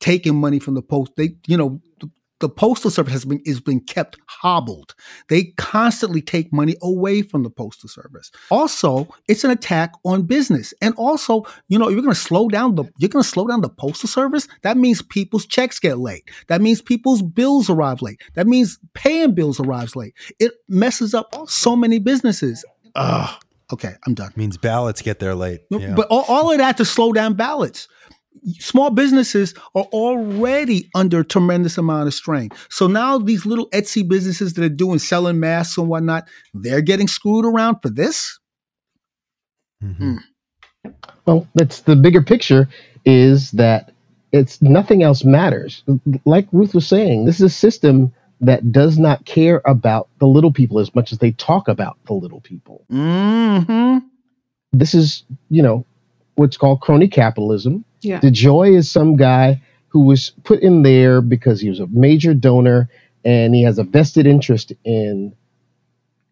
taking 0.01 0.35
money 0.35 0.59
from 0.59 0.73
the 0.73 0.81
post. 0.81 1.13
They, 1.15 1.35
you 1.47 1.55
know, 1.55 1.81
the 2.01 2.09
postal 2.41 2.91
service 2.91 3.13
has 3.13 3.25
been 3.25 3.41
is 3.45 3.59
being 3.59 3.81
kept 3.81 4.17
hobbled. 4.27 4.93
They 5.29 5.53
constantly 5.57 6.21
take 6.21 6.51
money 6.51 6.75
away 6.81 7.21
from 7.21 7.43
the 7.43 7.49
postal 7.49 7.89
service. 7.89 8.31
Also, 8.51 9.07
it's 9.27 9.43
an 9.43 9.51
attack 9.51 9.93
on 10.03 10.23
business. 10.23 10.73
And 10.81 10.93
also, 10.95 11.45
you 11.67 11.79
know, 11.79 11.89
you're 11.89 12.01
going 12.01 12.13
to 12.13 12.19
slow 12.19 12.47
down 12.47 12.75
the 12.75 12.83
you're 12.97 13.09
going 13.09 13.23
to 13.23 13.29
slow 13.29 13.47
down 13.47 13.61
the 13.61 13.69
postal 13.69 14.09
service. 14.09 14.47
That 14.63 14.77
means 14.77 15.01
people's 15.01 15.45
checks 15.45 15.79
get 15.79 15.97
late. 15.97 16.29
That 16.47 16.61
means 16.61 16.81
people's 16.81 17.21
bills 17.21 17.69
arrive 17.69 18.01
late. 18.01 18.21
That 18.33 18.47
means 18.47 18.79
paying 18.93 19.33
bills 19.33 19.59
arrives 19.59 19.95
late. 19.95 20.13
It 20.39 20.53
messes 20.67 21.13
up 21.13 21.35
so 21.47 21.75
many 21.75 21.99
businesses. 21.99 22.65
Ugh. 22.95 23.41
Okay, 23.73 23.93
I'm 24.05 24.13
done. 24.13 24.31
Means 24.35 24.57
ballots 24.57 25.01
get 25.01 25.17
there 25.19 25.33
late. 25.33 25.61
Yeah. 25.71 25.95
But 25.95 26.07
all, 26.09 26.25
all 26.27 26.51
of 26.51 26.57
that 26.59 26.77
to 26.77 26.85
slow 26.85 27.11
down 27.11 27.33
ballots 27.33 27.87
small 28.59 28.89
businesses 28.89 29.53
are 29.73 29.85
already 29.85 30.89
under 30.95 31.21
a 31.21 31.25
tremendous 31.25 31.77
amount 31.77 32.07
of 32.07 32.13
strain. 32.13 32.49
So 32.69 32.87
now 32.87 33.17
these 33.17 33.45
little 33.45 33.69
Etsy 33.69 34.07
businesses 34.07 34.53
that 34.53 34.63
are 34.63 34.69
doing 34.69 34.99
selling 34.99 35.39
masks 35.39 35.77
and 35.77 35.87
whatnot, 35.87 36.27
they're 36.53 36.81
getting 36.81 37.07
screwed 37.07 37.45
around 37.45 37.79
for 37.81 37.89
this. 37.89 38.39
Mm-hmm. 39.83 40.17
Mm. 40.85 40.93
Well, 41.25 41.47
that's 41.55 41.81
the 41.81 41.95
bigger 41.95 42.21
picture 42.21 42.69
is 43.05 43.51
that 43.51 43.91
it's 44.31 44.61
nothing 44.61 45.03
else 45.03 45.23
matters. 45.23 45.83
Like 46.25 46.47
Ruth 46.51 46.73
was 46.73 46.87
saying, 46.87 47.25
this 47.25 47.35
is 47.35 47.43
a 47.43 47.49
system 47.49 48.13
that 48.41 48.71
does 48.71 48.97
not 48.97 49.25
care 49.25 49.61
about 49.65 50.09
the 50.19 50.27
little 50.27 50.51
people 50.51 50.79
as 50.79 50.93
much 50.93 51.11
as 51.11 51.19
they 51.19 51.31
talk 51.31 51.67
about 51.67 51.97
the 52.05 52.13
little 52.13 52.41
people. 52.41 52.85
Mm-hmm. 52.91 53.99
This 54.73 54.93
is, 54.93 55.23
you 55.49 55.61
know, 55.61 55.85
what's 56.35 56.57
called 56.57 56.81
crony 56.81 57.07
capitalism. 57.07 57.85
Yeah. 58.05 58.19
DeJoy 58.19 58.75
is 58.75 58.89
some 58.89 59.15
guy 59.15 59.61
who 59.89 60.01
was 60.01 60.31
put 60.43 60.61
in 60.61 60.83
there 60.83 61.21
because 61.21 61.61
he 61.61 61.69
was 61.69 61.79
a 61.79 61.87
major 61.87 62.33
donor 62.33 62.89
and 63.23 63.55
he 63.55 63.63
has 63.63 63.79
a 63.79 63.83
vested 63.83 64.27
interest 64.27 64.71
in 64.83 65.33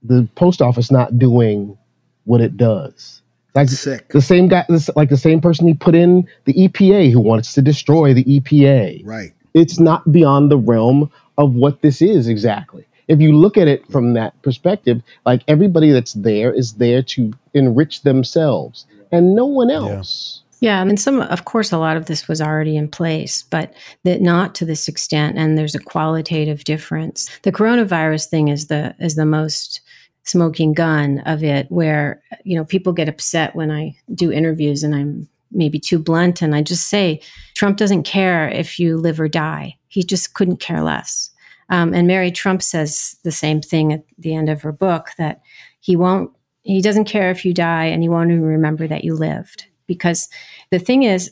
the 0.03 0.27
post 0.35 0.61
office 0.61 0.91
not 0.91 1.17
doing 1.17 1.77
what 2.25 2.41
it 2.41 2.57
does. 2.57 3.21
Like 3.55 3.69
Sick. 3.69 4.09
the 4.09 4.21
same 4.21 4.47
guy, 4.47 4.65
like 4.95 5.09
the 5.09 5.17
same 5.17 5.39
person 5.39 5.67
he 5.67 5.73
put 5.75 5.95
in 5.95 6.27
the 6.45 6.53
EPA 6.53 7.11
who 7.11 7.19
wants 7.19 7.53
to 7.53 7.61
destroy 7.61 8.13
the 8.13 8.23
EPA. 8.23 9.01
Right. 9.05 9.33
It's 9.53 9.79
not 9.79 10.11
beyond 10.11 10.49
the 10.49 10.57
realm 10.57 11.11
of 11.37 11.53
what 11.53 11.81
this 11.81 12.01
is 12.01 12.27
exactly. 12.27 12.85
If 13.07 13.19
you 13.19 13.33
look 13.33 13.57
at 13.57 13.67
it 13.67 13.89
from 13.91 14.13
that 14.13 14.39
perspective, 14.41 15.01
like 15.25 15.43
everybody 15.47 15.91
that's 15.91 16.13
there 16.13 16.51
is 16.51 16.73
there 16.73 17.03
to 17.03 17.33
enrich 17.53 18.01
themselves 18.01 18.85
and 19.11 19.35
no 19.35 19.45
one 19.45 19.69
else. 19.69 20.42
Yeah, 20.63 20.81
mean, 20.85 20.95
some, 20.95 21.19
of 21.19 21.43
course, 21.43 21.73
a 21.73 21.77
lot 21.77 21.97
of 21.97 22.05
this 22.05 22.29
was 22.29 22.39
already 22.39 22.77
in 22.77 22.87
place, 22.87 23.43
but 23.43 23.73
that 24.05 24.21
not 24.21 24.55
to 24.55 24.65
this 24.65 24.87
extent. 24.87 25.37
And 25.37 25.57
there's 25.57 25.75
a 25.75 25.79
qualitative 25.79 26.63
difference. 26.63 27.29
The 27.41 27.51
coronavirus 27.51 28.29
thing 28.29 28.47
is 28.47 28.67
the 28.67 28.95
is 28.97 29.15
the 29.15 29.25
most 29.25 29.81
smoking 30.23 30.71
gun 30.71 31.19
of 31.25 31.43
it, 31.43 31.69
where 31.69 32.23
you 32.45 32.55
know 32.55 32.63
people 32.63 32.93
get 32.93 33.09
upset 33.09 33.57
when 33.57 33.71
I 33.71 33.93
do 34.15 34.31
interviews 34.31 34.83
and 34.83 34.95
I'm 34.95 35.27
maybe 35.51 35.81
too 35.81 35.99
blunt, 35.99 36.41
and 36.41 36.55
I 36.55 36.61
just 36.61 36.87
say 36.87 37.19
Trump 37.55 37.75
doesn't 37.75 38.03
care 38.03 38.47
if 38.47 38.79
you 38.79 38.95
live 38.95 39.19
or 39.19 39.27
die. 39.27 39.77
He 39.89 40.01
just 40.01 40.33
couldn't 40.33 40.61
care 40.61 40.81
less. 40.81 41.29
Um, 41.71 41.93
and 41.93 42.07
Mary 42.07 42.31
Trump 42.31 42.61
says 42.63 43.17
the 43.25 43.33
same 43.33 43.59
thing 43.59 43.91
at 43.91 44.05
the 44.17 44.33
end 44.33 44.47
of 44.47 44.61
her 44.61 44.71
book 44.71 45.09
that 45.17 45.41
he 45.81 45.97
won't. 45.97 46.31
He 46.61 46.81
doesn't 46.81 47.03
care 47.03 47.31
if 47.31 47.43
you 47.43 47.53
die, 47.53 47.87
and 47.87 48.01
he 48.01 48.07
won't 48.07 48.31
even 48.31 48.43
remember 48.43 48.87
that 48.87 49.03
you 49.03 49.13
lived 49.13 49.65
because 49.87 50.29
the 50.73 50.79
thing 50.79 51.03
is 51.03 51.31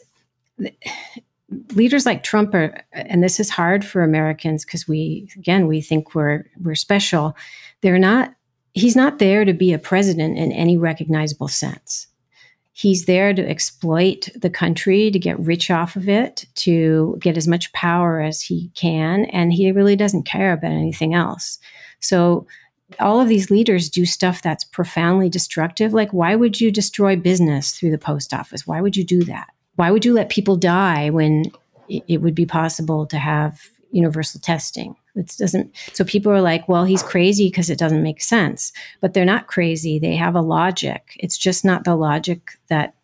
leaders 1.74 2.06
like 2.06 2.22
Trump 2.22 2.54
are 2.54 2.86
and 2.92 3.24
this 3.24 3.40
is 3.40 3.50
hard 3.50 3.84
for 3.84 4.04
Americans 4.04 4.64
because 4.64 4.88
we 4.88 5.28
again 5.36 5.66
we 5.66 5.82
think 5.82 6.14
we're 6.14 6.46
we're 6.62 6.76
special. 6.76 7.36
They're 7.82 7.98
not 7.98 8.36
he's 8.76 8.96
not 8.96 9.18
there 9.18 9.44
to 9.44 9.54
be 9.54 9.74
a 9.74 9.80
president 9.80 10.38
in 10.38 10.52
any 10.52 10.78
recognizable 10.78 11.48
sense. 11.48 12.06
He's 12.74 13.06
there 13.06 13.34
to 13.34 13.50
exploit 13.50 14.30
the 14.36 14.52
country 14.52 15.10
to 15.10 15.18
get 15.18 15.40
rich 15.40 15.72
off 15.72 15.96
of 15.96 16.08
it 16.08 16.46
to 16.58 17.18
get 17.20 17.36
as 17.36 17.48
much 17.48 17.74
power 17.74 18.22
as 18.22 18.44
he 18.44 18.70
can 18.76 19.26
and 19.26 19.52
he 19.52 19.72
really 19.72 19.96
doesn't 19.96 20.28
care 20.28 20.54
about 20.54 20.72
anything 20.72 21.16
else. 21.16 21.58
So 22.00 22.46
all 23.00 23.20
of 23.20 23.28
these 23.28 23.50
leaders 23.50 23.90
do 23.90 24.06
stuff 24.06 24.42
that's 24.42 24.64
profoundly 24.64 25.30
destructive. 25.30 25.94
Like, 25.94 26.12
why 26.12 26.36
would 26.36 26.60
you 26.60 26.72
destroy 26.72 27.16
business 27.16 27.72
through 27.72 27.92
the 27.92 27.98
post 27.98 28.34
office? 28.34 28.68
Why 28.68 28.82
would 28.82 28.96
you 28.96 29.04
do 29.04 29.24
that? 29.26 29.50
Why 29.76 29.92
would 29.92 30.06
you 30.06 30.14
let 30.14 30.30
people 30.30 30.58
die 30.58 31.10
when 31.10 31.52
it, 31.88 32.22
would 32.22 32.36
be 32.36 32.46
possible 32.46 33.06
to 33.08 33.18
have 33.18 33.60
universal 33.92 34.40
testing? 34.40 34.96
It 35.16 35.36
doesn't. 35.38 35.76
So 35.94 36.04
people 36.04 36.32
are 36.32 36.42
like, 36.42 36.68
well, 36.70 36.86
he's 36.86 37.04
crazy 37.04 37.48
because 37.48 37.70
it 37.70 37.80
doesn't 37.80 38.04
make 38.04 38.22
sense. 38.22 38.72
But 39.02 39.14
they're 39.14 39.26
not 39.26 39.48
crazy. 39.48 40.00
They 40.00 40.16
have 40.16 40.36
a 40.36 40.42
logic. 40.42 41.18
It's 41.20 41.38
just 41.38 41.66
not 41.66 41.84
the 41.84 41.96
logic 41.96 42.52
that 42.68 42.96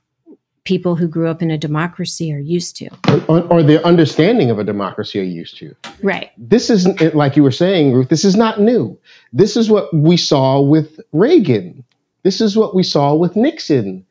people 0.67 0.97
who 0.97 1.07
grew 1.07 1.29
up 1.29 1.41
in 1.41 1.49
a 1.49 1.57
democracy 1.57 2.33
are 2.33 2.39
used 2.39 2.75
to. 2.75 2.89
Or, 3.29 3.41
or 3.43 3.63
their 3.63 3.81
understanding 3.85 4.51
of 4.51 4.59
a 4.59 4.65
democracy 4.65 5.17
are 5.17 5.23
used 5.23 5.57
to. 5.59 5.73
Right. 6.03 6.31
This 6.37 6.69
isn't 6.69 7.15
like 7.15 7.37
you 7.37 7.43
were 7.43 7.53
saying, 7.53 7.93
Ruth. 7.93 8.09
This 8.09 8.25
is 8.25 8.35
not 8.35 8.59
new. 8.59 8.99
This 9.31 9.55
is 9.55 9.69
what 9.69 9.93
we 9.93 10.17
saw 10.17 10.59
with 10.59 10.99
Reagan. 11.13 11.85
This 12.23 12.41
is 12.41 12.57
what 12.57 12.75
we 12.75 12.83
saw 12.83 13.15
with 13.15 13.37
Nixon. 13.37 14.05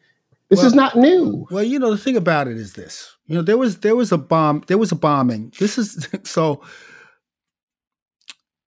This 0.48 0.60
Well- 0.60 0.66
is 0.68 0.74
not 0.74 0.96
new. 0.96 1.46
Well, 1.50 1.62
you 1.62 1.78
know, 1.78 1.90
the 1.90 1.98
thing 1.98 2.16
about 2.16 2.48
it 2.48 2.56
is 2.56 2.72
this. 2.72 3.14
You 3.26 3.34
know, 3.34 3.42
there 3.42 3.58
was 3.58 3.80
there 3.80 3.96
was 3.96 4.10
a 4.10 4.16
bomb, 4.16 4.64
there 4.66 4.78
was 4.78 4.92
a 4.92 4.96
bombing. 4.96 5.52
This 5.58 5.76
is 5.76 6.08
so 6.22 6.62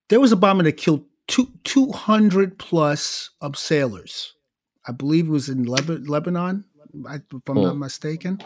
there 0.09 0.19
was 0.19 0.31
a 0.31 0.35
bombing 0.35 0.65
that 0.65 0.77
killed 0.77 1.05
two 1.27 1.47
two 1.63 1.91
hundred 1.91 2.59
plus 2.59 3.31
of 3.41 3.57
sailors. 3.57 4.35
I 4.89 4.91
believe 4.91 5.27
it 5.27 5.31
was 5.31 5.49
in 5.49 5.65
Leb- 5.65 6.09
Lebanon, 6.09 6.65
if 7.05 7.47
I'm 7.47 7.61
not 7.61 7.73
Hmm. 7.73 7.79
mistaken. 7.79 8.39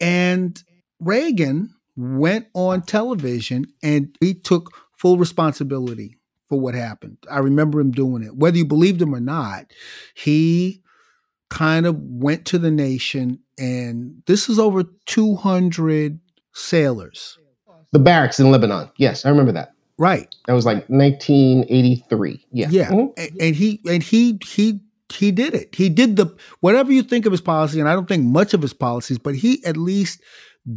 And 0.00 0.62
Reagan 1.00 1.74
went 1.96 2.46
on 2.54 2.80
television 2.82 3.66
and 3.82 4.16
he 4.20 4.32
took 4.34 4.70
full 4.96 5.18
responsibility 5.18 6.16
for 6.48 6.58
what 6.58 6.74
happened. 6.74 7.18
I 7.30 7.38
remember 7.40 7.78
him 7.80 7.90
doing 7.90 8.22
it. 8.22 8.34
Whether 8.36 8.56
you 8.58 8.64
believed 8.64 9.02
him 9.02 9.14
or 9.14 9.20
not, 9.20 9.66
he 10.14 10.80
kind 11.50 11.84
of 11.86 11.96
went 12.00 12.46
to 12.46 12.58
the 12.58 12.70
nation 12.70 13.38
and 13.58 14.22
this 14.26 14.48
is 14.48 14.58
over 14.58 14.84
200 15.06 16.18
sailors. 16.54 17.38
The 17.92 17.98
barracks 18.00 18.40
in 18.40 18.50
Lebanon. 18.50 18.88
Yes, 18.96 19.24
I 19.24 19.28
remember 19.28 19.52
that. 19.52 19.72
Right. 19.98 20.34
That 20.48 20.54
was 20.54 20.66
like 20.66 20.88
1983. 20.88 22.44
Yeah. 22.50 22.68
Yeah. 22.70 22.90
Mhm. 22.90 23.12
A- 23.18 23.32
And 23.40 23.54
he 23.54 23.80
and 23.86 24.02
he 24.02 24.38
he 24.44 24.80
he 25.12 25.30
did 25.30 25.54
it. 25.54 25.74
He 25.74 25.88
did 25.88 26.16
the 26.16 26.34
whatever 26.60 26.92
you 26.92 27.02
think 27.02 27.26
of 27.26 27.32
his 27.32 27.40
policy, 27.40 27.80
and 27.80 27.88
I 27.88 27.94
don't 27.94 28.08
think 28.08 28.24
much 28.24 28.54
of 28.54 28.62
his 28.62 28.72
policies, 28.74 29.18
but 29.18 29.34
he 29.36 29.64
at 29.64 29.76
least 29.76 30.22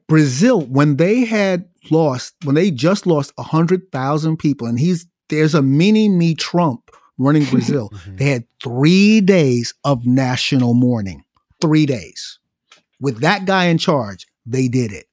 Brazil, 0.08 0.62
when 0.62 0.98
they 0.98 1.26
had 1.26 1.66
lost, 1.92 2.34
when 2.44 2.56
they 2.56 2.72
just 2.72 3.06
lost 3.06 3.32
100,000 3.36 4.38
people, 4.38 4.68
and 4.68 4.80
he's 4.80 5.06
there's 5.30 5.54
a 5.54 5.62
mini 5.62 6.10
me 6.10 6.34
Trump 6.34 6.90
running 7.20 7.46
Brazil. 7.46 7.92
Mhm. 7.94 8.18
They 8.18 8.26
had 8.26 8.46
three 8.64 9.22
days 9.22 9.76
of 9.84 10.06
national 10.08 10.74
mourning. 10.74 11.24
Three 11.62 11.86
days. 11.86 12.39
With 13.00 13.22
that 13.22 13.46
guy 13.46 13.66
in 13.66 13.78
charge, 13.78 14.28
they 14.46 14.68
did 14.68 14.92
it. 14.92 15.06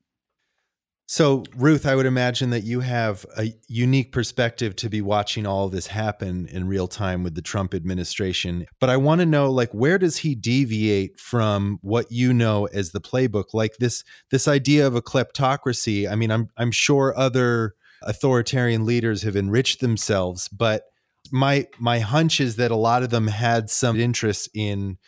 So, 1.09 1.45
Ruth, 1.57 1.87
I 1.87 1.95
would 1.95 2.07
imagine 2.07 2.51
that 2.51 2.64
you 2.64 2.80
have 2.80 3.24
a 3.39 3.55
unique 3.68 4.11
perspective 4.11 4.74
to 4.76 4.89
be 4.89 5.01
watching 5.01 5.47
all 5.47 5.68
this 5.68 5.87
happen 5.87 6.49
in 6.49 6.66
real 6.66 6.89
time 6.89 7.22
with 7.22 7.37
the 7.37 7.43
Trump 7.43 7.74
administration. 7.74 8.66
But 8.80 8.91
I 8.91 8.97
want 8.97 9.20
to 9.20 9.26
know 9.26 9.49
like 9.53 9.72
where 9.72 9.99
does 9.99 10.18
he 10.18 10.34
deviate 10.34 11.20
from 11.20 11.78
what 11.80 12.11
you 12.11 12.34
know 12.34 12.66
as 12.66 12.91
the 12.91 13.01
playbook? 13.01 13.55
Like 13.55 13.76
this 13.78 14.03
this 14.32 14.49
idea 14.49 14.84
of 14.84 14.97
a 14.97 15.03
kleptocracy. 15.03 16.11
I 16.11 16.16
mean, 16.16 16.32
I'm 16.32 16.49
I'm 16.57 16.72
sure 16.72 17.16
other 17.16 17.76
authoritarian 18.03 18.84
leaders 18.84 19.22
have 19.22 19.37
enriched 19.37 19.80
themselves, 19.80 20.49
but 20.49 20.82
my 21.30 21.66
my 21.78 22.01
hunch 22.01 22.41
is 22.41 22.57
that 22.57 22.72
a 22.72 22.76
lot 22.76 23.05
of 23.05 23.11
them 23.11 23.28
had 23.28 23.70
some 23.70 23.99
interest 23.99 24.49
in 24.55 24.99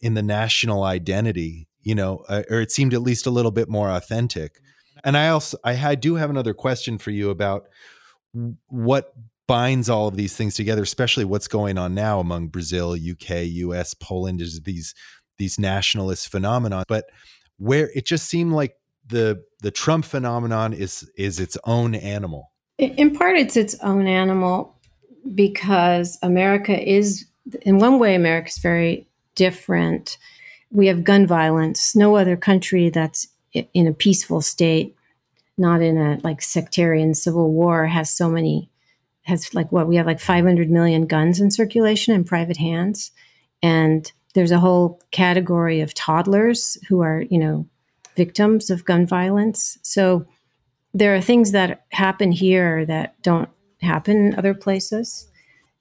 in 0.00 0.14
the 0.14 0.22
national 0.22 0.84
identity, 0.84 1.67
you 1.88 1.94
know, 1.94 2.22
uh, 2.28 2.42
or 2.50 2.60
it 2.60 2.70
seemed 2.70 2.92
at 2.92 3.00
least 3.00 3.26
a 3.26 3.30
little 3.30 3.50
bit 3.50 3.66
more 3.66 3.88
authentic. 3.88 4.60
And 5.04 5.16
I 5.16 5.28
also 5.28 5.56
I, 5.64 5.72
I 5.72 5.94
do 5.94 6.16
have 6.16 6.28
another 6.28 6.52
question 6.52 6.98
for 6.98 7.10
you 7.10 7.30
about 7.30 7.66
what 8.66 9.14
binds 9.46 9.88
all 9.88 10.08
of 10.08 10.16
these 10.16 10.36
things 10.36 10.54
together, 10.54 10.82
especially 10.82 11.24
what's 11.24 11.48
going 11.48 11.78
on 11.78 11.94
now 11.94 12.20
among 12.20 12.48
Brazil, 12.48 12.92
UK, 12.92 13.46
US, 13.46 13.94
Poland 13.94 14.42
is 14.42 14.60
these 14.60 14.94
these 15.38 15.58
nationalist 15.58 16.28
phenomena. 16.28 16.84
But 16.86 17.06
where 17.56 17.90
it 17.94 18.04
just 18.04 18.26
seemed 18.26 18.52
like 18.52 18.74
the 19.06 19.42
the 19.62 19.70
Trump 19.70 20.04
phenomenon 20.04 20.74
is 20.74 21.10
is 21.16 21.40
its 21.40 21.56
own 21.64 21.94
animal. 21.94 22.52
In 22.76 23.16
part, 23.16 23.38
it's 23.38 23.56
its 23.56 23.74
own 23.80 24.06
animal 24.06 24.78
because 25.34 26.18
America 26.22 26.78
is, 26.78 27.24
in 27.62 27.78
one 27.78 27.98
way, 27.98 28.14
America 28.14 28.48
is 28.50 28.58
very 28.58 29.08
different. 29.34 30.18
We 30.70 30.86
have 30.88 31.04
gun 31.04 31.26
violence. 31.26 31.96
No 31.96 32.16
other 32.16 32.36
country 32.36 32.90
that's 32.90 33.28
in 33.52 33.86
a 33.86 33.92
peaceful 33.92 34.40
state, 34.40 34.94
not 35.56 35.80
in 35.80 35.96
a 35.96 36.18
like 36.22 36.42
sectarian 36.42 37.14
civil 37.14 37.52
war, 37.52 37.86
has 37.86 38.10
so 38.10 38.30
many, 38.30 38.70
has 39.22 39.54
like 39.54 39.72
what 39.72 39.88
we 39.88 39.96
have 39.96 40.06
like 40.06 40.20
500 40.20 40.70
million 40.70 41.06
guns 41.06 41.40
in 41.40 41.50
circulation 41.50 42.14
in 42.14 42.24
private 42.24 42.58
hands. 42.58 43.10
And 43.62 44.10
there's 44.34 44.50
a 44.50 44.60
whole 44.60 45.00
category 45.10 45.80
of 45.80 45.94
toddlers 45.94 46.76
who 46.88 47.00
are, 47.00 47.22
you 47.30 47.38
know, 47.38 47.66
victims 48.16 48.68
of 48.68 48.84
gun 48.84 49.06
violence. 49.06 49.78
So 49.82 50.26
there 50.92 51.14
are 51.14 51.20
things 51.20 51.52
that 51.52 51.86
happen 51.92 52.32
here 52.32 52.84
that 52.86 53.20
don't 53.22 53.48
happen 53.80 54.16
in 54.16 54.34
other 54.34 54.54
places. 54.54 55.28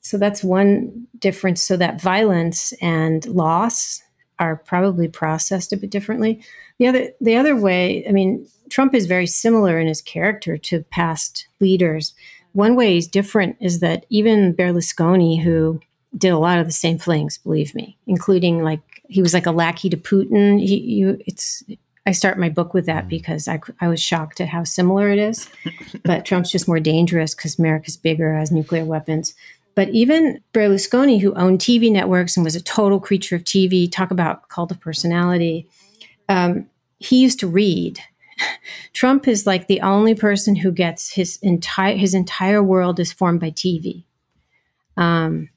So 0.02 0.18
that's 0.18 0.44
one 0.44 1.08
difference. 1.20 1.62
So 1.62 1.76
that 1.78 2.02
violence 2.02 2.74
and 2.82 3.26
loss 3.26 4.02
are 4.40 4.56
probably 4.56 5.08
processed 5.08 5.74
a 5.74 5.78
bit 5.78 5.90
differently. 5.90 6.42
The 6.80 6.88
other 6.88 7.10
the 7.22 7.36
other 7.36 7.56
way, 7.56 8.08
I 8.08 8.12
mean, 8.12 8.48
Trump 8.70 8.94
is 8.94 9.06
very 9.06 9.28
similar 9.28 9.80
in 9.80 9.88
his 9.88 10.02
character 10.02 10.58
to 10.58 10.84
past 10.84 11.48
leaders. 11.60 12.14
One 12.54 12.76
way 12.76 12.94
he's 12.94 13.08
different 13.08 13.58
is 13.60 13.80
that 13.80 14.06
even 14.10 14.54
Berlusconi, 14.54 15.44
who 15.44 15.80
did 16.18 16.30
a 16.30 16.40
lot 16.40 16.60
of 16.60 16.66
the 16.66 16.72
same 16.72 16.98
things, 16.98 17.38
believe 17.38 17.76
me, 17.76 17.98
including 18.08 18.64
like 18.64 18.82
he 19.10 19.22
was 19.22 19.34
like 19.34 19.46
a 19.46 19.52
lackey 19.52 19.90
to 19.90 19.98
Putin. 19.98 20.60
He, 20.60 20.78
you, 20.78 21.22
it's 21.26 21.64
I 22.08 22.12
start 22.12 22.40
my 22.40 22.48
book 22.48 22.74
with 22.74 22.86
that 22.86 23.10
because 23.10 23.50
I, 23.50 23.60
I 23.82 23.90
was 23.90 24.02
shocked 24.02 24.40
at 24.40 24.48
how 24.48 24.64
similar 24.64 25.10
it 25.10 25.20
is. 25.20 25.50
but 26.06 26.24
Trump's 26.24 26.52
just 26.52 26.66
more 26.66 26.80
dangerous 26.80 27.36
because 27.36 27.60
America's 27.60 27.98
bigger, 27.98 28.34
has 28.34 28.50
nuclear 28.50 28.86
weapons. 28.86 29.34
But 29.78 29.90
even 29.90 30.42
Berlusconi, 30.56 31.22
who 31.22 31.36
owned 31.36 31.60
TV 31.60 31.92
networks 31.92 32.36
and 32.36 32.44
was 32.44 32.56
a 32.56 32.64
total 32.64 33.00
creature 33.00 33.36
of 33.36 33.44
TV, 33.44 33.88
talk 33.88 34.10
about 34.10 34.50
cult 34.50 34.72
of 34.72 34.80
personality, 34.80 35.68
um, 36.28 36.66
he 36.98 37.22
used 37.22 37.40
to 37.42 37.48
read. 37.48 38.00
Trump 38.94 39.28
is 39.28 39.46
like 39.46 39.68
the 39.68 39.82
only 39.82 40.16
person 40.16 40.56
who 40.56 40.72
gets 40.72 41.12
his 41.12 41.38
entire 41.44 41.96
his 41.96 42.16
entire 42.16 42.64
world 42.64 43.00
is 43.00 43.14
formed 43.14 43.40
by 43.40 43.52
TV. 43.52 44.04
Um, 44.98 45.50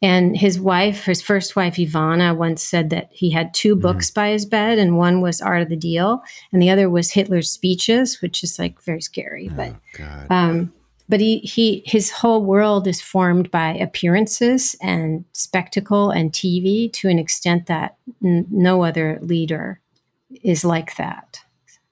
and 0.00 0.36
his 0.36 0.60
wife, 0.60 1.06
his 1.06 1.20
first 1.20 1.56
wife, 1.56 1.74
Ivana, 1.74 2.36
once 2.36 2.62
said 2.62 2.90
that 2.90 3.08
he 3.10 3.32
had 3.32 3.52
two 3.52 3.74
mm-hmm. 3.74 3.82
books 3.82 4.08
by 4.12 4.28
his 4.28 4.46
bed, 4.46 4.78
and 4.78 4.96
one 4.96 5.20
was 5.20 5.40
Art 5.40 5.62
of 5.62 5.68
the 5.68 5.74
Deal, 5.74 6.22
and 6.52 6.62
the 6.62 6.70
other 6.70 6.88
was 6.88 7.10
Hitler's 7.10 7.50
speeches, 7.50 8.22
which 8.22 8.44
is 8.44 8.56
like 8.56 8.80
very 8.82 9.00
scary. 9.00 9.50
Oh, 9.50 9.56
but, 9.56 10.30
um, 10.30 10.72
but 11.08 11.20
he, 11.20 11.38
he, 11.38 11.82
his 11.86 12.10
whole 12.10 12.44
world 12.44 12.86
is 12.86 13.00
formed 13.00 13.50
by 13.50 13.74
appearances 13.74 14.76
and 14.82 15.24
spectacle 15.32 16.10
and 16.10 16.32
TV 16.32 16.92
to 16.92 17.08
an 17.08 17.18
extent 17.18 17.66
that 17.66 17.96
n- 18.22 18.46
no 18.50 18.84
other 18.84 19.18
leader 19.22 19.80
is 20.42 20.64
like 20.64 20.96
that. 20.96 21.40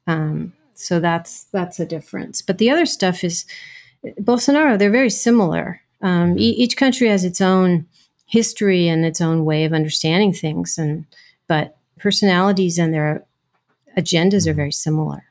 Um, 0.06 0.52
so 0.74 1.00
that's 1.00 1.44
that's 1.44 1.80
a 1.80 1.86
difference. 1.86 2.42
But 2.42 2.58
the 2.58 2.70
other 2.70 2.86
stuff 2.86 3.24
is 3.24 3.46
Bolsonaro. 4.20 4.78
They're 4.78 4.90
very 4.90 5.10
similar. 5.10 5.80
Um, 6.02 6.38
e- 6.38 6.50
each 6.58 6.76
country 6.76 7.08
has 7.08 7.24
its 7.24 7.40
own 7.40 7.86
history 8.26 8.86
and 8.86 9.04
its 9.04 9.20
own 9.20 9.44
way 9.44 9.64
of 9.64 9.72
understanding 9.72 10.32
things, 10.32 10.76
and 10.76 11.06
but 11.48 11.78
personalities 11.98 12.78
and 12.78 12.92
their 12.92 13.24
agendas 13.96 14.46
are 14.46 14.52
very 14.52 14.72
similar. 14.72 15.24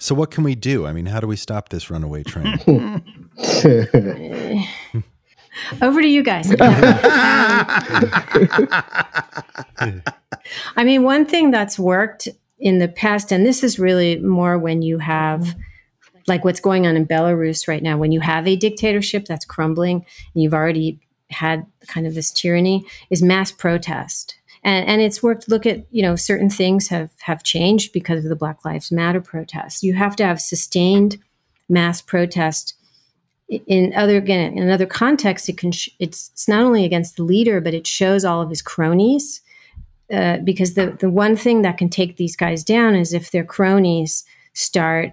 So, 0.00 0.14
what 0.14 0.30
can 0.30 0.44
we 0.44 0.54
do? 0.54 0.86
I 0.86 0.94
mean, 0.94 1.04
how 1.04 1.20
do 1.20 1.26
we 1.26 1.36
stop 1.36 1.68
this 1.68 1.90
runaway 1.90 2.22
train? 2.22 2.58
Over 5.82 6.00
to 6.00 6.08
you 6.08 6.22
guys. 6.22 6.50
I 10.76 10.84
mean, 10.84 11.02
one 11.02 11.26
thing 11.26 11.50
that's 11.50 11.78
worked 11.78 12.28
in 12.58 12.78
the 12.78 12.88
past, 12.88 13.30
and 13.30 13.44
this 13.44 13.62
is 13.62 13.78
really 13.78 14.18
more 14.18 14.58
when 14.58 14.80
you 14.80 14.96
have 14.98 15.54
like 16.26 16.46
what's 16.46 16.60
going 16.60 16.86
on 16.86 16.96
in 16.96 17.06
Belarus 17.06 17.68
right 17.68 17.82
now, 17.82 17.98
when 17.98 18.10
you 18.10 18.20
have 18.20 18.48
a 18.48 18.56
dictatorship 18.56 19.26
that's 19.26 19.44
crumbling 19.44 20.06
and 20.34 20.42
you've 20.42 20.54
already 20.54 20.98
had 21.28 21.66
kind 21.88 22.06
of 22.06 22.14
this 22.14 22.30
tyranny, 22.30 22.86
is 23.10 23.22
mass 23.22 23.52
protest. 23.52 24.39
And, 24.62 24.86
and 24.86 25.00
it's 25.00 25.22
worked. 25.22 25.48
Look 25.48 25.66
at 25.66 25.86
you 25.90 26.02
know 26.02 26.16
certain 26.16 26.50
things 26.50 26.88
have 26.88 27.10
have 27.20 27.42
changed 27.42 27.92
because 27.92 28.24
of 28.24 28.28
the 28.28 28.36
Black 28.36 28.64
Lives 28.64 28.92
Matter 28.92 29.20
protests. 29.20 29.82
You 29.82 29.94
have 29.94 30.16
to 30.16 30.24
have 30.24 30.40
sustained 30.40 31.18
mass 31.68 32.02
protest 32.02 32.74
in 33.66 33.92
other 33.96 34.16
again 34.16 34.52
in 34.52 34.62
another 34.62 34.86
context 34.86 35.48
it 35.48 35.56
can 35.56 35.72
sh- 35.72 35.88
it's 35.98 36.30
it's 36.32 36.46
not 36.46 36.62
only 36.62 36.84
against 36.84 37.16
the 37.16 37.22
leader 37.24 37.60
but 37.60 37.74
it 37.74 37.84
shows 37.84 38.24
all 38.24 38.40
of 38.40 38.48
his 38.48 38.62
cronies 38.62 39.40
uh, 40.12 40.38
because 40.38 40.74
the 40.74 40.96
the 41.00 41.10
one 41.10 41.36
thing 41.36 41.62
that 41.62 41.78
can 41.78 41.88
take 41.88 42.16
these 42.16 42.36
guys 42.36 42.62
down 42.62 42.94
is 42.94 43.12
if 43.12 43.30
their 43.30 43.44
cronies 43.44 44.24
start 44.52 45.12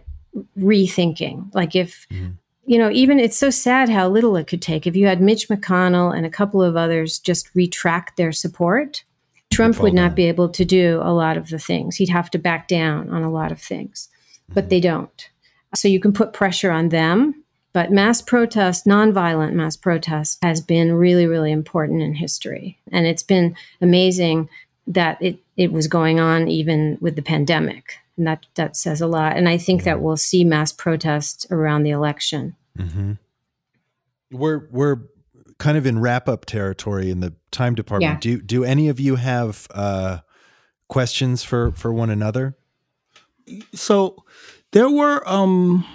rethinking. 0.57 1.53
Like 1.53 1.75
if, 1.75 2.07
mm-hmm. 2.09 2.31
you 2.65 2.77
know, 2.77 2.89
even 2.91 3.19
it's 3.19 3.37
so 3.37 3.49
sad 3.49 3.89
how 3.89 4.09
little 4.09 4.35
it 4.37 4.47
could 4.47 4.61
take. 4.61 4.87
If 4.87 4.95
you 4.95 5.07
had 5.07 5.21
Mitch 5.21 5.49
McConnell 5.49 6.15
and 6.15 6.25
a 6.25 6.31
couple 6.31 6.61
of 6.61 6.75
others 6.75 7.19
just 7.19 7.53
retract 7.55 8.17
their 8.17 8.31
support, 8.31 9.03
Trump 9.51 9.79
would 9.79 9.93
not 9.93 10.15
be 10.15 10.25
able 10.25 10.49
to 10.49 10.65
do 10.65 10.99
a 11.03 11.13
lot 11.13 11.37
of 11.37 11.49
the 11.49 11.59
things. 11.59 11.95
He'd 11.95 12.09
have 12.09 12.29
to 12.31 12.37
back 12.37 12.67
down 12.67 13.09
on 13.09 13.23
a 13.23 13.31
lot 13.31 13.51
of 13.51 13.61
things, 13.61 14.09
mm-hmm. 14.43 14.53
but 14.53 14.69
they 14.69 14.79
don't. 14.79 15.29
So 15.75 15.87
you 15.87 15.99
can 15.99 16.13
put 16.13 16.33
pressure 16.33 16.71
on 16.71 16.89
them. 16.89 17.43
But 17.73 17.91
mass 17.91 18.21
protest, 18.21 18.85
nonviolent 18.85 19.53
mass 19.53 19.75
protest, 19.75 20.39
has 20.41 20.61
been 20.61 20.93
really, 20.93 21.27
really 21.27 21.51
important 21.51 22.01
in 22.01 22.15
history. 22.15 22.79
And 22.91 23.05
it's 23.05 23.21
been 23.21 23.55
amazing 23.81 24.49
that 24.87 25.21
it, 25.21 25.37
it 25.57 25.71
was 25.71 25.87
going 25.87 26.19
on 26.19 26.47
even 26.47 26.97
with 27.01 27.15
the 27.15 27.21
pandemic 27.21 27.99
and 28.17 28.25
that 28.25 28.45
that 28.55 28.75
says 28.75 28.99
a 28.99 29.07
lot. 29.07 29.37
And 29.37 29.47
I 29.47 29.57
think 29.57 29.83
that 29.83 30.01
we'll 30.01 30.17
see 30.17 30.43
mass 30.43 30.71
protests 30.71 31.45
around 31.51 31.83
the 31.83 31.91
election. 31.91 32.55
Mm-hmm. 32.77 33.13
We're 34.31 34.67
we're 34.71 34.97
kind 35.57 35.77
of 35.77 35.85
in 35.85 35.99
wrap 35.99 36.27
up 36.29 36.45
territory 36.45 37.09
in 37.09 37.19
the 37.19 37.33
time 37.51 37.75
department. 37.75 38.25
Yeah. 38.25 38.37
Do 38.37 38.41
do 38.41 38.63
any 38.63 38.89
of 38.89 38.99
you 38.99 39.15
have 39.15 39.67
uh, 39.71 40.19
questions 40.87 41.43
for 41.43 41.71
for 41.71 41.91
one 41.93 42.09
another? 42.09 42.57
So 43.73 44.23
there 44.71 44.89
were 44.89 45.27
um, 45.27 45.85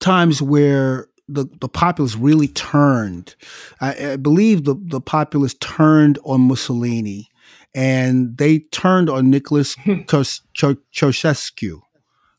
times 0.00 0.40
where 0.40 1.08
the, 1.28 1.46
the 1.60 1.68
populace 1.68 2.16
really 2.16 2.48
turned. 2.48 3.34
I, 3.80 4.12
I, 4.12 4.16
believe 4.16 4.64
the, 4.64 4.74
the 4.78 5.00
populace 5.00 5.54
turned 5.54 6.18
on 6.24 6.42
Mussolini 6.42 7.28
and 7.74 8.36
they 8.36 8.60
turned 8.60 9.08
on 9.08 9.30
Nicholas 9.30 9.74
Ceausescu. 9.86 11.80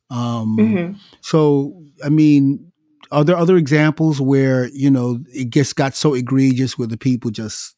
Um, 0.10 0.58
mm-hmm. 0.58 0.98
So, 1.22 1.84
I 2.04 2.10
mean, 2.10 2.72
are 3.12 3.24
there 3.24 3.38
other 3.38 3.58
examples 3.58 4.22
where 4.22 4.68
you 4.70 4.90
know 4.90 5.20
it 5.34 5.50
just 5.50 5.76
got 5.76 5.96
so 5.96 6.14
egregious 6.14 6.78
where 6.78 6.88
the 6.88 6.98
people 6.98 7.32
just 7.32 7.76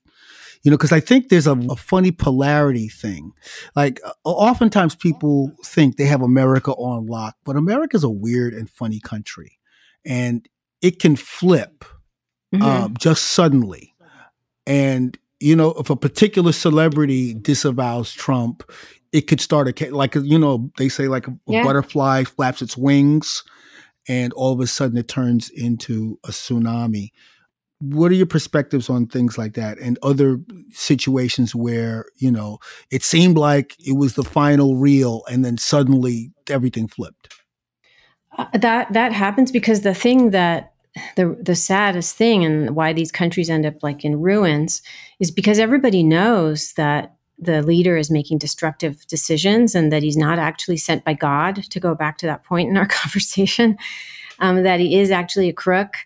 you 0.63 0.71
know 0.71 0.77
because 0.77 0.91
i 0.91 0.99
think 0.99 1.29
there's 1.29 1.47
a, 1.47 1.57
a, 1.69 1.75
funny 1.75 2.11
polarity 2.11 2.87
thing 2.87 3.31
like 3.75 3.99
oftentimes 4.23 4.95
people 4.95 5.51
think 5.63 5.97
they 5.97 6.05
have 6.05 6.21
america 6.21 6.71
on 6.73 7.05
lock 7.05 7.35
but 7.43 7.55
america's 7.55 8.03
a 8.03 8.09
weird 8.09 8.53
and 8.53 8.69
funny 8.69 8.99
country 8.99 9.57
and 10.05 10.47
it 10.81 10.99
can 10.99 11.15
flip 11.15 11.83
mm-hmm. 12.53 12.63
um, 12.63 12.95
just 12.97 13.23
suddenly 13.23 13.93
and 14.65 15.17
you 15.39 15.55
know, 15.55 15.71
if 15.73 15.89
a 15.89 15.95
particular 15.95 16.51
celebrity 16.51 17.33
disavows 17.33 18.11
Trump, 18.13 18.69
it 19.11 19.21
could 19.27 19.39
start 19.39 19.81
a 19.81 19.89
like 19.91 20.15
you 20.15 20.37
know 20.37 20.69
they 20.77 20.89
say 20.89 21.07
like 21.07 21.27
a, 21.27 21.37
yeah. 21.47 21.63
butterfly 21.63 22.23
flaps 22.23 22.61
its 22.61 22.75
wings, 22.75 23.43
and 24.07 24.33
all 24.33 24.53
of 24.53 24.59
a 24.59 24.67
sudden 24.67 24.97
it 24.97 25.07
turns 25.07 25.49
into 25.49 26.19
a 26.23 26.29
tsunami. 26.29 27.09
What 27.79 28.11
are 28.11 28.15
your 28.15 28.25
perspectives 28.25 28.89
on 28.89 29.05
things 29.05 29.37
like 29.37 29.53
that 29.53 29.77
and 29.77 29.99
other 30.01 30.39
situations 30.71 31.53
where 31.53 32.05
you 32.15 32.31
know 32.31 32.57
it 32.89 33.03
seemed 33.03 33.37
like 33.37 33.75
it 33.79 33.95
was 33.95 34.15
the 34.15 34.23
final 34.23 34.75
reel, 34.75 35.23
and 35.29 35.45
then 35.45 35.57
suddenly 35.57 36.31
everything 36.49 36.87
flipped? 36.87 37.35
Uh, 38.37 38.45
that 38.53 38.91
that 38.93 39.13
happens 39.13 39.51
because 39.51 39.81
the 39.81 39.93
thing 39.93 40.31
that 40.31 40.73
the 41.15 41.37
the 41.41 41.55
saddest 41.55 42.15
thing 42.15 42.43
and 42.43 42.75
why 42.75 42.93
these 42.93 43.11
countries 43.11 43.49
end 43.49 43.65
up 43.65 43.75
like 43.83 44.03
in 44.03 44.19
ruins 44.19 44.81
is 45.19 45.31
because 45.31 45.59
everybody 45.59 46.03
knows 46.03 46.73
that 46.73 47.16
the 47.39 47.61
leader 47.61 47.97
is 47.97 48.09
making 48.09 48.39
destructive 48.39 49.05
decisions 49.07 49.75
and 49.75 49.91
that 49.91 50.03
he's 50.03 50.17
not 50.17 50.39
actually 50.39 50.77
sent 50.77 51.03
by 51.03 51.13
God 51.13 51.63
to 51.69 51.79
go 51.79 51.95
back 51.95 52.17
to 52.17 52.25
that 52.25 52.43
point 52.43 52.69
in 52.69 52.77
our 52.77 52.87
conversation 53.01 53.77
um, 54.39 54.63
that 54.63 54.79
he 54.79 54.99
is 54.99 55.11
actually 55.11 55.49
a 55.49 55.53
crook 55.53 55.97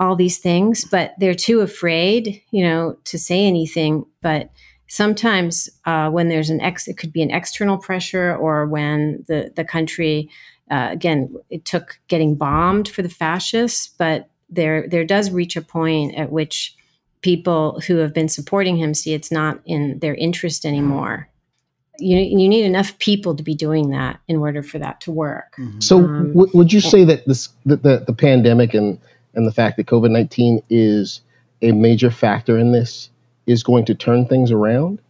all 0.00 0.16
these 0.16 0.38
things 0.38 0.84
but 0.84 1.14
they're 1.18 1.34
too 1.34 1.60
afraid 1.60 2.40
you 2.50 2.62
know 2.64 2.96
to 3.04 3.18
say 3.18 3.44
anything. 3.44 4.04
But 4.22 4.50
sometimes 4.86 5.68
uh, 5.84 6.08
when 6.10 6.28
there's 6.28 6.50
an 6.50 6.60
ex 6.60 6.88
it 6.88 6.96
could 6.96 7.12
be 7.12 7.22
an 7.22 7.30
external 7.30 7.78
pressure 7.78 8.34
or 8.36 8.66
when 8.66 9.24
the 9.28 9.52
the 9.56 9.64
country 9.64 10.28
Uh, 10.70 10.88
again, 10.92 11.34
it 11.48 11.64
took 11.64 11.98
getting 12.08 12.36
bombed 12.36 12.88
for 12.88 13.02
the 13.02 13.08
fascists, 13.08 13.88
but 13.98 14.28
there 14.50 14.86
there 14.88 15.06
does 15.06 15.30
reach 15.30 15.56
a 15.56 15.62
point 15.62 16.14
at 16.14 16.30
which 16.30 16.74
people 17.22 17.80
who 17.86 17.96
have 17.96 18.14
been 18.14 18.28
supporting 18.28 18.76
him 18.76 18.94
see 18.94 19.14
it's 19.14 19.32
not 19.32 19.60
in 19.64 19.98
their 19.98 20.14
interest 20.14 20.64
anymore. 20.64 21.28
You, 21.98 22.18
you 22.18 22.48
need 22.48 22.64
enough 22.64 22.96
people 22.98 23.34
to 23.34 23.42
be 23.42 23.54
doing 23.54 23.90
that 23.90 24.20
in 24.28 24.36
order 24.36 24.62
for 24.62 24.78
that 24.78 25.00
to 25.02 25.10
work. 25.10 25.54
Mm-hmm. 25.58 25.80
So, 25.80 25.98
um, 25.98 26.32
w- 26.32 26.50
would 26.54 26.72
you 26.72 26.80
say 26.80 27.04
that 27.04 27.26
this 27.26 27.48
that 27.66 27.82
the, 27.82 28.04
the 28.06 28.12
pandemic 28.12 28.72
and 28.72 29.00
and 29.34 29.46
the 29.46 29.52
fact 29.52 29.76
that 29.76 29.86
COVID 29.86 30.10
nineteen 30.10 30.62
is 30.70 31.20
a 31.60 31.72
major 31.72 32.10
factor 32.10 32.56
in 32.56 32.70
this 32.72 33.10
is 33.46 33.64
going 33.64 33.84
to 33.86 33.94
turn 33.94 34.26
things 34.26 34.52
around? 34.52 35.00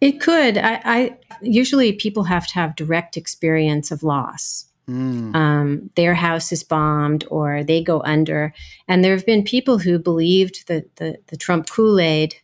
It 0.00 0.20
could. 0.20 0.56
I, 0.56 0.80
I 0.84 1.16
usually 1.42 1.92
people 1.92 2.24
have 2.24 2.46
to 2.48 2.54
have 2.54 2.76
direct 2.76 3.16
experience 3.16 3.90
of 3.90 4.02
loss. 4.02 4.66
Mm. 4.88 5.34
Um, 5.34 5.90
their 5.96 6.14
house 6.14 6.52
is 6.52 6.62
bombed 6.62 7.24
or 7.30 7.64
they 7.64 7.82
go 7.82 8.02
under. 8.02 8.52
And 8.86 9.02
there 9.02 9.14
have 9.14 9.26
been 9.26 9.42
people 9.42 9.78
who 9.78 9.98
believed 9.98 10.68
that 10.68 10.96
the, 10.96 11.18
the 11.28 11.36
Trump 11.36 11.68
Kool 11.70 11.98
Aid 11.98 12.36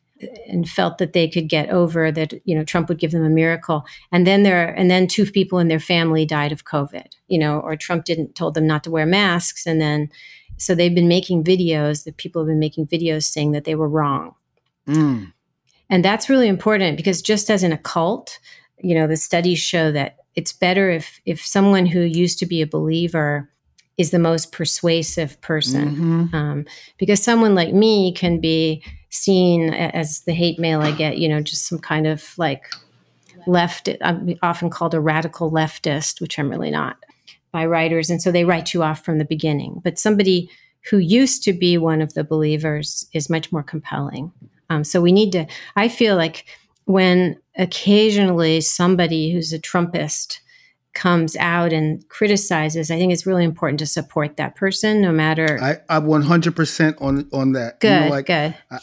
and 0.48 0.68
felt 0.68 0.98
that 0.98 1.12
they 1.12 1.28
could 1.28 1.48
get 1.48 1.70
over 1.70 2.12
that 2.12 2.34
you 2.44 2.54
know 2.54 2.64
Trump 2.64 2.88
would 2.88 2.98
give 2.98 3.12
them 3.12 3.24
a 3.24 3.30
miracle 3.30 3.84
and 4.12 4.26
then 4.26 4.42
there 4.42 4.68
and 4.68 4.90
then 4.90 5.06
two 5.06 5.24
people 5.24 5.58
in 5.58 5.68
their 5.68 5.80
family 5.80 6.26
died 6.26 6.52
of 6.52 6.64
covid 6.64 7.06
you 7.28 7.38
know 7.38 7.60
or 7.60 7.76
Trump 7.76 8.04
didn't 8.04 8.34
told 8.34 8.54
them 8.54 8.66
not 8.66 8.84
to 8.84 8.90
wear 8.90 9.06
masks 9.06 9.66
and 9.66 9.80
then 9.80 10.10
so 10.56 10.74
they've 10.74 10.94
been 10.94 11.08
making 11.08 11.42
videos 11.42 12.04
that 12.04 12.18
people 12.18 12.42
have 12.42 12.48
been 12.48 12.58
making 12.58 12.86
videos 12.86 13.24
saying 13.24 13.52
that 13.52 13.64
they 13.64 13.74
were 13.74 13.88
wrong 13.88 14.34
mm. 14.86 15.32
and 15.88 16.04
that's 16.04 16.28
really 16.28 16.48
important 16.48 16.96
because 16.96 17.22
just 17.22 17.50
as 17.50 17.62
in 17.62 17.72
a 17.72 17.78
cult 17.78 18.38
you 18.78 18.94
know 18.94 19.06
the 19.06 19.16
studies 19.16 19.58
show 19.58 19.90
that 19.90 20.16
it's 20.34 20.52
better 20.52 20.90
if 20.90 21.20
if 21.26 21.44
someone 21.44 21.86
who 21.86 22.00
used 22.00 22.38
to 22.38 22.46
be 22.46 22.62
a 22.62 22.66
believer 22.66 23.50
is 23.98 24.10
the 24.10 24.18
most 24.18 24.52
persuasive 24.52 25.40
person. 25.42 25.96
Mm-hmm. 25.96 26.34
um, 26.34 26.64
because 26.98 27.22
someone 27.22 27.54
like 27.54 27.74
me 27.74 28.12
can 28.12 28.40
be 28.40 28.82
seen 29.10 29.74
as 29.74 30.20
the 30.20 30.32
hate 30.32 30.58
mail 30.58 30.80
i 30.80 30.92
get 30.92 31.18
you 31.18 31.28
know 31.28 31.40
just 31.40 31.66
some 31.66 31.80
kind 31.80 32.06
of 32.06 32.32
like 32.38 32.72
left 33.48 33.88
i'm 34.02 34.38
often 34.40 34.70
called 34.70 34.94
a 34.94 35.00
radical 35.00 35.50
leftist 35.50 36.20
which 36.20 36.38
i'm 36.38 36.48
really 36.48 36.70
not 36.70 36.96
by 37.52 37.66
writers. 37.66 38.10
And 38.10 38.22
so 38.22 38.30
they 38.30 38.44
write 38.44 38.72
you 38.74 38.82
off 38.82 39.04
from 39.04 39.18
the 39.18 39.24
beginning. 39.24 39.80
But 39.82 39.98
somebody 39.98 40.50
who 40.88 40.98
used 40.98 41.42
to 41.44 41.52
be 41.52 41.76
one 41.76 42.00
of 42.00 42.14
the 42.14 42.24
believers 42.24 43.06
is 43.12 43.30
much 43.30 43.52
more 43.52 43.62
compelling. 43.62 44.32
Um, 44.70 44.84
so 44.84 45.00
we 45.00 45.10
need 45.10 45.32
to 45.32 45.46
i 45.74 45.88
feel 45.88 46.14
like 46.14 46.44
when 46.84 47.36
occasionally 47.60 48.60
somebody 48.62 49.32
who's 49.32 49.52
a 49.52 49.58
Trumpist 49.58 50.38
comes 50.94 51.36
out 51.36 51.72
and 51.72 52.08
criticizes, 52.08 52.90
I 52.90 52.96
think 52.96 53.12
it's 53.12 53.26
really 53.26 53.44
important 53.44 53.78
to 53.80 53.86
support 53.86 54.38
that 54.38 54.56
person, 54.56 55.00
no 55.00 55.12
matter. 55.12 55.58
I, 55.62 55.76
I'm 55.88 56.06
100% 56.06 57.00
on 57.00 57.28
on 57.32 57.52
that. 57.52 57.78
Good, 57.78 57.88
you 57.88 58.00
know, 58.00 58.10
like, 58.10 58.26
good. 58.26 58.56
I, 58.70 58.78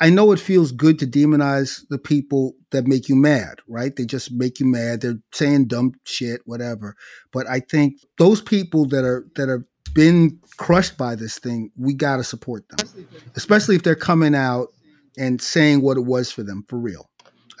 I 0.00 0.10
know 0.10 0.32
it 0.32 0.40
feels 0.40 0.70
good 0.70 0.98
to 1.00 1.06
demonize 1.06 1.84
the 1.88 1.98
people 1.98 2.54
that 2.70 2.86
make 2.86 3.08
you 3.08 3.16
mad, 3.16 3.60
right? 3.66 3.94
They 3.94 4.04
just 4.04 4.30
make 4.30 4.60
you 4.60 4.66
mad. 4.66 5.00
They're 5.00 5.18
saying 5.32 5.66
dumb 5.66 5.92
shit, 6.04 6.42
whatever. 6.44 6.94
But 7.32 7.48
I 7.48 7.60
think 7.60 8.04
those 8.18 8.40
people 8.42 8.86
that 8.86 9.04
are 9.04 9.26
that 9.36 9.48
have 9.48 9.64
been 9.94 10.38
crushed 10.56 10.98
by 10.98 11.14
this 11.14 11.38
thing, 11.38 11.70
we 11.76 11.94
got 11.94 12.18
to 12.18 12.24
support 12.24 12.68
them, 12.68 12.88
especially 13.34 13.76
if 13.76 13.82
they're 13.82 13.94
coming 13.94 14.34
out 14.34 14.68
and 15.16 15.40
saying 15.40 15.80
what 15.80 15.96
it 15.96 16.04
was 16.04 16.30
for 16.30 16.42
them 16.42 16.64
for 16.68 16.78
real. 16.78 17.08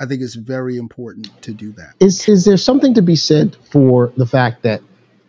I 0.00 0.06
think 0.06 0.22
it's 0.22 0.34
very 0.34 0.76
important 0.76 1.30
to 1.42 1.52
do 1.52 1.72
that. 1.72 1.94
Is 2.00 2.28
is 2.28 2.44
there 2.44 2.56
something 2.56 2.94
to 2.94 3.02
be 3.02 3.16
said 3.16 3.56
for 3.70 4.12
the 4.16 4.26
fact 4.26 4.62
that 4.62 4.80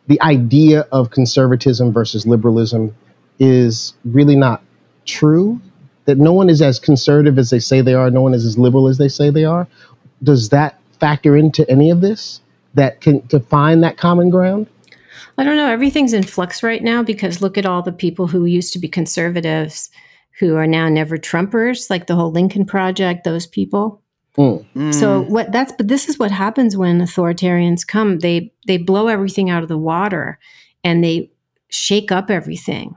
the 0.08 0.22
idea 0.22 0.82
of 0.92 1.12
conservatism 1.12 1.92
versus 1.92 2.28
liberalism 2.28 2.96
is 3.40 3.94
really 4.06 4.36
not 4.36 4.62
true? 5.06 5.60
That 6.06 6.18
no 6.18 6.34
one 6.34 6.50
is 6.50 6.62
as 6.62 6.80
conservative 6.80 7.38
as 7.38 7.50
they 7.52 7.60
say 7.60 7.82
they 7.82 7.94
are, 7.94 8.10
no 8.10 8.22
one 8.22 8.34
is 8.34 8.46
as 8.46 8.58
liberal 8.58 8.88
as 8.88 8.98
they 8.98 9.10
say 9.10 9.30
they 9.30 9.46
are. 9.46 9.68
Does 10.24 10.50
that 10.50 10.80
factor 11.00 11.38
into 11.38 11.70
any 11.70 11.90
of 11.92 12.02
this? 12.02 12.42
That 12.76 13.02
can 13.02 13.28
to 13.28 13.40
find 13.40 13.84
that 13.84 13.98
common 13.98 14.30
ground? 14.30 14.68
I 15.38 15.44
don't 15.44 15.58
know. 15.58 15.70
Everything's 15.70 16.14
in 16.14 16.24
flux 16.24 16.62
right 16.62 16.84
now 16.84 17.02
because 17.02 17.42
look 17.42 17.58
at 17.58 17.66
all 17.66 17.82
the 17.82 17.92
people 17.92 18.28
who 18.28 18.46
used 18.46 18.74
to 18.74 18.80
be 18.80 18.88
conservatives 18.88 19.90
who 20.40 20.56
are 20.56 20.68
now 20.68 20.88
never 20.90 21.18
Trumpers, 21.18 21.90
like 21.90 22.08
the 22.08 22.16
whole 22.16 22.32
Lincoln 22.32 22.66
Project, 22.66 23.24
those 23.24 23.48
people. 23.48 24.02
Mm. 24.38 24.94
So 24.94 25.22
what 25.24 25.52
that's 25.52 25.74
but 25.74 25.88
this 25.88 26.08
is 26.08 26.18
what 26.18 26.32
happens 26.32 26.78
when 26.78 27.02
authoritarians 27.02 27.86
come. 27.86 28.20
They 28.20 28.54
they 28.68 28.78
blow 28.78 29.08
everything 29.08 29.50
out 29.50 29.64
of 29.64 29.70
the 29.70 29.78
water 29.78 30.40
and 30.84 31.04
they 31.04 31.32
shake 31.70 32.12
up 32.12 32.30
everything. 32.30 32.96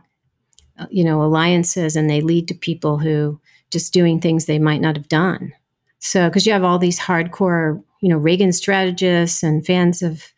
Uh, 0.78 0.86
you 0.90 1.04
know, 1.04 1.22
alliances 1.22 1.96
and 1.96 2.08
they 2.08 2.20
lead 2.20 2.48
to 2.48 2.54
people 2.54 2.98
who 2.98 3.40
just 3.70 3.92
doing 3.92 4.20
things 4.20 4.44
they 4.44 4.58
might 4.58 4.80
not 4.80 4.96
have 4.96 5.08
done. 5.08 5.52
So 5.98 6.28
because 6.28 6.46
you 6.46 6.52
have 6.52 6.64
all 6.64 6.78
these 6.78 6.98
hardcore, 6.98 7.82
you 8.00 8.08
know, 8.08 8.16
Reagan 8.16 8.52
strategists 8.52 9.42
and 9.42 9.64
fans 9.64 10.02
of 10.02 10.32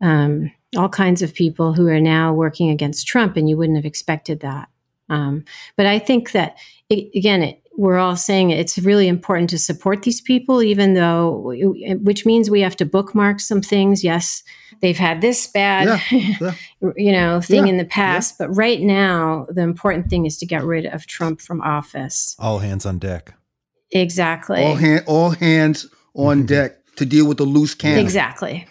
um, 0.00 0.52
all 0.76 0.88
kinds 0.88 1.22
of 1.22 1.34
people 1.34 1.72
who 1.72 1.88
are 1.88 2.00
now 2.00 2.32
working 2.32 2.70
against 2.70 3.06
Trump, 3.06 3.36
and 3.36 3.48
you 3.48 3.56
wouldn't 3.56 3.78
have 3.78 3.86
expected 3.86 4.40
that. 4.40 4.68
Um, 5.08 5.44
but 5.76 5.86
I 5.86 5.98
think 5.98 6.32
that 6.32 6.56
it, 6.88 7.10
again, 7.16 7.42
it, 7.42 7.62
we're 7.76 7.98
all 7.98 8.16
saying 8.16 8.50
it's 8.50 8.78
really 8.78 9.06
important 9.06 9.50
to 9.50 9.58
support 9.58 10.02
these 10.02 10.20
people, 10.20 10.62
even 10.62 10.94
though, 10.94 11.52
which 12.00 12.24
means 12.24 12.50
we 12.50 12.62
have 12.62 12.76
to 12.76 12.86
bookmark 12.86 13.40
some 13.40 13.60
things. 13.60 14.02
Yes, 14.02 14.42
they've 14.80 14.96
had 14.96 15.20
this 15.20 15.46
bad, 15.46 16.00
yeah, 16.10 16.34
yeah. 16.80 16.90
you 16.96 17.12
know, 17.12 17.40
thing 17.40 17.66
yeah, 17.66 17.72
in 17.72 17.76
the 17.78 17.84
past, 17.84 18.38
but 18.38 18.48
right 18.50 18.80
now 18.80 19.46
the 19.50 19.62
important 19.62 20.08
thing 20.08 20.26
is 20.26 20.38
to 20.38 20.46
get 20.46 20.64
rid 20.64 20.86
of 20.86 21.06
Trump 21.06 21.40
from 21.40 21.60
office. 21.60 22.34
All 22.38 22.58
hands 22.58 22.86
on 22.86 22.98
deck. 22.98 23.34
Exactly. 23.90 24.62
All, 24.62 24.74
hand, 24.74 25.04
all 25.06 25.30
hands 25.30 25.86
on 26.14 26.38
mm-hmm. 26.38 26.46
deck 26.46 26.96
to 26.96 27.06
deal 27.06 27.28
with 27.28 27.38
the 27.38 27.44
loose 27.44 27.74
cannon. 27.74 27.98
Exactly. 27.98 28.66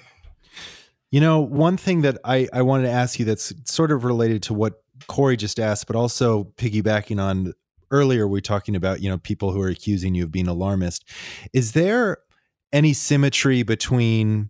You 1.12 1.22
know, 1.22 1.40
one 1.40 1.78
thing 1.78 2.02
that 2.02 2.18
I, 2.26 2.48
I 2.52 2.64
wanted 2.64 2.84
to 2.84 2.92
ask 2.92 3.20
you 3.20 3.26
that's 3.26 3.54
sort 3.66 3.92
of 3.92 4.04
related 4.04 4.44
to 4.44 4.54
what 4.54 4.82
Corey 5.08 5.38
just 5.38 5.60
asked, 5.60 5.88
but 5.88 5.96
also 5.96 6.46
piggybacking 6.58 7.22
on 7.22 7.54
earlier, 7.92 8.28
we 8.28 8.40
are 8.40 8.42
talking 8.42 8.76
about, 8.76 9.02
you 9.02 9.10
know, 9.10 9.18
people 9.18 9.52
who 9.52 9.62
are 9.62 9.70
accusing 9.70 10.16
you 10.16 10.24
of 10.24 10.32
being 10.32 10.48
alarmist. 10.48 11.04
Is 11.54 11.74
there 11.74 12.18
any 12.74 12.94
symmetry 12.94 13.64
between 13.64 14.50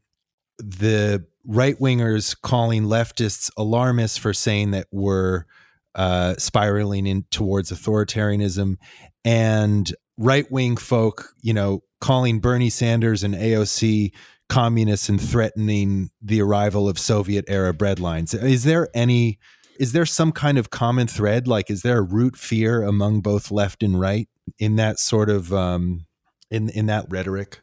the 0.57 1.25
right 1.45 1.77
wingers 1.79 2.35
calling 2.41 2.83
leftists 2.83 3.51
alarmists 3.57 4.17
for 4.17 4.33
saying 4.33 4.71
that 4.71 4.87
we're 4.91 5.45
uh, 5.93 6.35
spiraling 6.37 7.07
in 7.07 7.25
towards 7.31 7.71
authoritarianism 7.71 8.77
and 9.23 9.93
right 10.17 10.49
wing 10.51 10.77
folk, 10.77 11.29
you 11.41 11.53
know, 11.53 11.83
calling 12.01 12.39
Bernie 12.39 12.69
Sanders 12.69 13.23
and 13.23 13.33
AOC 13.33 14.11
communists 14.47 15.09
and 15.09 15.19
threatening 15.19 16.09
the 16.21 16.41
arrival 16.41 16.87
of 16.87 16.99
Soviet 16.99 17.45
era 17.47 17.73
breadlines. 17.73 18.33
Is 18.33 18.63
there 18.63 18.89
any 18.93 19.39
is 19.79 19.91
there 19.91 20.05
some 20.05 20.31
kind 20.31 20.57
of 20.57 20.69
common 20.69 21.07
thread? 21.07 21.47
Like, 21.47 21.69
is 21.69 21.81
there 21.81 21.99
a 21.99 22.03
root 22.03 22.35
fear 22.35 22.83
among 22.83 23.21
both 23.21 23.51
left 23.51 23.83
and 23.83 23.99
right 23.99 24.27
in 24.57 24.75
that 24.77 24.99
sort 24.99 25.29
of 25.29 25.53
um, 25.53 26.05
in 26.49 26.69
in 26.69 26.85
that 26.87 27.05
rhetoric? 27.09 27.61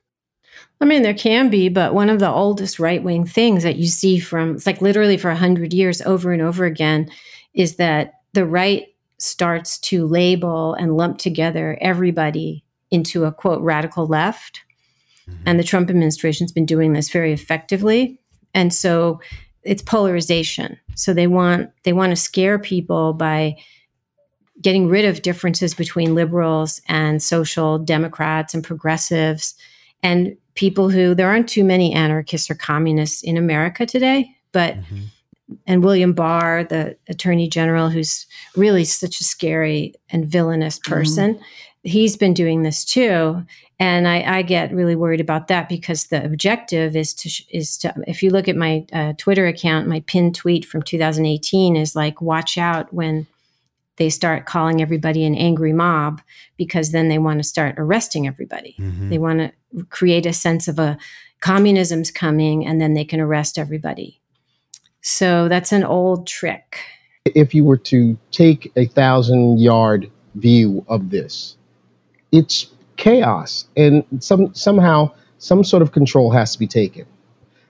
I 0.81 0.85
mean, 0.85 1.03
there 1.03 1.15
can 1.15 1.49
be, 1.49 1.69
but 1.69 1.95
one 1.95 2.11
of 2.11 2.19
the 2.19 2.31
oldest 2.31 2.79
right 2.79 3.03
wing 3.03 3.25
things 3.25 3.63
that 3.63 3.77
you 3.77 3.87
see 3.87 4.19
from 4.19 4.57
it's 4.57 4.67
like 4.67 4.83
literally 4.83 5.17
for 5.17 5.31
a 5.31 5.37
hundred 5.37 5.73
years 5.73 6.03
over 6.03 6.33
and 6.33 6.43
over 6.43 6.65
again 6.65 7.11
is 7.55 7.77
that 7.77 8.15
the 8.33 8.47
right 8.47 8.87
starts 9.19 9.79
to 9.79 10.07
label 10.07 10.75
and 10.75 10.97
lump 10.97 11.19
together 11.19 11.79
everybody 11.81 12.65
into 12.91 13.25
a 13.25 13.33
quote 13.33 13.63
radical 13.63 14.07
left. 14.07 14.63
Mm-hmm. 15.29 15.43
And 15.47 15.59
the 15.59 15.65
Trump 15.65 15.89
administration's 15.89 16.53
been 16.53 16.67
doing 16.67 16.93
this 16.93 17.11
very 17.11 17.33
effectively. 17.33 18.21
And 18.53 18.75
so 18.75 19.21
it's 19.65 19.83
polarization. 19.83 20.79
So 20.95 21.15
they 21.15 21.27
want 21.27 21.71
they 21.85 21.93
want 21.93 22.11
to 22.11 22.17
scare 22.17 22.59
people 22.59 23.13
by 23.13 23.57
getting 24.61 24.89
rid 24.89 25.05
of 25.05 25.23
differences 25.23 25.75
between 25.75 26.15
liberals 26.15 26.81
and 26.89 27.23
social 27.23 27.79
democrats 27.79 28.55
and 28.55 28.63
progressives 28.63 29.55
and 30.03 30.37
people 30.55 30.91
who 30.91 31.15
there 31.15 31.29
aren't 31.29 31.49
too 31.49 31.65
many 31.65 31.93
anarchists 31.93 32.51
or 32.51 32.55
communists 32.55 33.23
in 33.23 33.37
America 33.37 33.87
today, 33.87 34.31
but 34.53 34.75
mm-hmm. 34.75 35.55
and 35.67 35.83
William 35.83 36.13
Barr, 36.13 36.65
the 36.65 36.97
attorney 37.09 37.49
general, 37.49 37.89
who's 37.89 38.27
really 38.57 38.85
such 38.85 39.21
a 39.21 39.25
scary 39.25 39.95
and 40.11 40.27
villainous 40.27 40.79
mm-hmm. 40.79 40.93
person, 40.93 41.35
mm-hmm. 41.35 41.45
He's 41.83 42.17
been 42.17 42.35
doing 42.35 42.63
this 42.63 42.85
too. 42.85 43.45
And 43.79 44.07
I, 44.07 44.39
I, 44.39 44.43
get 44.43 44.73
really 44.73 44.95
worried 44.95 45.21
about 45.21 45.49
that 45.49 45.69
because 45.69 46.07
the 46.07 46.25
objective 46.25 46.95
is 46.95 47.13
to 47.15 47.29
is 47.51 47.77
to 47.79 47.93
if 48.07 48.23
you 48.23 48.31
look 48.31 48.47
at 48.47 48.57
my 48.57 48.87
uh, 48.93 49.15
Twitter 49.19 49.47
account, 49.47 49.89
my 49.89 50.01
pinned 50.07 50.37
tweet 50.37 50.65
from 50.65 50.83
2018 50.83 51.75
is 51.75 51.97
like, 51.97 52.23
watch 52.23 52.57
out 52.57 52.93
when 52.95 53.27
they 53.97 54.09
start 54.09 54.47
calling 54.47 54.81
everybody 54.81 55.25
an 55.25 55.35
angry 55.35 55.73
mob 55.73 56.21
because 56.57 56.93
then 56.93 57.09
they 57.09 57.19
want 57.19 57.41
to 57.41 57.49
start 57.49 57.75
arresting 57.79 58.27
everybody. 58.27 58.77
Mm-hmm. 58.79 59.11
They 59.11 59.19
want 59.19 59.39
to 59.41 59.85
create 59.87 60.27
a 60.27 60.33
sense 60.33 60.69
of 60.69 60.79
a 60.79 60.97
communism's 61.41 62.11
coming 62.11 62.65
and 62.65 62.81
then 62.81 62.95
they 62.95 63.05
can 63.05 63.21
arrest 63.21 63.59
everybody. 63.59 64.21
So 65.03 65.49
that's 65.49 65.73
an 65.73 65.85
old 65.85 66.27
trick. 66.27 66.79
If 67.25 67.55
you 67.55 67.65
were 67.65 67.77
to 67.79 68.17
take 68.31 68.73
a 68.77 68.87
thousand 68.87 69.61
yard 69.61 70.11
view 70.37 70.85
of 70.89 71.11
this, 71.11 71.57
it's 72.33 72.67
chaos, 72.97 73.67
and 73.77 74.05
some 74.21 74.55
somehow 74.55 75.13
some 75.39 75.65
sort 75.65 75.83
of 75.83 75.93
control 75.93 76.31
has 76.31 76.53
to 76.53 76.59
be 76.59 76.67
taken. 76.67 77.07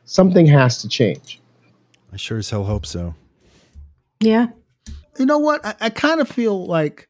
Something 0.04 0.46
has 0.46 0.78
to 0.82 0.88
change. 0.88 1.40
I 2.12 2.16
sure 2.16 2.38
as 2.38 2.50
hell 2.50 2.64
hope 2.64 2.86
so. 2.86 3.14
Yeah. 4.20 4.48
You 5.18 5.26
know 5.26 5.38
what? 5.38 5.64
I, 5.64 5.74
I 5.80 5.90
kind 5.90 6.20
of 6.20 6.28
feel 6.28 6.66
like 6.66 7.08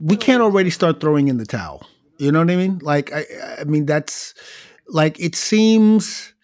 we 0.00 0.16
can't 0.16 0.42
already 0.42 0.70
start 0.70 1.00
throwing 1.00 1.28
in 1.28 1.38
the 1.38 1.46
towel. 1.46 1.86
You 2.18 2.32
know 2.32 2.40
what 2.40 2.50
I 2.50 2.56
mean? 2.56 2.78
Like 2.82 3.12
I, 3.12 3.24
I 3.60 3.64
mean 3.64 3.86
that's 3.86 4.34
like 4.88 5.18
it 5.20 5.34
seems. 5.34 6.34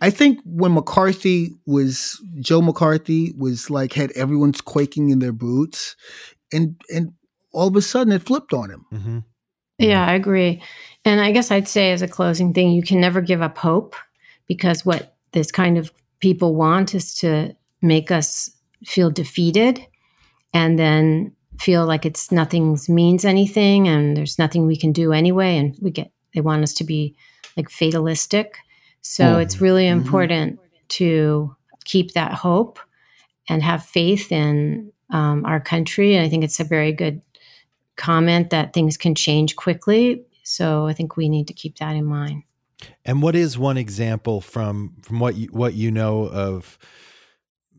I 0.00 0.10
think 0.10 0.40
when 0.44 0.74
McCarthy 0.74 1.52
was 1.64 2.20
Joe 2.40 2.60
McCarthy 2.60 3.32
was 3.38 3.70
like 3.70 3.92
had 3.92 4.10
everyone's 4.12 4.60
quaking 4.60 5.10
in 5.10 5.20
their 5.20 5.32
boots, 5.32 5.94
and 6.52 6.80
and 6.92 7.12
all 7.52 7.68
of 7.68 7.76
a 7.76 7.82
sudden 7.82 8.12
it 8.12 8.22
flipped 8.22 8.52
on 8.52 8.70
him. 8.70 8.86
Mm-hmm. 8.92 9.18
Yeah, 9.78 10.06
I 10.06 10.14
agree. 10.14 10.62
And 11.04 11.20
I 11.20 11.32
guess 11.32 11.50
I'd 11.50 11.68
say 11.68 11.92
as 11.92 12.02
a 12.02 12.08
closing 12.08 12.52
thing, 12.54 12.70
you 12.72 12.82
can 12.82 13.00
never 13.00 13.20
give 13.20 13.42
up 13.42 13.58
hope 13.58 13.96
because 14.46 14.84
what 14.86 15.16
this 15.32 15.50
kind 15.50 15.76
of 15.78 15.92
people 16.20 16.54
want 16.54 16.94
is 16.94 17.14
to 17.16 17.54
make 17.80 18.10
us 18.10 18.50
feel 18.84 19.10
defeated 19.10 19.84
and 20.54 20.78
then 20.78 21.32
feel 21.58 21.84
like 21.86 22.04
it's 22.06 22.30
nothing 22.30 22.78
means 22.88 23.24
anything 23.24 23.88
and 23.88 24.16
there's 24.16 24.38
nothing 24.38 24.66
we 24.66 24.76
can 24.76 24.92
do 24.92 25.12
anyway 25.12 25.56
and 25.56 25.76
we 25.80 25.90
get 25.90 26.10
they 26.34 26.40
want 26.40 26.62
us 26.62 26.74
to 26.74 26.84
be 26.84 27.14
like 27.56 27.68
fatalistic 27.70 28.56
so 29.02 29.24
Mm. 29.24 29.42
it's 29.42 29.60
really 29.60 29.84
Mhm. 29.84 29.92
important 29.92 30.60
to 30.90 31.54
keep 31.84 32.12
that 32.12 32.32
hope 32.32 32.78
and 33.48 33.62
have 33.62 33.84
faith 33.84 34.30
in 34.32 34.92
um, 35.10 35.44
our 35.44 35.60
country 35.60 36.14
and 36.14 36.24
i 36.24 36.28
think 36.28 36.42
it's 36.44 36.60
a 36.60 36.64
very 36.64 36.92
good 36.92 37.20
comment 38.02 38.50
that 38.50 38.72
things 38.72 38.96
can 38.96 39.14
change 39.14 39.54
quickly 39.56 40.24
so 40.42 40.86
i 40.86 40.92
think 40.92 41.16
we 41.16 41.28
need 41.28 41.46
to 41.46 41.54
keep 41.54 41.74
that 41.78 41.94
in 41.94 42.04
mind 42.04 42.42
And 43.04 43.22
what 43.22 43.36
is 43.36 43.56
one 43.56 43.78
example 43.78 44.40
from 44.40 44.96
from 45.02 45.20
what 45.20 45.34
you, 45.36 45.48
what 45.52 45.74
you 45.74 45.90
know 45.90 46.28
of 46.28 46.78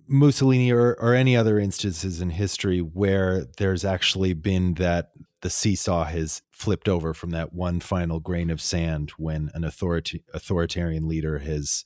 Mussolini 0.07 0.71
or, 0.71 0.95
or 0.99 1.13
any 1.13 1.35
other 1.35 1.59
instances 1.59 2.21
in 2.21 2.29
history 2.29 2.79
where 2.79 3.45
there's 3.57 3.85
actually 3.85 4.33
been 4.33 4.75
that 4.75 5.11
the 5.41 5.49
seesaw 5.49 6.05
has 6.05 6.41
flipped 6.51 6.87
over 6.87 7.13
from 7.13 7.31
that 7.31 7.53
one 7.53 7.79
final 7.79 8.19
grain 8.19 8.49
of 8.49 8.61
sand 8.61 9.11
when 9.17 9.51
an 9.53 9.63
authority 9.63 10.23
authoritarian 10.33 11.07
leader 11.07 11.39
has 11.39 11.83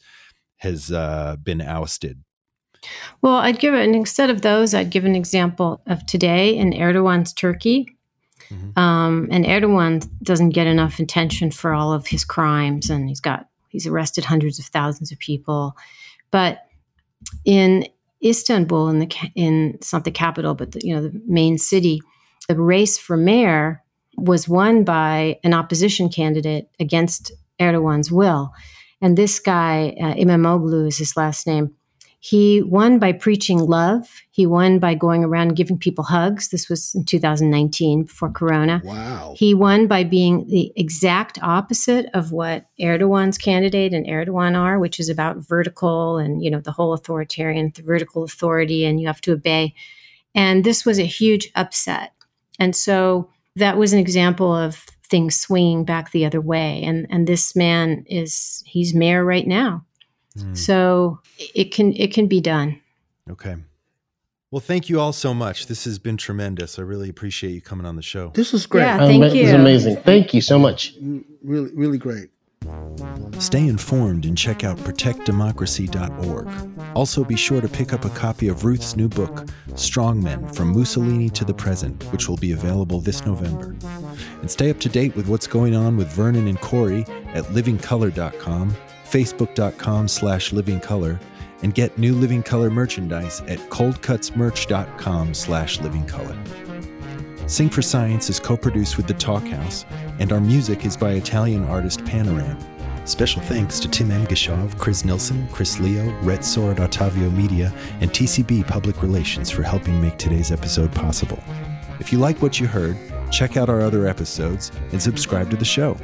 has 0.57 0.91
uh, 0.91 1.35
been 1.41 1.61
ousted. 1.61 2.23
Well, 3.21 3.35
I'd 3.35 3.59
give 3.59 3.73
and 3.73 3.95
instead 3.95 4.29
of 4.29 4.41
those, 4.41 4.73
I'd 4.73 4.91
give 4.91 5.05
an 5.05 5.15
example 5.15 5.81
of 5.87 6.05
today 6.05 6.55
in 6.55 6.73
Erdogan's 6.73 7.33
Turkey. 7.33 7.96
Mhm. 8.51 8.77
Um, 8.77 9.27
and 9.31 9.45
Erdogan 9.45 10.07
doesn't 10.23 10.49
get 10.49 10.67
enough 10.67 10.99
attention 10.99 11.51
for 11.51 11.73
all 11.73 11.93
of 11.93 12.07
his 12.07 12.23
crimes, 12.23 12.89
and 12.89 13.07
he's 13.07 13.19
got 13.19 13.47
he's 13.69 13.87
arrested 13.87 14.25
hundreds 14.25 14.59
of 14.59 14.65
thousands 14.65 15.11
of 15.11 15.19
people. 15.19 15.75
But 16.31 16.59
in 17.45 17.87
Istanbul, 18.23 18.89
in 18.89 18.99
the 18.99 19.15
in 19.35 19.73
it's 19.75 19.93
not 19.93 20.03
the 20.03 20.11
capital, 20.11 20.55
but 20.55 20.71
the, 20.71 20.81
you 20.83 20.95
know 20.95 21.01
the 21.01 21.21
main 21.27 21.57
city, 21.57 22.01
the 22.47 22.59
race 22.59 22.97
for 22.97 23.17
mayor 23.17 23.83
was 24.17 24.47
won 24.47 24.83
by 24.83 25.39
an 25.43 25.53
opposition 25.53 26.09
candidate 26.09 26.69
against 26.79 27.31
Erdogan's 27.59 28.11
will. 28.11 28.51
And 28.99 29.15
this 29.15 29.39
guy, 29.39 29.95
uh, 30.01 30.15
Imamoglu 30.15 30.87
is 30.87 30.97
his 30.97 31.15
last 31.15 31.45
name, 31.45 31.75
he 32.19 32.63
won 32.63 32.97
by 32.97 33.11
preaching 33.11 33.59
love. 33.59 34.21
He 34.31 34.47
won 34.47 34.79
by 34.79 34.95
going 34.95 35.23
around 35.23 35.55
giving 35.55 35.77
people 35.77 36.03
hugs. 36.03 36.49
This 36.49 36.67
was 36.67 36.95
in 36.95 37.05
2019 37.05 38.03
before 38.03 38.31
Corona. 38.31 38.81
Wow. 38.83 39.35
He 39.37 39.53
won 39.53 39.85
by 39.87 40.03
being 40.03 40.47
the 40.47 40.73
exact 40.75 41.37
opposite 41.43 42.07
of 42.15 42.31
what 42.31 42.65
Erdogan's 42.79 43.37
candidate 43.37 43.93
and 43.93 44.05
Erdogan 44.07 44.57
are, 44.57 44.79
which 44.79 44.99
is 44.99 45.09
about 45.09 45.37
vertical 45.37 46.17
and 46.17 46.43
you 46.43 46.49
know 46.49 46.59
the 46.59 46.71
whole 46.71 46.93
authoritarian, 46.93 47.71
the 47.75 47.83
vertical 47.83 48.23
authority, 48.23 48.83
and 48.83 48.99
you 48.99 49.07
have 49.07 49.21
to 49.21 49.33
obey. 49.33 49.75
And 50.33 50.63
this 50.63 50.85
was 50.85 50.99
a 50.99 51.03
huge 51.03 51.51
upset. 51.55 52.13
And 52.59 52.75
so 52.75 53.29
that 53.55 53.77
was 53.77 53.93
an 53.93 53.99
example 53.99 54.55
of 54.55 54.85
things 55.09 55.39
swinging 55.39 55.85
back 55.85 56.11
the 56.11 56.25
other 56.25 56.41
way. 56.41 56.81
And 56.83 57.05
and 57.11 57.27
this 57.27 57.55
man 57.55 58.05
is 58.07 58.63
he's 58.65 58.95
mayor 58.95 59.23
right 59.23 59.45
now. 59.47 59.85
Hmm. 60.39 60.53
So 60.53 61.19
it 61.55 61.71
can 61.73 61.93
it 61.95 62.13
can 62.13 62.27
be 62.27 62.39
done. 62.41 62.79
Okay. 63.29 63.55
Well, 64.49 64.61
thank 64.61 64.87
you 64.87 64.99
all 65.01 65.11
so 65.11 65.33
much. 65.33 65.67
This 65.67 65.83
has 65.83 65.99
been 65.99 66.15
tremendous. 66.15 66.79
I 66.79 66.81
really 66.83 67.09
appreciate 67.09 67.51
you 67.51 67.59
coming 67.61 67.85
on 67.85 67.97
the 67.97 68.01
show. 68.01 68.29
This 68.33 68.53
is 68.53 68.65
great. 68.65 68.83
Yeah. 68.83 68.97
Thank 68.99 69.15
Ama- 69.23 69.25
It's 69.25 69.35
you. 69.49 69.55
amazing. 69.55 69.97
Thank 69.97 70.33
you 70.33 70.39
so 70.39 70.57
much. 70.57 70.93
Really, 71.43 71.69
really 71.75 71.97
great. 71.97 72.29
Stay 73.39 73.67
informed 73.67 74.25
and 74.25 74.37
check 74.37 74.63
out 74.63 74.77
protectdemocracy.org. 74.77 76.47
Also, 76.95 77.23
be 77.23 77.35
sure 77.35 77.61
to 77.61 77.67
pick 77.67 77.93
up 77.93 78.05
a 78.05 78.09
copy 78.09 78.47
of 78.47 78.65
Ruth's 78.65 78.95
new 78.95 79.07
book, 79.07 79.45
Strongmen 79.71 80.53
From 80.55 80.73
Mussolini 80.77 81.29
to 81.31 81.45
the 81.45 81.53
Present, 81.53 82.01
which 82.11 82.27
will 82.27 82.37
be 82.37 82.51
available 82.53 82.99
this 82.99 83.25
November. 83.25 83.75
And 84.41 84.49
stay 84.49 84.69
up 84.69 84.79
to 84.79 84.89
date 84.89 85.15
with 85.15 85.27
what's 85.27 85.47
going 85.47 85.75
on 85.75 85.97
with 85.97 86.11
Vernon 86.11 86.47
and 86.47 86.59
Corey 86.59 87.01
at 87.33 87.43
livingcolor.com, 87.45 88.75
facebook.com 89.07 90.07
slash 90.07 90.51
livingcolor, 90.51 91.19
and 91.63 91.73
get 91.73 91.97
new 91.97 92.13
Living 92.13 92.43
Colour 92.43 92.69
merchandise 92.69 93.41
at 93.41 93.59
coldcutsmerch.com 93.69 95.33
slash 95.33 95.79
livingcolor. 95.79 97.49
Sing 97.49 97.69
for 97.69 97.81
Science 97.81 98.29
is 98.29 98.39
co-produced 98.39 98.97
with 98.97 99.07
The 99.07 99.13
Talkhouse, 99.13 99.85
and 100.19 100.31
our 100.31 100.41
music 100.41 100.85
is 100.85 100.97
by 100.97 101.13
Italian 101.13 101.63
artist 101.65 102.01
Panoram. 102.01 102.61
Special 103.07 103.41
thanks 103.43 103.79
to 103.79 103.87
Tim 103.87 104.09
Engishov, 104.09 104.77
Chris 104.77 105.05
Nilsson, 105.05 105.47
Chris 105.47 105.79
Leo, 105.79 106.11
Red 106.23 106.43
Sword 106.43 106.77
Ottavio 106.77 107.33
Media, 107.33 107.73
and 108.01 108.11
TCB 108.11 108.67
Public 108.67 109.01
Relations 109.01 109.49
for 109.49 109.63
helping 109.63 110.01
make 110.01 110.17
today's 110.17 110.51
episode 110.51 110.93
possible. 110.93 111.41
If 112.01 112.11
you 112.11 112.19
like 112.19 112.41
what 112.41 112.59
you 112.59 112.67
heard, 112.67 112.97
check 113.31 113.55
out 113.55 113.69
our 113.69 113.81
other 113.81 114.07
episodes 114.07 114.73
and 114.91 115.01
subscribe 115.01 115.49
to 115.51 115.55
the 115.55 115.65
show. 115.65 115.97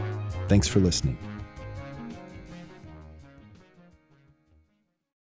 Thanks 0.48 0.68
for 0.68 0.80
listening. 0.80 1.18